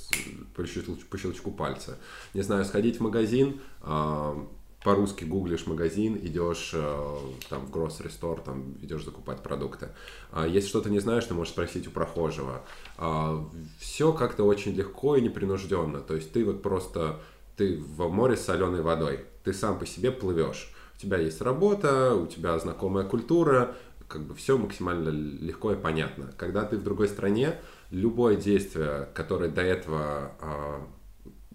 по 0.55 0.67
щелчку, 0.67 0.97
по 1.11 1.19
щелчку 1.19 1.51
пальца. 1.51 1.99
Не 2.33 2.41
знаю, 2.41 2.65
сходить 2.65 2.97
в 2.97 3.01
магазин, 3.01 3.61
а, 3.83 4.49
по-русски 4.83 5.25
гуглишь 5.25 5.67
магазин, 5.67 6.17
идешь 6.17 6.71
э, 6.73 7.17
там 7.49 7.67
в 7.67 7.71
grocery 7.71 8.11
store, 8.11 8.43
там 8.45 8.75
идешь 8.81 9.05
закупать 9.05 9.43
продукты. 9.43 9.89
А 10.31 10.47
если 10.47 10.69
что-то 10.69 10.89
не 10.89 11.01
знаешь, 11.01 11.25
ты 11.25 11.35
можешь 11.35 11.53
спросить 11.53 11.89
у 11.89 11.91
прохожего. 11.91 12.63
А, 12.97 13.45
все 13.79 14.13
как-то 14.13 14.45
очень 14.45 14.73
легко 14.75 15.17
и 15.17 15.21
непринужденно. 15.21 16.01
То 16.01 16.15
есть 16.15 16.33
ты 16.33 16.45
вот 16.45 16.63
просто 16.63 17.21
ты 17.57 17.77
в 17.77 18.09
море 18.09 18.37
с 18.37 18.45
соленой 18.45 18.83
водой, 18.83 19.25
ты 19.43 19.53
сам 19.53 19.79
по 19.79 19.87
себе 19.87 20.13
плывешь. 20.13 20.73
У 20.97 21.01
тебя 21.01 21.19
есть 21.19 21.41
работа, 21.41 22.15
у 22.15 22.27
тебя 22.27 22.57
знакомая 22.59 23.05
культура, 23.05 23.75
как 24.07 24.23
бы 24.23 24.35
все 24.35 24.57
максимально 24.57 25.11
легко 25.11 25.73
и 25.73 25.77
понятно. 25.77 26.33
Когда 26.37 26.65
ты 26.65 26.77
в 26.77 26.85
другой 26.85 27.09
стране, 27.09 27.57
любое 27.91 28.37
действие, 28.37 29.09
которое 29.13 29.51
до 29.51 29.63
этого, 29.63 30.33
а, 30.41 30.87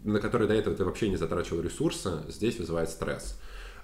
на 0.04 0.20
которое 0.20 0.48
до 0.48 0.54
этого 0.54 0.76
ты 0.76 0.86
вообще 0.86 1.10
не 1.10 1.18
затрачивал 1.18 1.62
ресурсы, 1.62 2.24
здесь 2.28 2.60
вызывает 2.60 2.90
стресс. 2.90 3.40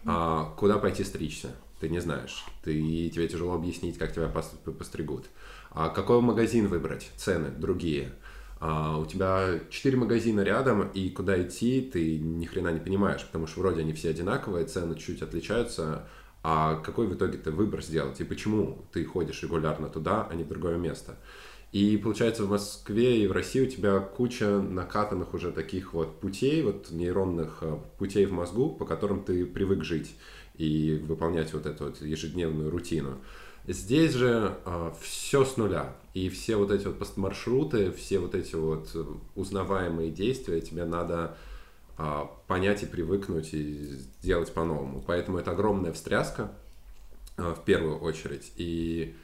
А, 0.06 0.54
куда 0.58 0.78
пойти 0.78 1.04
стричься? 1.04 1.50
Ты 1.80 1.90
не 1.90 2.00
знаешь. 2.00 2.46
Ты, 2.64 3.10
тебе 3.10 3.28
тяжело 3.28 3.54
объяснить, 3.54 3.98
как 3.98 4.14
тебя 4.14 4.28
постригут. 4.28 5.26
А 5.72 5.90
какой 5.90 6.22
магазин 6.22 6.68
выбрать? 6.68 7.12
Цены 7.16 7.50
другие. 7.50 8.14
А, 8.60 8.98
у 8.98 9.06
тебя 9.06 9.60
четыре 9.70 9.98
магазина 9.98 10.42
рядом, 10.42 10.90
и 10.90 11.10
куда 11.10 11.42
идти, 11.42 11.82
ты 11.82 12.18
ни 12.18 12.46
хрена 12.46 12.70
не 12.70 12.80
понимаешь, 12.80 13.26
потому 13.26 13.48
что 13.48 13.62
вроде 13.62 13.82
они 13.82 13.94
все 13.94 14.10
одинаковые, 14.10 14.66
цены 14.66 14.96
чуть 14.96 15.22
отличаются, 15.22 16.08
а 16.44 16.76
какой 16.76 17.08
в 17.08 17.14
итоге 17.14 17.38
ты 17.38 17.52
выбор 17.52 17.82
сделать, 17.82 18.20
и 18.20 18.26
почему 18.26 18.86
ты 18.92 19.06
ходишь 19.06 19.44
регулярно 19.44 19.88
туда, 19.88 20.28
а 20.30 20.36
не 20.36 20.44
в 20.44 20.50
другое 20.50 20.78
место. 20.78 21.18
И 21.72 21.98
получается 21.98 22.46
в 22.46 22.50
Москве 22.50 23.24
и 23.24 23.28
в 23.28 23.32
России 23.32 23.62
у 23.62 23.68
тебя 23.68 24.00
куча 24.00 24.60
накатанных 24.60 25.34
уже 25.34 25.52
таких 25.52 25.94
вот 25.94 26.20
путей, 26.20 26.64
вот 26.64 26.90
нейронных 26.90 27.60
э, 27.62 27.78
путей 27.98 28.26
в 28.26 28.32
мозгу, 28.32 28.70
по 28.70 28.86
которым 28.86 29.24
ты 29.24 29.46
привык 29.46 29.84
жить 29.84 30.16
и 30.56 31.00
выполнять 31.06 31.54
вот 31.54 31.68
эту 31.68 31.86
вот 31.86 32.02
ежедневную 32.02 32.72
рутину. 32.72 33.20
Здесь 33.68 34.14
же 34.14 34.58
э, 34.66 34.92
все 35.00 35.46
с 35.46 35.58
нуля. 35.58 35.96
И 36.16 36.30
все 36.30 36.56
вот 36.56 36.72
эти 36.72 36.88
вот 36.88 37.18
маршруты, 37.18 37.92
все 37.92 38.18
вот 38.18 38.34
эти 38.34 38.56
вот 38.56 38.90
узнаваемые 39.36 40.10
действия 40.12 40.60
тебе 40.60 40.86
надо 40.86 41.38
а, 42.02 42.32
понять 42.48 42.82
и 42.82 42.86
привыкнуть 42.86 43.54
и 43.54 43.74
сделать 44.22 44.54
по-новому. 44.54 45.04
Поэтому 45.06 45.38
это 45.38 45.52
огромная 45.52 45.92
встряска 45.92 46.54
а, 47.36 47.54
в 47.54 47.66
первую 47.66 48.00
очередь 48.00 48.54
и 48.56 49.16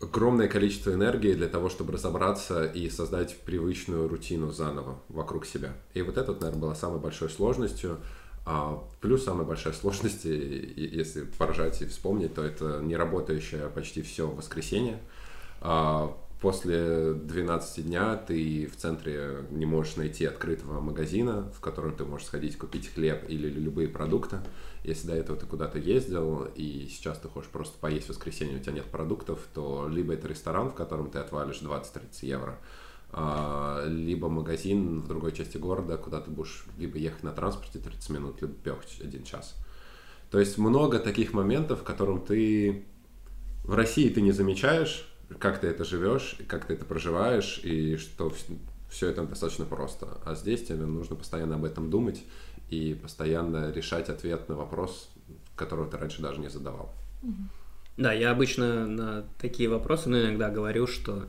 огромное 0.00 0.48
количество 0.48 0.92
энергии 0.92 1.34
для 1.34 1.48
того, 1.48 1.68
чтобы 1.68 1.92
разобраться 1.92 2.64
и 2.64 2.88
создать 2.88 3.36
привычную 3.40 4.08
рутину 4.08 4.50
заново 4.50 5.00
вокруг 5.08 5.46
себя. 5.46 5.74
И 5.94 6.02
вот 6.02 6.16
это, 6.16 6.32
наверное, 6.32 6.60
была 6.60 6.74
самой 6.74 7.00
большой 7.00 7.30
сложностью. 7.30 7.98
А 8.46 8.82
плюс 9.00 9.24
самая 9.24 9.44
большая 9.44 9.74
сложность, 9.74 10.24
если 10.24 11.24
поражать 11.24 11.82
и 11.82 11.86
вспомнить, 11.86 12.34
то 12.34 12.42
это 12.42 12.80
не 12.82 12.96
работающее 12.96 13.68
почти 13.68 14.00
все 14.02 14.26
воскресенье 14.26 15.00
после 16.40 17.14
12 17.14 17.86
дня 17.86 18.16
ты 18.16 18.66
в 18.66 18.76
центре 18.76 19.46
не 19.50 19.66
можешь 19.66 19.96
найти 19.96 20.24
открытого 20.24 20.80
магазина, 20.80 21.50
в 21.54 21.60
котором 21.60 21.96
ты 21.96 22.04
можешь 22.04 22.26
сходить 22.26 22.56
купить 22.56 22.92
хлеб 22.92 23.24
или 23.28 23.48
любые 23.48 23.88
продукты. 23.88 24.38
Если 24.84 25.08
до 25.08 25.14
этого 25.14 25.38
ты 25.38 25.46
куда-то 25.46 25.78
ездил, 25.78 26.44
и 26.54 26.88
сейчас 26.90 27.18
ты 27.18 27.28
хочешь 27.28 27.50
просто 27.50 27.78
поесть 27.78 28.06
в 28.06 28.10
воскресенье, 28.10 28.58
у 28.58 28.60
тебя 28.60 28.74
нет 28.74 28.86
продуктов, 28.86 29.40
то 29.52 29.88
либо 29.88 30.14
это 30.14 30.28
ресторан, 30.28 30.70
в 30.70 30.74
котором 30.74 31.10
ты 31.10 31.18
отвалишь 31.18 31.60
20-30 31.60 32.02
евро, 32.22 32.58
а, 33.10 33.84
либо 33.86 34.28
магазин 34.28 35.00
в 35.00 35.08
другой 35.08 35.32
части 35.32 35.56
города, 35.56 35.96
куда 35.96 36.20
ты 36.20 36.30
будешь 36.30 36.64
либо 36.78 36.98
ехать 36.98 37.22
на 37.22 37.32
транспорте 37.32 37.78
30 37.78 38.10
минут, 38.10 38.40
либо 38.40 38.54
пехать 38.54 39.00
один 39.00 39.24
час. 39.24 39.56
То 40.30 40.38
есть 40.38 40.58
много 40.58 40.98
таких 40.98 41.32
моментов, 41.32 41.80
в 41.80 41.84
котором 41.84 42.24
ты 42.24 42.84
в 43.64 43.74
России 43.74 44.08
ты 44.10 44.20
не 44.20 44.32
замечаешь, 44.32 45.07
как 45.38 45.60
ты 45.60 45.66
это 45.66 45.84
живешь, 45.84 46.36
как 46.46 46.66
ты 46.66 46.74
это 46.74 46.84
проживаешь, 46.84 47.60
и 47.62 47.96
что 47.96 48.32
все 48.88 49.08
это 49.08 49.24
достаточно 49.24 49.64
просто. 49.64 50.18
А 50.24 50.34
здесь 50.34 50.64
тебе 50.64 50.86
нужно 50.86 51.16
постоянно 51.16 51.56
об 51.56 51.64
этом 51.64 51.90
думать 51.90 52.22
и 52.70 52.98
постоянно 53.00 53.70
решать 53.72 54.08
ответ 54.08 54.48
на 54.48 54.56
вопрос, 54.56 55.10
которого 55.56 55.90
ты 55.90 55.98
раньше 55.98 56.22
даже 56.22 56.40
не 56.40 56.48
задавал. 56.48 56.94
Да, 57.96 58.12
я 58.12 58.30
обычно 58.30 58.86
на 58.86 59.24
такие 59.40 59.68
вопросы, 59.68 60.08
ну, 60.08 60.20
иногда 60.20 60.50
говорю, 60.50 60.86
что 60.86 61.26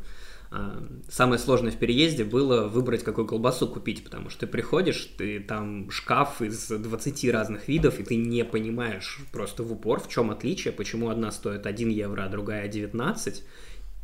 э, 0.51 0.87
самое 1.09 1.39
сложное 1.39 1.71
в 1.71 1.77
переезде 1.77 2.23
было 2.23 2.67
выбрать, 2.67 3.03
какую 3.03 3.25
колбасу 3.25 3.67
купить, 3.67 4.03
потому 4.03 4.29
что 4.29 4.41
ты 4.41 4.47
приходишь, 4.47 5.11
ты 5.17 5.39
там 5.39 5.89
шкаф 5.89 6.43
из 6.43 6.67
20 6.67 7.31
разных 7.31 7.67
видов, 7.67 7.99
и 7.99 8.03
ты 8.03 8.17
не 8.17 8.45
понимаешь 8.45 9.19
просто 9.31 9.63
в 9.63 9.71
упор, 9.71 9.99
в 9.99 10.09
чем 10.09 10.29
отличие, 10.29 10.71
почему 10.71 11.09
одна 11.09 11.31
стоит 11.31 11.65
1 11.65 11.89
евро, 11.89 12.25
а 12.25 12.29
другая 12.29 12.67
19, 12.67 13.43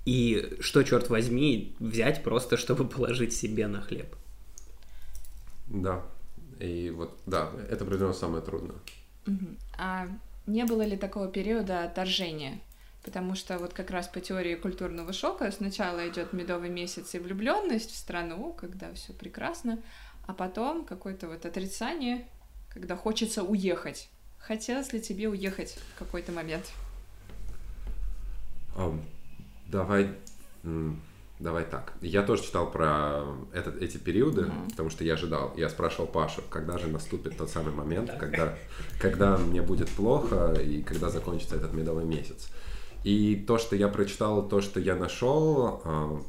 и 0.06 0.58
что, 0.60 0.84
черт 0.84 1.10
возьми, 1.10 1.76
взять 1.80 2.24
просто, 2.24 2.58
чтобы 2.58 2.88
положить 2.90 3.34
себе 3.34 3.68
на 3.68 3.82
хлеб. 3.82 4.16
Да. 5.68 6.04
И 6.60 6.92
вот, 6.96 7.20
да, 7.26 7.52
это 7.70 7.84
определенно 7.84 8.14
самое 8.14 8.44
трудное. 8.44 8.78
А 9.78 10.08
не 10.46 10.64
было 10.64 10.84
ли 10.84 10.96
такого 10.96 11.28
периода 11.28 11.84
отторжения? 11.84 12.60
Потому 13.04 13.36
что 13.36 13.58
вот 13.60 13.74
как 13.74 13.92
раз 13.92 14.08
по 14.08 14.20
теории 14.20 14.56
культурного 14.56 15.14
шока 15.14 15.52
сначала 15.52 16.08
идет 16.08 16.34
медовый 16.34 16.70
месяц 16.70 17.14
и 17.14 17.20
влюбленность 17.20 17.92
в 17.92 17.98
страну, 17.98 18.54
когда 18.54 18.94
все 18.94 19.14
прекрасно, 19.14 19.80
а 20.26 20.34
потом 20.34 20.86
какое-то 20.86 21.28
вот 21.28 21.46
отрицание, 21.46 22.28
когда 22.70 22.96
хочется 22.96 23.44
уехать. 23.44 24.10
Хотелось 24.40 24.94
ли 24.94 25.02
тебе 25.02 25.28
уехать 25.28 25.78
в 25.96 26.00
какой-то 26.00 26.32
момент? 26.32 26.72
Um, 28.76 29.00
Давай, 29.76 30.10
давай 31.40 31.66
так. 31.66 31.92
Я 32.00 32.24
тоже 32.24 32.44
читал 32.44 32.72
про 32.72 33.26
этот, 33.52 33.82
эти 33.82 33.98
периоды, 33.98 34.44
mm-hmm. 34.44 34.70
потому 34.70 34.90
что 34.90 35.04
я 35.04 35.16
ожидал. 35.16 35.54
Я 35.58 35.68
спрашивал 35.68 36.08
Пашу, 36.08 36.42
когда 36.50 36.78
же 36.78 36.88
наступит 36.88 37.38
тот 37.38 37.50
самый 37.50 37.74
момент, 37.74 38.10
когда, 38.18 38.58
когда 39.02 39.38
мне 39.38 39.62
будет 39.62 39.90
плохо 39.90 40.54
и 40.54 40.82
когда 40.82 41.10
закончится 41.10 41.58
этот 41.58 41.74
медовый 41.74 42.06
месяц. 42.06 42.48
И 43.04 43.36
то, 43.36 43.58
что 43.58 43.76
я 43.76 43.90
прочитал, 43.90 44.48
то, 44.48 44.62
что 44.62 44.80
я 44.80 44.96
нашел, 44.96 45.82
а, 45.84 46.22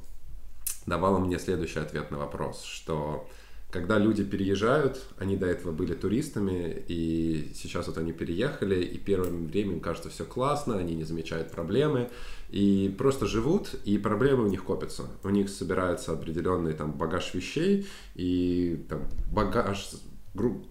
давало 0.87 1.21
мне 1.21 1.39
следующий 1.39 1.79
ответ 1.79 2.11
на 2.11 2.19
вопрос, 2.19 2.65
что 2.65 3.29
когда 3.71 3.99
люди 3.99 4.25
переезжают, 4.25 5.03
они 5.19 5.37
до 5.37 5.47
этого 5.47 5.71
были 5.71 5.95
туристами, 5.95 6.83
и 6.89 7.53
сейчас 7.55 7.87
вот 7.87 7.99
они 7.99 8.13
переехали, 8.13 8.83
и 8.83 8.97
первым 8.97 9.47
время 9.47 9.75
им 9.75 9.81
кажется 9.81 10.09
все 10.09 10.25
классно, 10.25 10.79
они 10.79 10.95
не 10.95 11.05
замечают 11.05 11.51
проблемы, 11.51 12.09
и 12.49 12.95
просто 12.97 13.27
живут, 13.27 13.75
и 13.85 13.99
проблемы 13.99 14.45
у 14.45 14.49
них 14.49 14.65
копятся. 14.65 15.05
У 15.25 15.29
них 15.31 15.49
собирается 15.49 16.13
определенный 16.13 16.75
там 16.75 16.93
багаж 16.93 17.35
вещей 17.35 17.87
и 18.15 18.85
там 18.89 19.03
багаж, 19.33 19.91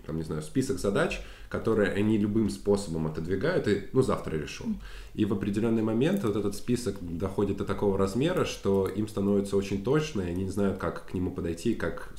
там, 0.05 0.17
не 0.17 0.23
знаю, 0.23 0.41
список 0.41 0.79
задач, 0.79 1.21
которые 1.49 1.91
они 1.91 2.17
любым 2.17 2.49
способом 2.49 3.07
отодвигают 3.07 3.67
и, 3.67 3.87
ну, 3.93 4.01
завтра 4.01 4.35
решу. 4.35 4.65
И 5.13 5.25
в 5.25 5.33
определенный 5.33 5.83
момент 5.83 6.23
вот 6.23 6.35
этот 6.35 6.55
список 6.55 6.97
доходит 7.01 7.57
до 7.57 7.65
такого 7.65 7.97
размера, 7.97 8.45
что 8.45 8.87
им 8.87 9.07
становится 9.07 9.55
очень 9.57 9.83
точно, 9.83 10.21
и 10.21 10.31
они 10.31 10.43
не 10.43 10.51
знают, 10.51 10.77
как 10.77 11.07
к 11.07 11.13
нему 11.13 11.31
подойти, 11.31 11.75
как 11.75 12.13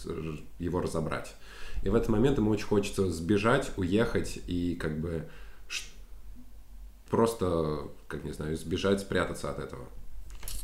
его 0.58 0.80
разобрать. 0.80 1.34
И 1.82 1.88
в 1.88 1.94
этот 1.94 2.08
момент 2.08 2.38
им 2.38 2.48
очень 2.48 2.66
хочется 2.66 3.10
сбежать, 3.10 3.70
уехать 3.76 4.40
и 4.46 4.74
как 4.76 5.00
бы 5.00 5.28
просто, 7.10 7.88
как 8.08 8.24
не 8.24 8.32
знаю, 8.32 8.54
избежать, 8.54 9.00
спрятаться 9.00 9.50
от 9.50 9.58
этого. 9.58 9.86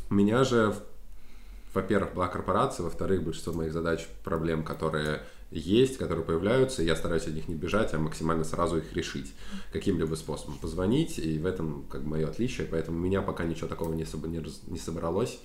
У 0.09 0.13
меня 0.13 0.43
же, 0.43 0.75
во-первых, 1.73 2.13
была 2.13 2.27
корпорация, 2.27 2.83
во-вторых, 2.83 3.23
большинство 3.23 3.53
моих 3.53 3.73
задач, 3.73 4.07
проблем, 4.23 4.63
которые 4.63 5.21
есть, 5.51 5.97
которые 5.97 6.25
появляются, 6.25 6.81
я 6.81 6.95
стараюсь 6.95 7.27
от 7.27 7.33
них 7.33 7.47
не 7.47 7.55
бежать, 7.55 7.93
а 7.93 7.99
максимально 7.99 8.43
сразу 8.43 8.77
их 8.77 8.93
решить 8.93 9.33
каким-либо 9.71 10.15
способом. 10.15 10.57
Позвонить, 10.57 11.19
и 11.19 11.37
в 11.37 11.45
этом 11.45 11.85
как 11.89 12.01
бы 12.01 12.09
мое 12.09 12.27
отличие, 12.27 12.67
поэтому 12.67 12.97
у 12.97 13.01
меня 13.01 13.21
пока 13.21 13.43
ничего 13.43 13.67
такого 13.67 13.93
не, 13.93 14.03
соб- 14.03 14.27
не, 14.27 14.43
не 14.71 14.79
собралось. 14.79 15.39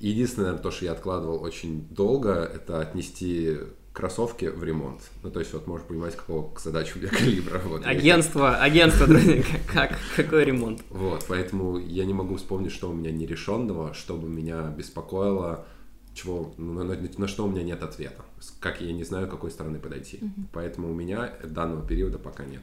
Единственное, 0.00 0.56
то, 0.56 0.70
что 0.70 0.86
я 0.86 0.92
откладывал 0.92 1.42
очень 1.42 1.86
долго, 1.88 2.32
это 2.32 2.80
отнести 2.80 3.58
кроссовки 3.92 4.46
в 4.46 4.64
ремонт. 4.64 5.00
Ну, 5.22 5.30
то 5.30 5.40
есть, 5.40 5.52
вот 5.52 5.66
можешь 5.66 5.86
понимать, 5.86 6.16
какого 6.16 6.52
задачу 6.58 6.98
у 6.98 7.02
меня 7.02 7.10
калибра. 7.12 7.58
Вот, 7.64 7.86
агентство, 7.86 8.46
я... 8.46 8.56
агентство, 8.62 9.06
друзья, 9.06 9.42
как, 9.72 9.98
какой 10.16 10.44
ремонт? 10.44 10.82
Вот, 10.90 11.24
поэтому 11.28 11.78
я 11.78 12.04
не 12.04 12.14
могу 12.14 12.36
вспомнить, 12.36 12.72
что 12.72 12.90
у 12.90 12.94
меня 12.94 13.10
нерешенного, 13.10 13.94
что 13.94 14.16
бы 14.16 14.28
меня 14.28 14.62
беспокоило 14.68 15.66
чего, 16.14 16.52
на, 16.58 16.84
на, 16.84 16.96
на 17.16 17.28
что 17.28 17.44
у 17.44 17.48
меня 17.48 17.62
нет 17.62 17.82
ответа, 17.82 18.22
как 18.60 18.80
я 18.80 18.92
не 18.92 19.04
знаю, 19.04 19.28
какой 19.28 19.50
стороны 19.50 19.78
подойти. 19.78 20.18
Мгм. 20.20 20.48
Поэтому 20.52 20.90
у 20.90 20.94
меня 20.94 21.32
данного 21.44 21.86
периода 21.86 22.18
пока 22.18 22.44
нет. 22.44 22.62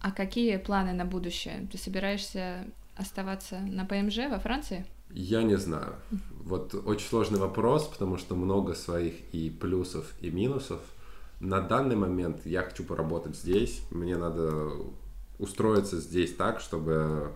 А 0.00 0.12
какие 0.12 0.56
планы 0.56 0.92
на 0.92 1.04
будущее? 1.04 1.68
Ты 1.70 1.78
собираешься 1.78 2.64
оставаться 2.96 3.58
на 3.60 3.84
ПМЖ 3.84 4.30
во 4.30 4.38
Франции? 4.38 4.84
Я 5.12 5.42
не 5.42 5.56
знаю. 5.56 5.94
Вот 6.44 6.74
очень 6.74 7.08
сложный 7.08 7.38
вопрос, 7.38 7.86
потому 7.86 8.16
что 8.16 8.34
много 8.34 8.74
своих 8.74 9.14
и 9.32 9.50
плюсов, 9.50 10.12
и 10.20 10.30
минусов. 10.30 10.80
На 11.40 11.60
данный 11.60 11.96
момент 11.96 12.44
я 12.44 12.62
хочу 12.62 12.84
поработать 12.84 13.36
здесь. 13.36 13.82
Мне 13.90 14.16
надо 14.16 14.72
устроиться 15.38 15.98
здесь 15.98 16.34
так, 16.34 16.60
чтобы 16.60 17.32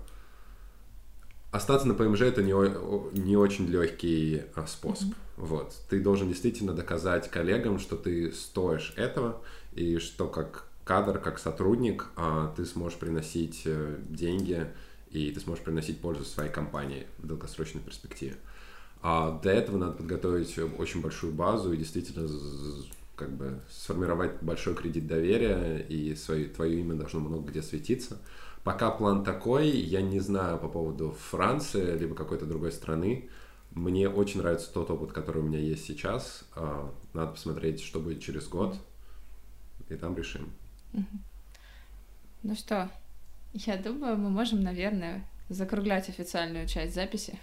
остаться 1.54 1.86
на 1.86 1.94
ПМЖ 1.94 2.22
это 2.22 2.42
не, 2.42 2.52
не 3.18 3.36
очень 3.36 3.66
легкий 3.66 4.42
а, 4.54 4.66
способ. 4.66 5.08
Вот. 5.36 5.74
Ты 5.88 6.00
должен 6.00 6.28
действительно 6.28 6.74
доказать 6.74 7.30
коллегам, 7.30 7.78
что 7.78 7.96
ты 7.96 8.32
стоишь 8.32 8.92
этого, 8.96 9.40
и 9.72 9.98
что 9.98 10.26
как 10.26 10.66
кадр, 10.84 11.18
как 11.18 11.38
сотрудник, 11.38 12.08
а, 12.16 12.52
ты 12.56 12.66
сможешь 12.66 12.98
приносить 12.98 13.62
э, 13.64 13.96
деньги, 14.08 14.66
и 15.14 15.30
ты 15.30 15.40
сможешь 15.40 15.64
приносить 15.64 16.00
пользу 16.00 16.24
своей 16.24 16.50
компании 16.50 17.06
в 17.18 17.26
долгосрочной 17.26 17.80
перспективе. 17.80 18.36
А 19.00 19.38
для 19.40 19.52
этого 19.52 19.78
надо 19.78 19.92
подготовить 19.92 20.58
очень 20.78 21.00
большую 21.00 21.32
базу 21.32 21.72
и 21.72 21.76
действительно 21.76 22.28
как 23.14 23.30
бы 23.36 23.60
сформировать 23.70 24.42
большой 24.42 24.74
кредит 24.74 25.06
доверия, 25.06 25.78
и 25.78 26.16
свое, 26.16 26.48
твое 26.48 26.80
имя 26.80 26.94
должно 26.94 27.20
много 27.20 27.48
где 27.48 27.62
светиться. 27.62 28.18
Пока 28.64 28.90
план 28.90 29.22
такой, 29.22 29.68
я 29.68 30.02
не 30.02 30.18
знаю 30.18 30.58
по 30.58 30.68
поводу 30.68 31.12
Франции, 31.30 31.96
либо 31.96 32.16
какой-то 32.16 32.44
другой 32.44 32.72
страны. 32.72 33.28
Мне 33.70 34.08
очень 34.08 34.40
нравится 34.40 34.72
тот 34.72 34.90
опыт, 34.90 35.12
который 35.12 35.42
у 35.42 35.46
меня 35.46 35.60
есть 35.60 35.84
сейчас. 35.84 36.44
А, 36.56 36.92
Надо 37.12 37.32
посмотреть, 37.32 37.80
что 37.82 38.00
будет 38.00 38.20
через 38.20 38.48
год, 38.48 38.76
и 39.88 39.94
там 39.94 40.16
решим. 40.16 40.50
Ну 42.42 42.54
что, 42.56 42.90
я 43.54 43.76
думаю, 43.76 44.16
мы 44.16 44.30
можем, 44.30 44.62
наверное, 44.62 45.24
закруглять 45.48 46.08
официальную 46.08 46.66
часть 46.66 46.94
записи. 46.94 47.38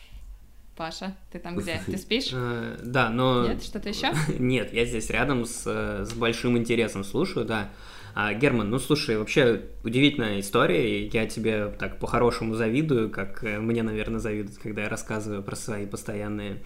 Паша, 0.76 1.16
ты 1.32 1.40
там 1.40 1.58
где? 1.58 1.82
Ты 1.86 1.98
спишь? 1.98 2.32
Э, 2.34 2.78
Да, 2.84 3.10
но... 3.10 3.48
Нет, 3.48 3.64
что-то 3.64 3.90
еще? 3.90 4.14
Нет, 4.40 4.74
я 4.74 4.86
здесь 4.86 5.10
рядом 5.10 5.46
с, 5.46 5.64
э, 5.66 6.06
с 6.06 6.14
большим 6.14 6.58
интересом 6.58 7.04
слушаю, 7.04 7.46
да. 7.46 7.70
А, 8.14 8.34
Герман, 8.34 8.70
ну 8.70 8.78
слушай, 8.78 9.18
вообще 9.18 9.62
удивительная 9.84 10.42
история, 10.42 11.00
и 11.00 11.10
я 11.14 11.28
тебе 11.28 11.68
так 11.80 11.98
по-хорошему 11.98 12.56
завидую, 12.56 13.10
как 13.10 13.44
э, 13.44 13.60
мне, 13.60 13.84
наверное, 13.84 14.20
завидуют, 14.20 14.58
когда 14.58 14.84
я 14.84 14.90
рассказываю 14.90 15.44
про 15.44 15.56
свои 15.56 15.86
постоянные 15.86 16.62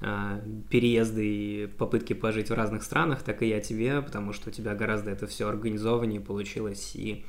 а, 0.00 0.40
переезды 0.70 1.26
и 1.26 1.66
попытки 1.66 2.12
пожить 2.12 2.50
в 2.50 2.54
разных 2.54 2.82
странах, 2.82 3.22
так 3.22 3.42
и 3.42 3.48
я 3.48 3.60
тебе, 3.60 4.02
потому 4.02 4.32
что 4.32 4.50
у 4.50 4.52
тебя 4.52 4.74
гораздо 4.74 5.10
это 5.10 5.26
все 5.26 5.48
организованнее 5.48 6.20
получилось 6.20 6.92
и 6.94 7.24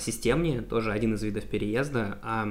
системнее, 0.00 0.62
тоже 0.62 0.92
один 0.92 1.14
из 1.14 1.22
видов 1.22 1.44
переезда. 1.44 2.18
А 2.22 2.48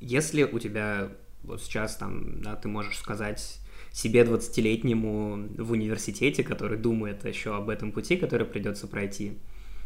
если 0.00 0.44
у 0.44 0.58
тебя 0.58 1.10
вот 1.42 1.62
сейчас 1.62 1.96
там, 1.96 2.42
да, 2.42 2.56
ты 2.56 2.68
можешь 2.68 2.98
сказать 2.98 3.60
себе 3.90 4.22
20-летнему 4.22 5.48
в 5.56 5.72
университете, 5.72 6.44
который 6.44 6.78
думает 6.78 7.24
еще 7.24 7.56
об 7.56 7.68
этом 7.68 7.92
пути, 7.92 8.16
который 8.16 8.46
придется 8.46 8.86
пройти, 8.86 9.38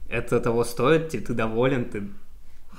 это 0.09 0.41
того 0.41 0.65
стоит, 0.65 1.11
ты, 1.11 1.21
ты 1.21 1.33
доволен, 1.33 1.87
ты 1.87 2.09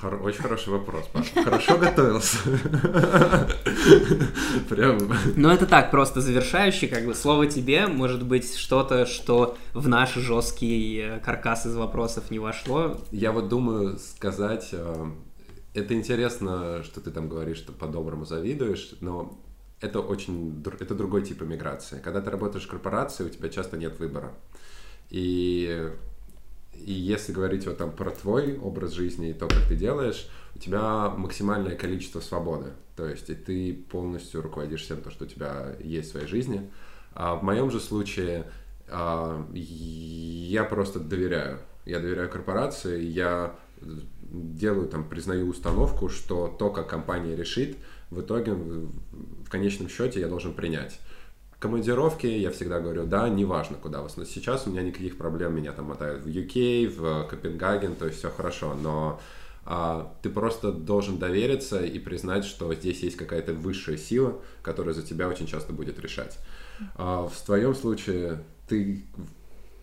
Хор- 0.04 0.22
Очень 0.22 0.42
хороший 0.42 0.70
вопрос, 0.70 1.06
Паша. 1.14 1.44
Хорошо 1.44 1.78
готовился. 1.78 2.38
Прям 4.70 4.98
Но 5.38 5.52
это 5.54 5.66
так, 5.66 5.92
просто 5.92 6.20
завершающий, 6.20 6.90
как 6.90 7.06
бы, 7.06 7.16
слово 7.16 7.48
тебе, 7.48 7.88
может 7.88 8.22
быть, 8.24 8.58
что-то, 8.58 9.06
что 9.06 9.58
в 9.74 9.88
наш 9.88 10.14
жесткий 10.16 11.00
э, 11.00 11.20
каркас 11.22 11.66
из 11.68 11.76
вопросов 11.76 12.32
не 12.32 12.40
вошло. 12.40 13.00
Я 13.12 13.32
вот 13.32 13.48
думаю 13.48 13.98
сказать, 13.98 14.70
э, 14.74 15.12
это 15.74 15.94
интересно, 15.94 16.84
что 16.84 17.00
ты 17.00 17.10
там 17.10 17.30
говоришь, 17.30 17.58
что 17.58 17.72
по-доброму 17.72 18.26
завидуешь, 18.26 18.96
но 19.00 19.40
это 19.80 20.02
очень, 20.02 20.62
это 20.82 20.96
другой 20.96 21.22
тип 21.22 21.44
иммиграции. 21.44 22.02
Когда 22.04 22.20
ты 22.20 22.30
работаешь 22.30 22.66
в 22.66 22.70
корпорации, 22.70 23.24
у 23.24 23.30
тебя 23.30 23.48
часто 23.48 23.78
нет 23.78 24.00
выбора. 24.00 24.34
И, 25.10 25.90
и 26.76 26.92
если 26.92 27.32
говорить 27.32 27.66
вот 27.66 27.78
там 27.78 27.92
про 27.92 28.12
твой 28.12 28.58
образ 28.58 28.92
жизни 28.92 29.30
и 29.30 29.34
то, 29.34 29.48
как 29.48 29.68
ты 29.68 29.76
делаешь, 29.76 30.30
у 30.56 30.60
тебя 30.60 31.10
максимальное 31.10 31.76
количество 31.76 32.20
свободы. 32.20 32.72
То 32.96 33.08
есть 33.08 33.30
и 33.30 33.36
ты 33.36 33.74
полностью 33.74 34.42
руководишь 34.42 34.82
всем, 34.82 35.02
то, 35.02 35.10
что 35.10 35.26
у 35.26 35.28
тебя 35.28 35.76
есть 35.80 36.10
в 36.10 36.12
своей 36.12 36.28
жизни. 36.28 36.70
А 37.14 37.36
в 37.36 37.44
моем 37.44 37.72
же 37.72 37.80
случае 37.80 38.46
а, 38.88 39.48
я 39.54 40.64
просто 40.64 41.00
доверяю. 41.00 41.60
Я 41.86 42.00
доверяю 42.00 42.30
корпорации, 42.30 43.04
я 43.04 43.56
делаю 44.22 44.88
там, 44.88 45.08
признаю 45.08 45.48
установку, 45.48 46.10
что 46.10 46.48
то, 46.48 46.70
как 46.70 46.90
компания 46.90 47.36
решит, 47.36 47.78
в 48.10 48.22
итоге 48.22 48.54
в 48.54 49.50
конечном 49.50 49.90
счете 49.90 50.20
я 50.20 50.28
должен 50.28 50.54
принять. 50.54 51.00
Командировки, 51.64 52.28
я 52.28 52.52
всегда 52.52 52.82
говорю, 52.82 53.06
да, 53.06 53.30
неважно, 53.30 53.78
куда 53.78 54.02
вас. 54.02 54.18
Но 54.18 54.26
сейчас 54.26 54.68
у 54.68 54.70
меня 54.70 54.82
никаких 54.82 55.18
проблем, 55.18 55.56
меня 55.56 55.72
там 55.72 55.86
мотают 55.86 56.26
в 56.26 56.28
UK, 56.28 56.90
в 56.90 57.26
Копенгаген, 57.30 57.96
то 57.96 58.06
есть 58.06 58.18
все 58.20 58.30
хорошо. 58.30 58.76
Но 58.76 59.22
а, 59.64 60.14
ты 60.22 60.30
просто 60.30 60.74
должен 60.74 61.20
довериться 61.20 61.82
и 61.82 62.00
признать, 62.00 62.44
что 62.44 62.74
здесь 62.74 63.02
есть 63.02 63.16
какая-то 63.16 63.54
высшая 63.54 63.98
сила, 63.98 64.42
которая 64.62 64.94
за 64.94 65.04
тебя 65.04 65.30
очень 65.30 65.48
часто 65.48 65.72
будет 65.72 65.98
решать. 66.00 66.38
А, 66.96 67.30
в 67.30 67.46
твоем 67.46 67.76
случае 67.76 68.44
ты, 68.68 69.06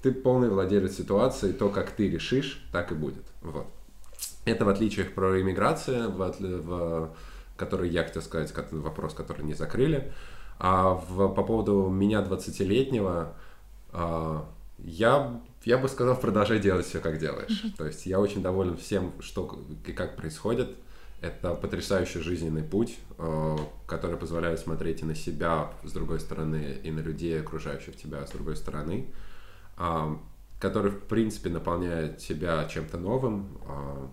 ты 0.02 0.12
полный 0.12 0.50
владелец 0.50 0.94
ситуации, 0.94 1.52
то, 1.52 1.70
как 1.70 1.92
ты 1.92 2.10
решишь, 2.10 2.62
так 2.72 2.92
и 2.92 2.94
будет. 2.94 3.24
Вот. 3.40 3.66
Это 4.44 4.66
в 4.66 4.68
отличие 4.68 5.06
про 5.06 5.40
иммиграцию, 5.40 6.10
в, 6.10 6.36
в 6.38 7.16
который 7.56 7.88
я 7.88 8.04
хотел 8.04 8.20
сказать, 8.20 8.52
как 8.52 8.70
вопрос, 8.70 9.14
который 9.14 9.46
не 9.46 9.54
закрыли. 9.54 10.12
А 10.62 10.92
в, 10.92 11.28
по 11.28 11.42
поводу 11.42 11.88
меня 11.88 12.20
20-летнего, 12.20 13.32
а, 13.92 14.46
я, 14.76 15.40
я 15.64 15.78
бы 15.78 15.88
сказал, 15.88 16.16
продолжай 16.16 16.60
делать 16.60 16.84
все, 16.84 17.00
как 17.00 17.18
делаешь. 17.18 17.64
То 17.78 17.86
есть 17.86 18.04
я 18.04 18.20
очень 18.20 18.42
доволен 18.42 18.76
всем, 18.76 19.14
что 19.20 19.58
и 19.86 19.92
как 19.92 20.16
происходит. 20.16 20.76
Это 21.22 21.54
потрясающий 21.54 22.20
жизненный 22.20 22.62
путь, 22.62 22.98
э, 23.16 23.56
который 23.86 24.18
позволяет 24.18 24.60
смотреть 24.60 25.00
и 25.00 25.06
на 25.06 25.14
себя 25.14 25.72
с 25.82 25.92
другой 25.92 26.20
стороны, 26.20 26.78
и 26.82 26.90
на 26.90 27.00
людей, 27.00 27.40
окружающих 27.40 27.96
тебя 27.96 28.26
с 28.26 28.30
другой 28.30 28.56
стороны, 28.56 29.06
а, 29.78 30.18
который, 30.58 30.90
в 30.90 31.04
принципе, 31.04 31.48
наполняет 31.48 32.18
тебя 32.18 32.66
чем-то 32.66 32.98
новым, 32.98 33.58
а, 33.66 34.10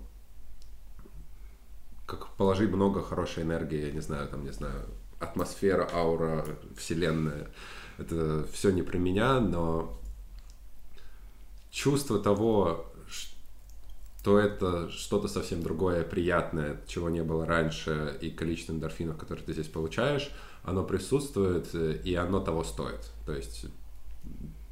как 2.05 2.29
положи 2.35 2.69
много 2.69 3.01
хорошей 3.01 3.43
энергии, 3.43 3.85
я 3.85 3.91
не 3.91 3.99
знаю, 3.99 4.29
там, 4.29 4.45
не 4.45 4.51
знаю, 4.51 4.85
атмосфера, 5.19 5.89
аура, 5.93 6.45
вселенная. 6.75 7.49
Это 7.97 8.45
все 8.51 8.71
не 8.71 8.83
про 8.83 8.97
меня, 8.97 9.39
но 9.39 9.99
чувство 11.71 12.19
того, 12.19 12.85
что 13.07 14.39
это 14.39 14.89
что-то 14.89 15.27
совсем 15.27 15.63
другое, 15.63 16.03
приятное, 16.03 16.81
чего 16.87 17.09
не 17.09 17.23
было 17.23 17.45
раньше, 17.45 18.17
и 18.21 18.29
количество 18.29 18.73
эндорфинов, 18.73 19.17
которые 19.17 19.45
ты 19.45 19.53
здесь 19.53 19.67
получаешь, 19.67 20.29
оно 20.63 20.83
присутствует, 20.83 21.73
и 21.73 22.13
оно 22.15 22.39
того 22.39 22.63
стоит. 22.63 23.09
То 23.25 23.33
есть 23.33 23.65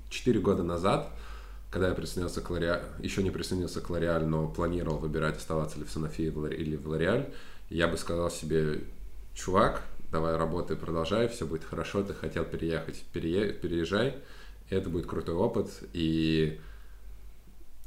четыре 0.09 0.39
года 0.39 0.61
назад, 0.61 1.09
когда 1.71 1.87
я 1.89 1.95
присоединился 1.95 2.41
к 2.41 2.49
Лореаль, 2.49 2.83
еще 2.99 3.23
не 3.23 3.31
присоединился 3.31 3.81
к 3.81 3.89
Лореаль, 3.89 4.25
но 4.25 4.47
планировал 4.47 4.97
выбирать, 4.97 5.37
оставаться 5.37 5.79
ли 5.79 5.85
в 5.85 5.91
Санофи 5.91 6.23
или 6.23 6.75
в 6.75 6.87
Лореаль, 6.87 7.33
я 7.69 7.87
бы 7.87 7.97
сказал 7.97 8.29
себе, 8.29 8.81
чувак, 9.33 9.83
давай 10.15 10.37
работай, 10.37 10.77
продолжай, 10.77 11.27
все 11.27 11.45
будет 11.45 11.65
хорошо, 11.65 12.01
ты 12.01 12.13
хотел 12.13 12.45
переехать, 12.45 13.03
перее, 13.11 13.51
переезжай, 13.51 14.15
это 14.69 14.89
будет 14.89 15.07
крутой 15.07 15.35
опыт, 15.35 15.83
и 15.91 16.57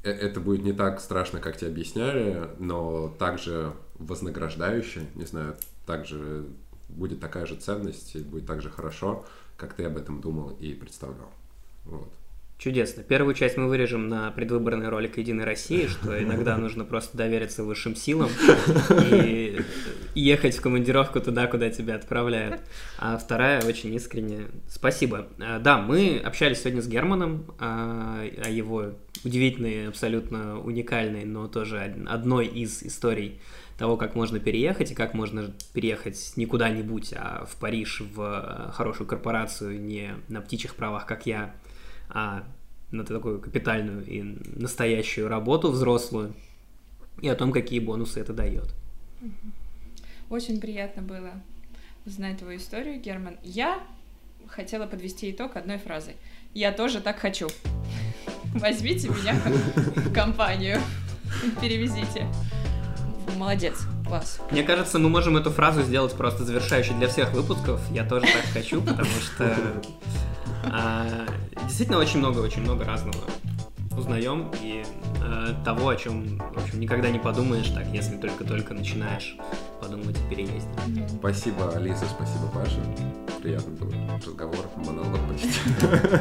э- 0.02 0.10
это 0.10 0.38
будет 0.38 0.62
не 0.62 0.74
так 0.74 1.00
страшно, 1.00 1.40
как 1.40 1.56
тебе 1.56 1.70
объясняли, 1.70 2.50
но 2.58 3.08
также 3.18 3.72
вознаграждающе, 3.94 5.06
не 5.14 5.24
знаю, 5.24 5.56
также 5.86 6.44
будет 6.90 7.18
такая 7.18 7.46
же 7.46 7.56
ценность, 7.56 8.14
и 8.14 8.18
будет 8.18 8.44
так 8.44 8.60
же 8.60 8.68
хорошо, 8.68 9.24
как 9.56 9.72
ты 9.72 9.84
об 9.84 9.96
этом 9.96 10.20
думал 10.20 10.50
и 10.60 10.74
представлял. 10.74 11.32
Вот. 11.86 12.12
Чудесно. 12.58 13.04
Первую 13.04 13.34
часть 13.36 13.56
мы 13.56 13.68
вырежем 13.68 14.08
на 14.08 14.32
предвыборный 14.32 14.88
ролик 14.88 15.16
«Единой 15.18 15.44
России», 15.44 15.86
что 15.86 16.20
иногда 16.20 16.56
нужно 16.56 16.84
просто 16.84 17.16
довериться 17.16 17.62
высшим 17.62 17.94
силам 17.94 18.28
и 19.12 19.60
ехать 20.16 20.56
в 20.56 20.60
командировку 20.60 21.20
туда, 21.20 21.46
куда 21.46 21.70
тебя 21.70 21.94
отправляют. 21.94 22.60
А 22.98 23.16
вторая 23.16 23.62
очень 23.64 23.94
искренне. 23.94 24.46
Спасибо. 24.68 25.28
А, 25.38 25.60
Да, 25.60 25.78
мы 25.78 26.18
общались 26.18 26.58
сегодня 26.62 26.82
с 26.82 26.88
Германом 26.88 27.44
а, 27.60 28.24
о 28.44 28.48
его 28.50 28.86
удивительной, 29.22 29.86
абсолютно 29.86 30.58
уникальной, 30.58 31.24
но 31.24 31.46
тоже 31.46 31.76
од- 31.78 32.08
одной 32.08 32.46
из 32.46 32.82
историй 32.82 33.40
того, 33.78 33.96
как 33.96 34.16
можно 34.16 34.40
переехать 34.40 34.90
и 34.90 34.94
как 34.96 35.14
можно 35.14 35.52
переехать 35.74 36.32
не 36.34 36.46
куда-нибудь, 36.46 37.14
а 37.16 37.46
в 37.48 37.54
Париж, 37.60 38.02
в 38.16 38.72
хорошую 38.74 39.06
корпорацию, 39.06 39.80
не 39.80 40.10
на 40.26 40.40
птичьих 40.40 40.74
правах, 40.74 41.06
как 41.06 41.26
я, 41.26 41.54
а 42.08 42.44
на 42.90 43.04
такую 43.04 43.40
капитальную 43.40 44.06
и 44.06 44.22
настоящую 44.56 45.28
работу 45.28 45.70
взрослую, 45.70 46.34
и 47.20 47.28
о 47.28 47.34
том, 47.34 47.52
какие 47.52 47.80
бонусы 47.80 48.20
это 48.20 48.32
дает. 48.32 48.74
Очень 50.30 50.60
приятно 50.60 51.02
было 51.02 51.32
знать 52.04 52.38
твою 52.38 52.58
историю, 52.58 53.00
Герман. 53.00 53.36
Я 53.42 53.80
хотела 54.46 54.86
подвести 54.86 55.30
итог 55.30 55.56
одной 55.56 55.78
фразой. 55.78 56.16
Я 56.54 56.72
тоже 56.72 57.00
так 57.00 57.18
хочу. 57.18 57.48
Возьмите 58.54 59.08
меня 59.08 59.34
в 59.34 60.12
компанию. 60.12 60.80
Перевезите. 61.60 62.26
Молодец, 63.36 63.82
класс. 64.06 64.40
Мне 64.50 64.62
кажется, 64.62 64.98
мы 64.98 65.08
можем 65.08 65.36
эту 65.36 65.50
фразу 65.50 65.82
сделать 65.82 66.14
просто 66.14 66.44
завершающей 66.44 66.94
для 66.94 67.08
всех 67.08 67.32
выпусков. 67.32 67.80
Я 67.92 68.04
тоже 68.04 68.26
так 68.26 68.44
хочу, 68.52 68.80
потому 68.80 69.10
что 69.20 69.56
действительно 71.64 71.98
очень 71.98 72.18
много, 72.18 72.40
очень 72.40 72.62
много 72.62 72.84
разного 72.84 73.16
узнаем 73.98 74.50
и 74.62 74.84
э, 75.22 75.54
того, 75.64 75.88
о 75.88 75.96
чем, 75.96 76.38
в 76.38 76.58
общем, 76.58 76.80
никогда 76.80 77.10
не 77.10 77.18
подумаешь 77.18 77.68
так, 77.68 77.86
если 77.92 78.16
только-только 78.16 78.74
начинаешь 78.74 79.36
подумать 79.80 80.16
о 80.16 80.30
переезде. 80.30 80.68
Спасибо, 81.18 81.72
Алиса, 81.74 82.04
спасибо, 82.06 82.48
Паша. 82.54 82.80
Приятный 83.42 83.74
был 83.74 83.92
разговор, 84.24 84.66
монолог 84.76 85.18
почти. 85.28 85.50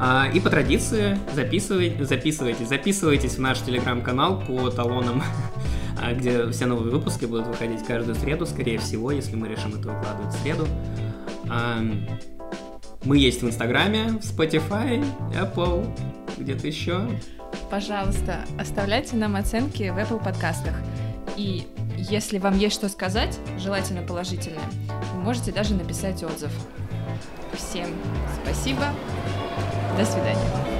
А, 0.00 0.28
и 0.32 0.38
по 0.38 0.48
традиции 0.48 1.18
записывайте, 1.34 2.04
записывайтесь, 2.04 2.68
записывайтесь 2.68 3.34
в 3.34 3.40
наш 3.40 3.60
телеграм-канал 3.62 4.40
по 4.46 4.70
талонам, 4.70 5.24
а, 6.00 6.12
где 6.12 6.48
все 6.50 6.66
новые 6.66 6.92
выпуски 6.92 7.24
будут 7.24 7.48
выходить 7.48 7.84
каждую 7.84 8.14
среду, 8.14 8.46
скорее 8.46 8.78
всего, 8.78 9.10
если 9.10 9.34
мы 9.34 9.48
решим 9.48 9.74
это 9.74 9.88
выкладывать 9.88 10.32
в 10.32 10.40
среду. 10.40 10.68
Мы 13.04 13.18
есть 13.18 13.42
в 13.42 13.46
Инстаграме, 13.46 14.08
в 14.08 14.20
Spotify, 14.20 15.04
Apple, 15.32 15.88
где-то 16.36 16.66
еще. 16.66 17.08
Пожалуйста, 17.70 18.44
оставляйте 18.58 19.16
нам 19.16 19.36
оценки 19.36 19.84
в 19.90 19.98
Apple 19.98 20.22
подкастах. 20.22 20.74
И 21.36 21.66
если 21.96 22.38
вам 22.38 22.58
есть 22.58 22.74
что 22.74 22.88
сказать, 22.88 23.38
желательно 23.58 24.02
положительное, 24.02 24.58
вы 25.14 25.20
можете 25.20 25.52
даже 25.52 25.74
написать 25.74 26.22
отзыв. 26.22 26.52
Всем 27.52 27.88
спасибо. 28.42 28.86
До 29.98 30.04
свидания. 30.04 30.77